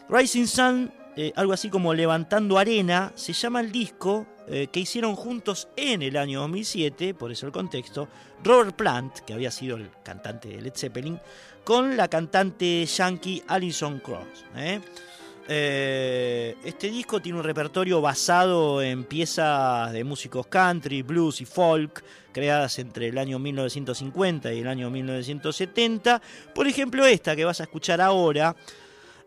Rising 0.09 0.47
Sun, 0.47 0.93
eh, 1.16 1.32
algo 1.36 1.52
así 1.52 1.69
como 1.69 1.93
Levantando 1.94 2.59
Arena, 2.59 3.12
se 3.14 3.32
llama 3.32 3.60
el 3.60 3.73
disco 3.73 4.27
eh, 4.48 4.69
que 4.73 4.81
hicieron 4.81 5.14
juntos 5.14 5.69
en 5.77 6.02
el 6.02 6.16
año 6.16 6.40
2007, 6.40 7.14
por 7.14 7.31
eso 7.31 7.47
el 7.47 7.52
contexto, 7.52 8.09
Robert 8.43 8.74
Plant, 8.74 9.20
que 9.20 9.32
había 9.32 9.51
sido 9.51 9.77
el 9.77 9.90
cantante 10.02 10.48
de 10.48 10.60
Led 10.60 10.73
Zeppelin, 10.74 11.20
con 11.64 11.97
la 11.97 12.09
cantante 12.09 12.85
yankee 12.85 13.43
Alison 13.47 14.01
Cross. 14.01 14.44
¿eh? 14.56 14.81
Eh, 15.48 16.56
este 16.64 16.89
disco 16.89 17.20
tiene 17.20 17.39
un 17.39 17.44
repertorio 17.44 18.01
basado 18.01 18.81
en 18.81 19.05
piezas 19.05 19.93
de 19.93 20.05
músicos 20.05 20.47
country, 20.47 21.02
blues 21.02 21.40
y 21.40 21.44
folk 21.44 22.05
creadas 22.32 22.78
entre 22.78 23.09
el 23.09 23.19
año 23.19 23.39
1950 23.39 24.52
y 24.52 24.60
el 24.60 24.69
año 24.69 24.89
1970. 24.89 26.23
Por 26.55 26.69
ejemplo, 26.69 27.05
esta 27.06 27.35
que 27.35 27.44
vas 27.44 27.60
a 27.60 27.64
escuchar 27.64 28.01
ahora 28.01 28.55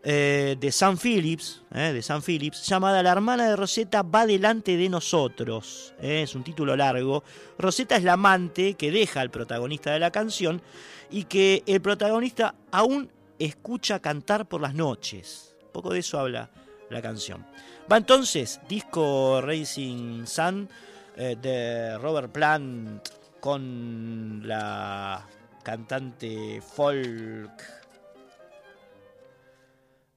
eh, 0.02 0.56
de 0.58 0.72
Sam 0.72 0.96
Phillips, 0.96 1.62
eh, 1.74 1.92
de 1.92 2.02
Sam 2.02 2.22
Phillips, 2.22 2.66
llamada 2.66 3.02
La 3.02 3.12
hermana 3.12 3.48
de 3.48 3.56
Rosetta 3.56 4.02
va 4.02 4.24
delante 4.24 4.76
de 4.76 4.88
nosotros. 4.88 5.92
es 6.00 6.34
un 6.34 6.42
título 6.42 6.76
largo. 6.76 7.24
Rosetta 7.58 7.96
es 7.96 8.04
la 8.04 8.14
amante 8.14 8.74
que 8.74 8.90
deja 8.90 9.20
al 9.20 9.30
protagonista 9.30 9.92
de 9.92 9.98
la 10.00 10.10
canción 10.10 10.62
y 11.10 11.24
que 11.24 11.62
el 11.66 11.82
protagonista 11.82 12.54
aún 12.70 13.10
escucha 13.38 14.00
cantar 14.00 14.46
por 14.46 14.62
las 14.62 14.74
noches. 14.74 15.55
Poco 15.76 15.92
de 15.92 15.98
eso 15.98 16.18
habla 16.18 16.48
la 16.88 17.02
canción. 17.02 17.44
Va 17.92 17.98
entonces, 17.98 18.62
disco 18.66 19.42
Racing 19.42 20.24
Sun 20.24 20.70
eh, 21.18 21.36
de 21.38 21.98
Robert 21.98 22.32
Plant 22.32 23.06
con 23.40 24.40
la 24.42 25.22
cantante 25.62 26.62
folk 26.62 27.62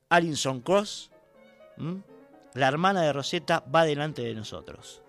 Alison 0.07 0.61
Cross. 0.61 1.11
La 2.53 2.67
hermana 2.69 3.01
de 3.01 3.11
Rosetta 3.11 3.61
va 3.75 3.83
delante 3.83 4.21
de 4.21 4.33
nosotros. 4.33 5.01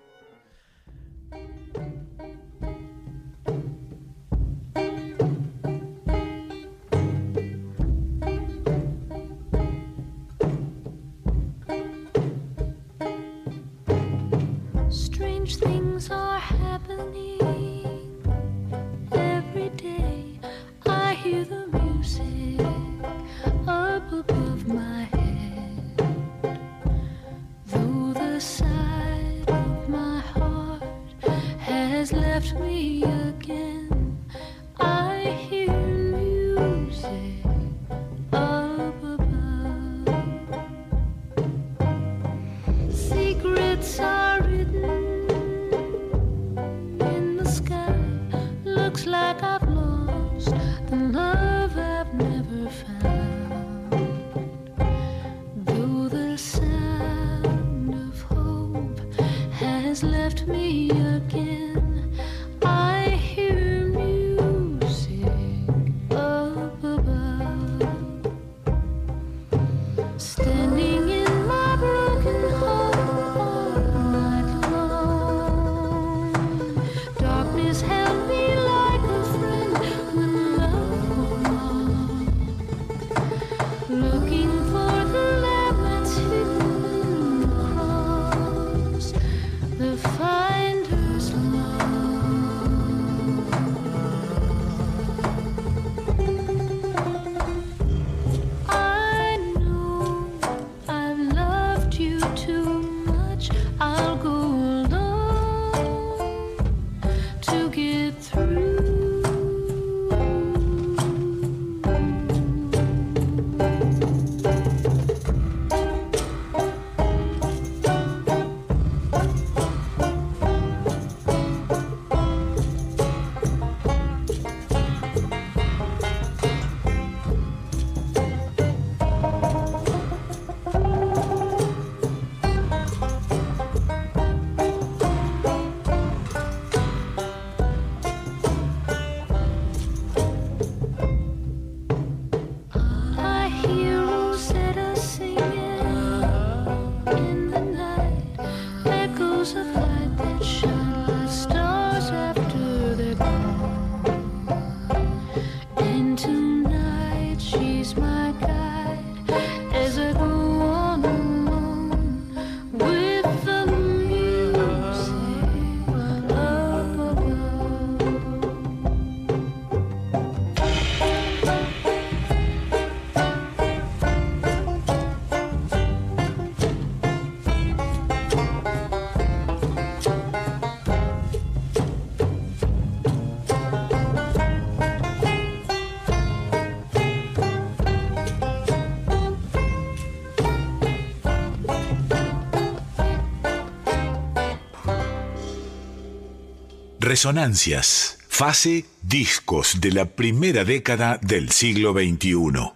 Resonancias, 197.11 198.19
fase 198.29 198.85
discos 199.03 199.81
de 199.81 199.91
la 199.91 200.05
primera 200.05 200.65
década 200.65 201.19
del 201.21 201.51
siglo 201.51 201.93
XXI. 201.93 202.71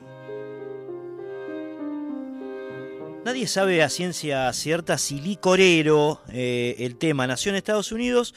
Nadie 3.25 3.47
sabe 3.47 3.85
a 3.85 3.89
ciencia 3.89 4.53
cierta 4.53 4.99
si 4.99 5.21
Licorero, 5.21 6.21
eh, 6.33 6.75
el 6.81 6.97
tema, 6.97 7.29
nació 7.29 7.51
en 7.51 7.57
Estados 7.59 7.93
Unidos 7.93 8.35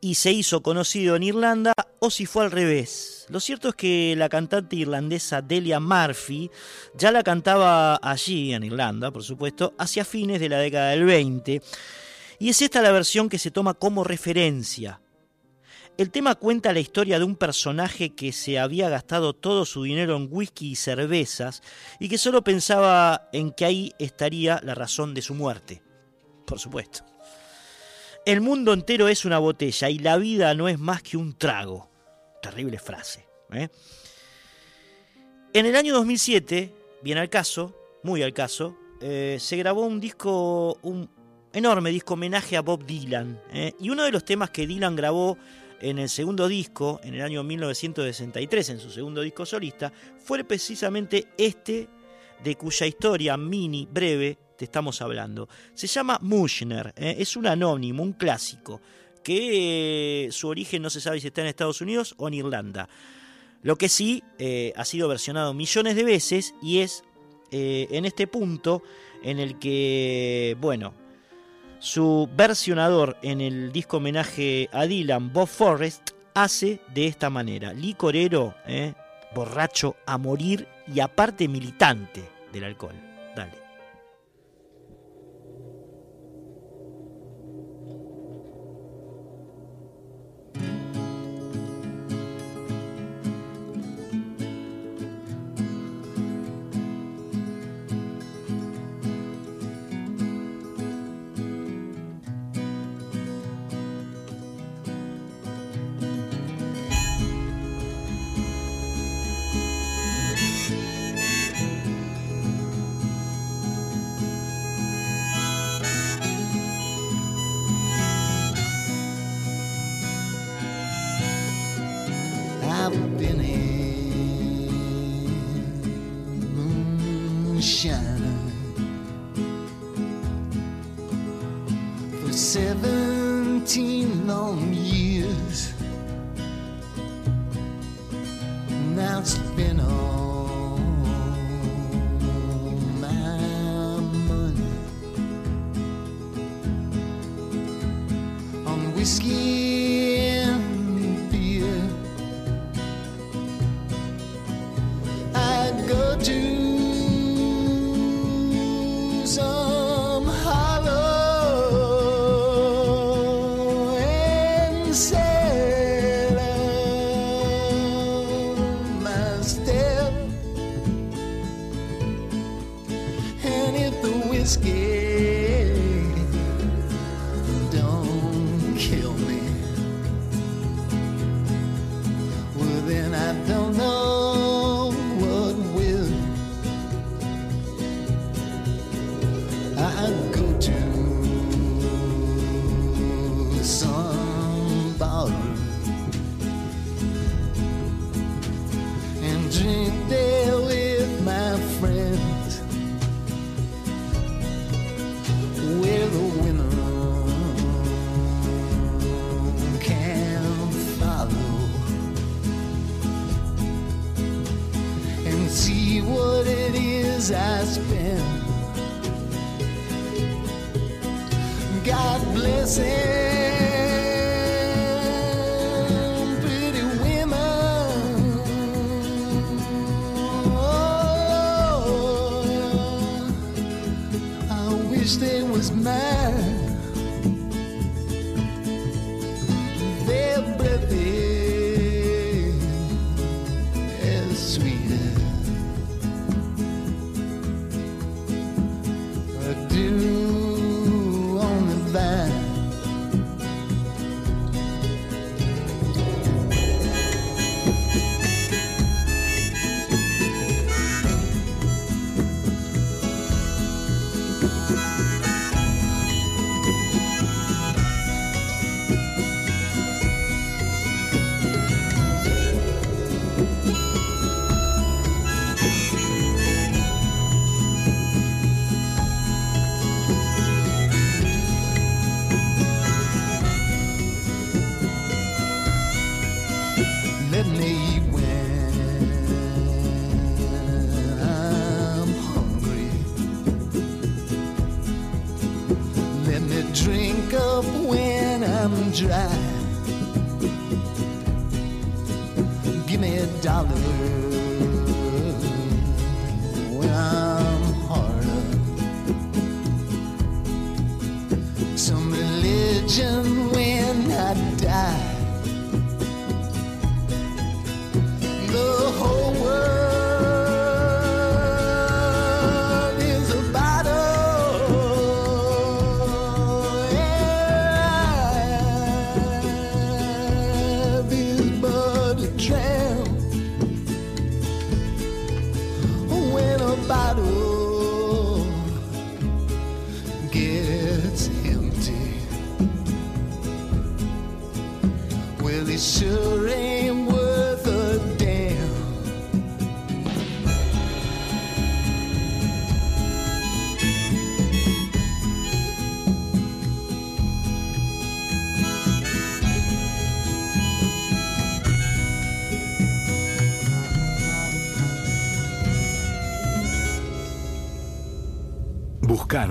y 0.00 0.14
se 0.14 0.30
hizo 0.30 0.62
conocido 0.62 1.16
en 1.16 1.24
Irlanda 1.24 1.72
o 1.98 2.10
si 2.10 2.26
fue 2.26 2.44
al 2.44 2.52
revés. 2.52 3.26
Lo 3.28 3.40
cierto 3.40 3.70
es 3.70 3.74
que 3.74 4.14
la 4.16 4.28
cantante 4.28 4.76
irlandesa 4.76 5.42
Delia 5.42 5.80
Murphy 5.80 6.48
ya 6.96 7.10
la 7.10 7.24
cantaba 7.24 7.96
allí, 7.96 8.54
en 8.54 8.62
Irlanda, 8.62 9.10
por 9.10 9.24
supuesto, 9.24 9.74
hacia 9.78 10.04
fines 10.04 10.38
de 10.38 10.48
la 10.48 10.58
década 10.58 10.90
del 10.90 11.02
20. 11.02 11.60
Y 12.38 12.50
es 12.50 12.62
esta 12.62 12.80
la 12.82 12.92
versión 12.92 13.28
que 13.28 13.40
se 13.40 13.50
toma 13.50 13.74
como 13.74 14.04
referencia. 14.04 15.00
El 15.96 16.10
tema 16.10 16.34
cuenta 16.34 16.72
la 16.72 16.80
historia 16.80 17.20
de 17.20 17.24
un 17.24 17.36
personaje 17.36 18.10
que 18.10 18.32
se 18.32 18.58
había 18.58 18.88
gastado 18.88 19.32
todo 19.32 19.64
su 19.64 19.84
dinero 19.84 20.16
en 20.16 20.28
whisky 20.28 20.72
y 20.72 20.74
cervezas 20.74 21.62
y 22.00 22.08
que 22.08 22.18
solo 22.18 22.42
pensaba 22.42 23.28
en 23.32 23.52
que 23.52 23.64
ahí 23.64 23.92
estaría 24.00 24.60
la 24.64 24.74
razón 24.74 25.14
de 25.14 25.22
su 25.22 25.34
muerte. 25.34 25.82
Por 26.46 26.58
supuesto. 26.58 27.04
El 28.26 28.40
mundo 28.40 28.72
entero 28.72 29.06
es 29.06 29.24
una 29.24 29.38
botella 29.38 29.88
y 29.88 30.00
la 30.00 30.16
vida 30.16 30.52
no 30.54 30.68
es 30.68 30.80
más 30.80 31.00
que 31.00 31.16
un 31.16 31.38
trago. 31.38 31.88
Terrible 32.42 32.80
frase. 32.80 33.28
¿eh? 33.52 33.68
En 35.52 35.66
el 35.66 35.76
año 35.76 35.94
2007, 35.94 36.74
bien 37.02 37.18
al 37.18 37.30
caso, 37.30 37.72
muy 38.02 38.20
al 38.24 38.32
caso, 38.32 38.76
eh, 39.00 39.36
se 39.38 39.56
grabó 39.58 39.82
un 39.82 40.00
disco, 40.00 40.76
un 40.82 41.08
enorme 41.52 41.90
disco 41.90 42.14
homenaje 42.14 42.56
a 42.56 42.62
Bob 42.62 42.84
Dylan. 42.84 43.40
¿eh? 43.52 43.74
Y 43.78 43.90
uno 43.90 44.02
de 44.02 44.10
los 44.10 44.24
temas 44.24 44.50
que 44.50 44.66
Dylan 44.66 44.96
grabó 44.96 45.38
en 45.84 45.98
el 45.98 46.08
segundo 46.08 46.48
disco, 46.48 46.98
en 47.04 47.14
el 47.14 47.20
año 47.20 47.42
1963, 47.44 48.70
en 48.70 48.80
su 48.80 48.90
segundo 48.90 49.20
disco 49.20 49.44
solista, 49.44 49.92
fue 50.16 50.42
precisamente 50.42 51.28
este 51.36 51.88
de 52.42 52.56
cuya 52.56 52.86
historia 52.86 53.36
mini, 53.36 53.86
breve, 53.90 54.38
te 54.56 54.64
estamos 54.64 55.02
hablando. 55.02 55.46
Se 55.74 55.86
llama 55.86 56.18
Mushner, 56.22 56.94
¿eh? 56.96 57.16
es 57.18 57.36
un 57.36 57.46
anónimo, 57.46 58.02
un 58.02 58.14
clásico, 58.14 58.80
que 59.22 60.26
eh, 60.26 60.32
su 60.32 60.48
origen 60.48 60.80
no 60.80 60.88
se 60.88 61.02
sabe 61.02 61.20
si 61.20 61.26
está 61.26 61.42
en 61.42 61.48
Estados 61.48 61.82
Unidos 61.82 62.14
o 62.16 62.28
en 62.28 62.34
Irlanda. 62.34 62.88
Lo 63.60 63.76
que 63.76 63.90
sí 63.90 64.22
eh, 64.38 64.72
ha 64.76 64.86
sido 64.86 65.06
versionado 65.06 65.52
millones 65.52 65.96
de 65.96 66.04
veces 66.04 66.54
y 66.62 66.78
es 66.78 67.04
en 67.56 68.04
este 68.04 68.26
punto 68.26 68.82
en 69.22 69.38
el 69.38 69.60
que, 69.60 70.56
bueno, 70.60 70.92
su 71.84 72.30
versionador 72.34 73.18
en 73.20 73.42
el 73.42 73.70
disco 73.70 73.98
homenaje 73.98 74.70
a 74.72 74.86
Dylan, 74.86 75.34
Bob 75.34 75.46
Forrest, 75.46 76.12
hace 76.32 76.80
de 76.94 77.06
esta 77.06 77.28
manera. 77.28 77.74
Licorero, 77.74 78.54
¿eh? 78.66 78.94
borracho 79.34 79.94
a 80.06 80.16
morir 80.16 80.66
y 80.86 81.00
aparte 81.00 81.46
militante 81.46 82.24
del 82.54 82.64
alcohol. 82.64 83.13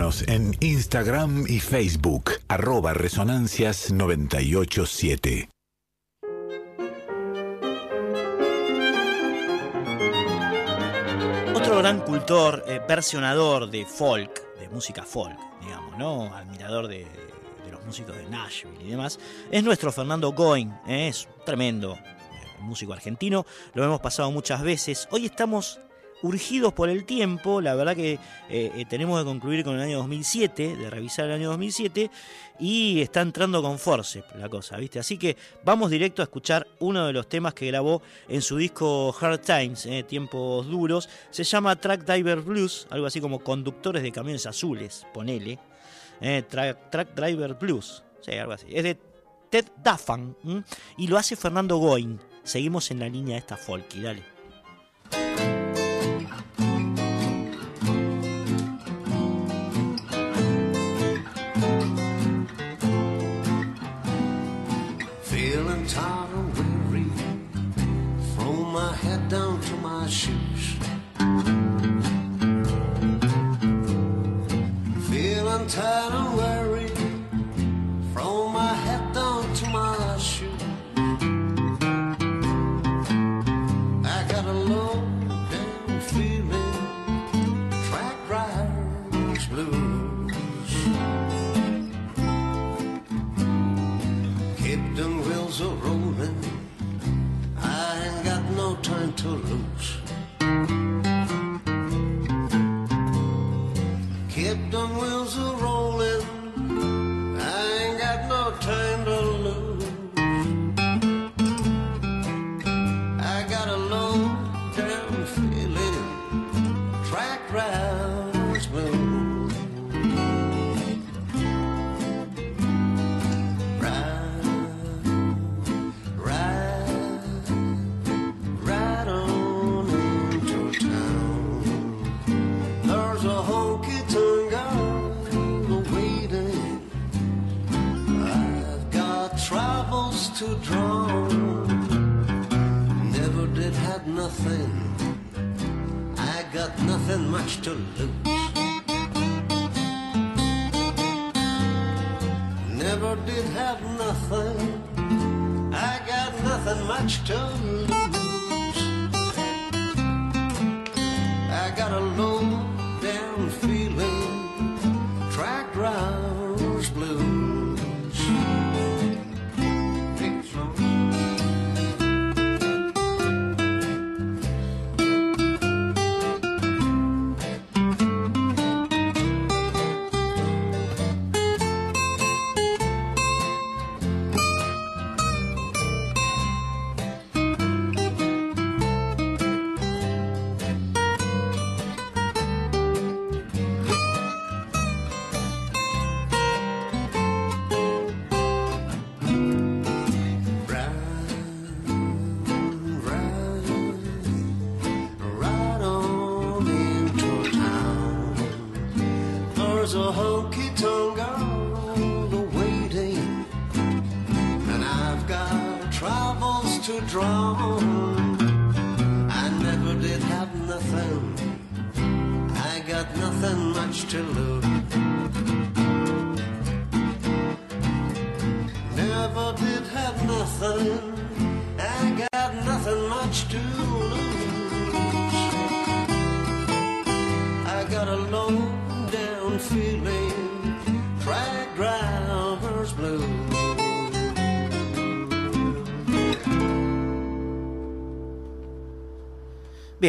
En 0.04 0.54
Instagram 0.60 1.46
y 1.48 1.62
Facebook, 1.62 2.32
arroba 2.50 2.94
Resonancias 2.94 3.90
987. 3.90 5.48
Otro 11.56 11.78
gran 11.78 12.02
cultor, 12.02 12.66
eh, 12.68 12.82
versionador 12.86 13.72
de 13.72 13.86
folk, 13.86 14.60
de 14.60 14.68
música 14.68 15.04
folk, 15.04 15.40
digamos, 15.62 15.98
¿no? 15.98 16.36
Admirador 16.36 16.90
de, 16.90 17.08
los 17.72 17.86
músicos 17.86 18.18
de 18.18 18.26
Nashville 18.26 18.84
y 18.84 18.90
demás, 18.90 19.18
es 19.50 19.64
nuestro 19.64 19.90
Fernando 19.94 20.34
Goin, 20.34 20.70
¿eh? 20.86 21.08
es 21.08 21.30
tremendo 21.46 21.94
eh, 21.94 22.02
músico 22.60 22.92
argentino, 22.92 23.46
lo 23.74 23.86
hemos 23.86 24.02
pasado 24.02 24.30
muchas 24.32 24.64
veces. 24.64 25.08
Hoy 25.12 25.28
estamos 25.28 25.80
urgidos 26.24 26.74
por 26.74 26.90
el 26.90 27.06
tiempo, 27.06 27.62
la 27.62 27.76
verdad 27.76 27.96
que 27.96 28.14
eh, 28.14 28.20
eh, 28.50 28.86
tenemos 28.90 29.20
que 29.20 29.26
concluir 29.26 29.64
con 29.64 29.76
el 29.76 29.82
año 29.82 29.98
2007, 30.00 30.78
de 30.78 30.90
revisar 30.90 31.26
el 31.26 31.34
año 31.34 31.50
2007, 31.50 32.10
y 32.60 33.02
está 33.02 33.22
entrando 33.22 33.62
con 33.62 33.78
force 33.78 34.24
la 34.38 34.50
cosa, 34.50 34.78
¿viste? 34.78 35.00
Así 35.00 35.18
que 35.18 35.36
vamos 35.64 35.92
directo 35.92 36.22
a 36.22 36.24
escuchar 36.24 36.68
uno 36.80 37.06
de 37.06 37.14
los 37.14 37.28
temas 37.28 37.54
que 37.54 37.68
grabó 37.68 38.02
en 38.28 38.42
su 38.42 38.58
disco 38.58 39.16
Hard 39.20 39.42
Times, 39.42 39.86
eh, 39.86 40.04
Tiempos 40.04 40.68
Duros, 40.68 41.10
se 41.30 41.44
llama 41.44 41.76
Track 41.76 42.06
Driver 42.06 42.42
Blues, 42.42 42.88
algo 42.90 43.06
así 43.06 43.20
como 43.20 43.40
Conductores 43.40 44.02
de 44.02 44.12
Camiones 44.12 44.46
Azules, 44.46 45.06
ponele, 45.14 45.60
eh, 46.22 46.44
Track, 46.48 46.90
Track 46.90 47.16
Driver 47.16 47.56
Blues, 47.56 48.04
es 48.26 48.84
de 48.84 48.98
Ted 49.50 49.66
Daffan, 49.84 50.36
y 50.98 51.08
lo 51.08 51.18
hace 51.18 51.36
Fernando 51.36 51.78
Goin, 51.78 52.20
seguimos 52.44 52.90
en 52.92 53.00
la 53.00 53.10
línea 53.10 53.34
de 53.34 53.40
esta 53.40 53.58
folky, 53.58 54.02
dale. 54.02 54.33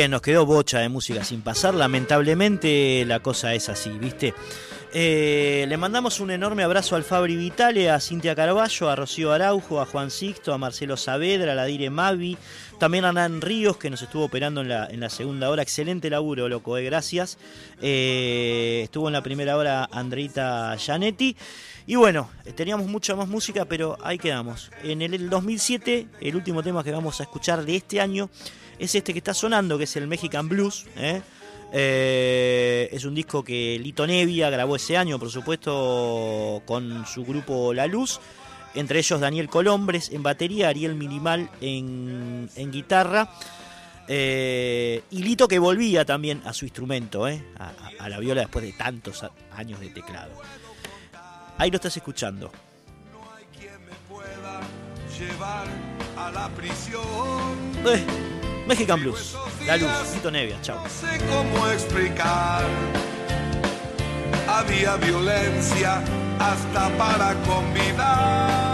Nos 0.09 0.22
quedó 0.22 0.44
bocha 0.44 0.78
de 0.78 0.89
música 0.89 1.24
sin 1.24 1.43
pasar. 1.43 1.74
Lamentablemente 1.74 3.05
la 3.06 3.20
cosa 3.20 3.55
es 3.55 3.68
así, 3.68 3.90
¿viste? 3.90 4.35
Eh, 4.96 5.66
le 5.68 5.76
mandamos 5.76 6.20
un 6.20 6.30
enorme 6.30 6.62
abrazo 6.62 6.94
al 6.94 7.02
Fabri 7.02 7.34
Vitale, 7.34 7.90
a 7.90 7.98
Cintia 7.98 8.36
Carballo, 8.36 8.88
a 8.88 8.94
Rocío 8.94 9.32
Araujo, 9.32 9.80
a 9.80 9.86
Juan 9.86 10.08
Sixto, 10.08 10.54
a 10.54 10.58
Marcelo 10.58 10.96
Saavedra, 10.96 11.50
a 11.50 11.54
la 11.56 11.64
Dire 11.64 11.90
Mavi, 11.90 12.38
también 12.78 13.04
a 13.04 13.12
Nan 13.12 13.40
Ríos, 13.40 13.76
que 13.76 13.90
nos 13.90 14.02
estuvo 14.02 14.22
operando 14.22 14.60
en 14.60 14.68
la, 14.68 14.86
en 14.86 15.00
la 15.00 15.10
segunda 15.10 15.50
hora. 15.50 15.62
Excelente 15.62 16.08
laburo, 16.10 16.48
loco, 16.48 16.78
eh, 16.78 16.84
gracias. 16.84 17.38
Eh, 17.82 18.82
estuvo 18.84 19.08
en 19.08 19.14
la 19.14 19.22
primera 19.24 19.56
hora 19.56 19.88
Andreita 19.90 20.76
Gianetti. 20.76 21.36
Y 21.88 21.96
bueno, 21.96 22.30
eh, 22.44 22.52
teníamos 22.52 22.86
mucha 22.86 23.16
más 23.16 23.26
música, 23.26 23.64
pero 23.64 23.98
ahí 24.00 24.16
quedamos. 24.16 24.70
En 24.84 25.02
el, 25.02 25.12
el 25.14 25.28
2007, 25.28 26.06
el 26.20 26.36
último 26.36 26.62
tema 26.62 26.84
que 26.84 26.92
vamos 26.92 27.18
a 27.18 27.24
escuchar 27.24 27.64
de 27.64 27.74
este 27.74 28.00
año 28.00 28.30
es 28.78 28.94
este 28.94 29.12
que 29.12 29.18
está 29.18 29.34
sonando, 29.34 29.76
que 29.76 29.84
es 29.84 29.96
el 29.96 30.06
Mexican 30.06 30.48
Blues. 30.48 30.86
Eh, 31.76 32.88
es 32.92 33.05
un 33.05 33.14
disco 33.16 33.42
que 33.42 33.76
Lito 33.82 34.06
Nevia 34.06 34.48
grabó 34.48 34.76
ese 34.76 34.96
año, 34.96 35.18
por 35.18 35.28
supuesto, 35.30 36.62
con 36.66 37.05
su 37.06 37.24
grupo 37.24 37.74
La 37.74 37.86
Luz. 37.88 38.20
Entre 38.76 38.98
ellos 39.01 39.20
Daniel 39.20 39.48
Colombres 39.48 40.10
en 40.10 40.22
batería, 40.22 40.68
Ariel 40.68 40.94
Minimal 40.94 41.51
en, 41.60 42.48
en 42.55 42.70
guitarra. 42.72 43.28
Eh, 44.06 45.02
y 45.10 45.22
Lito 45.22 45.48
que 45.48 45.59
volvía 45.59 46.05
también 46.05 46.42
a 46.44 46.52
su 46.52 46.64
instrumento, 46.64 47.26
¿eh? 47.26 47.42
a, 47.59 47.72
a- 47.98 48.09
la 48.09 48.18
viola 48.20 48.42
después 48.42 48.64
de 48.64 48.72
tantos 48.72 49.24
años 49.56 49.80
de 49.80 49.90
teclado. 49.90 50.30
Ahí 51.59 51.70
lo 51.70 51.76
estás 51.76 51.96
escuchando. 51.96 52.52
llevar 55.18 55.66
a 56.16 56.30
la 56.32 56.48
prisión. 56.51 57.72
Mexican 58.66 58.98
Blues, 58.98 59.36
La 59.66 59.76
Luz, 59.76 59.90
Lito 60.14 60.30
Nevia, 60.30 60.58
chao. 60.62 60.82
No 60.82 60.88
sé 60.88 61.18
cómo 61.28 61.68
explicar. 61.68 62.64
Había 64.48 64.96
violencia 64.96 66.02
hasta 66.38 66.88
para 66.96 67.34
convidar. 67.42 68.64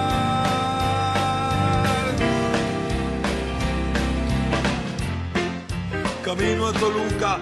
Camino 6.25 6.69
a 6.69 6.73
Toluca 6.73 7.41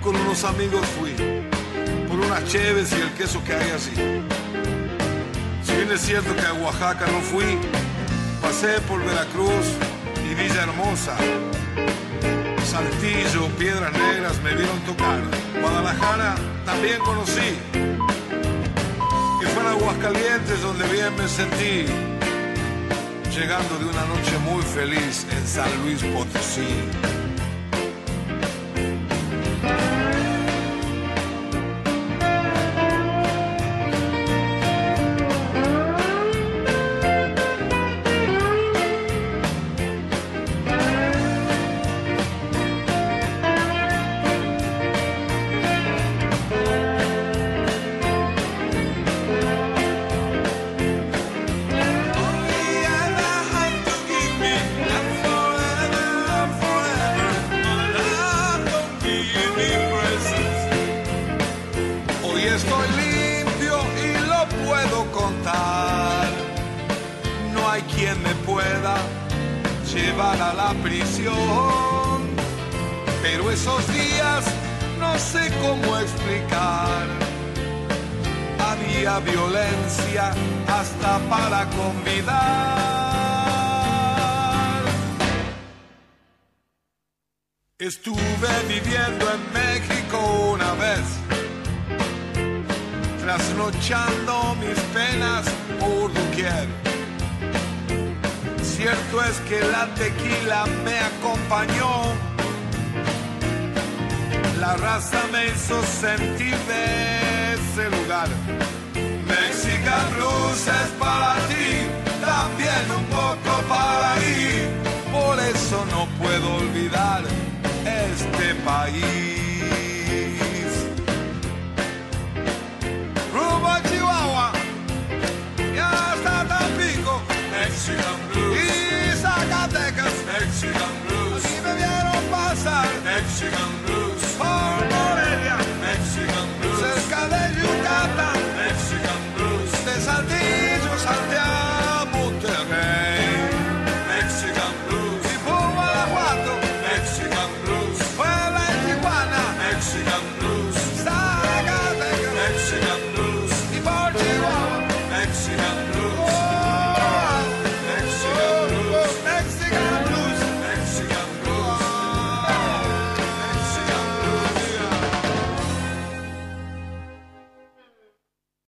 con 0.00 0.14
unos 0.14 0.44
amigos 0.44 0.86
fui 0.98 1.14
por 2.06 2.20
unas 2.20 2.44
cheves 2.44 2.92
y 2.92 3.00
el 3.00 3.10
queso 3.14 3.42
que 3.44 3.54
hay 3.54 3.70
así. 3.70 3.90
Si 5.64 5.72
bien 5.74 5.90
es 5.92 6.00
cierto 6.00 6.36
que 6.36 6.46
a 6.46 6.52
Oaxaca 6.54 7.06
no 7.06 7.20
fui, 7.20 7.58
pasé 8.40 8.80
por 8.82 9.04
Veracruz 9.04 9.66
y 10.30 10.34
Villa 10.34 10.62
Hermosa. 10.62 11.16
Saltillo, 12.64 13.48
Piedras 13.58 13.92
Negras 13.92 14.40
me 14.42 14.54
vieron 14.54 14.78
tocar. 14.80 15.20
Guadalajara 15.60 16.36
también 16.64 17.00
conocí. 17.00 17.58
Y 19.42 19.44
fue 19.46 19.62
en 19.62 19.68
Aguascalientes 19.68 20.62
donde 20.62 20.86
bien 20.88 21.16
me 21.16 21.26
sentí. 21.26 21.86
Llegando 23.34 23.78
de 23.78 23.84
una 23.86 24.04
noche 24.06 24.38
muy 24.44 24.62
feliz 24.62 25.26
en 25.30 25.46
San 25.46 25.70
Luis 25.82 26.02
Potosí. 26.02 26.68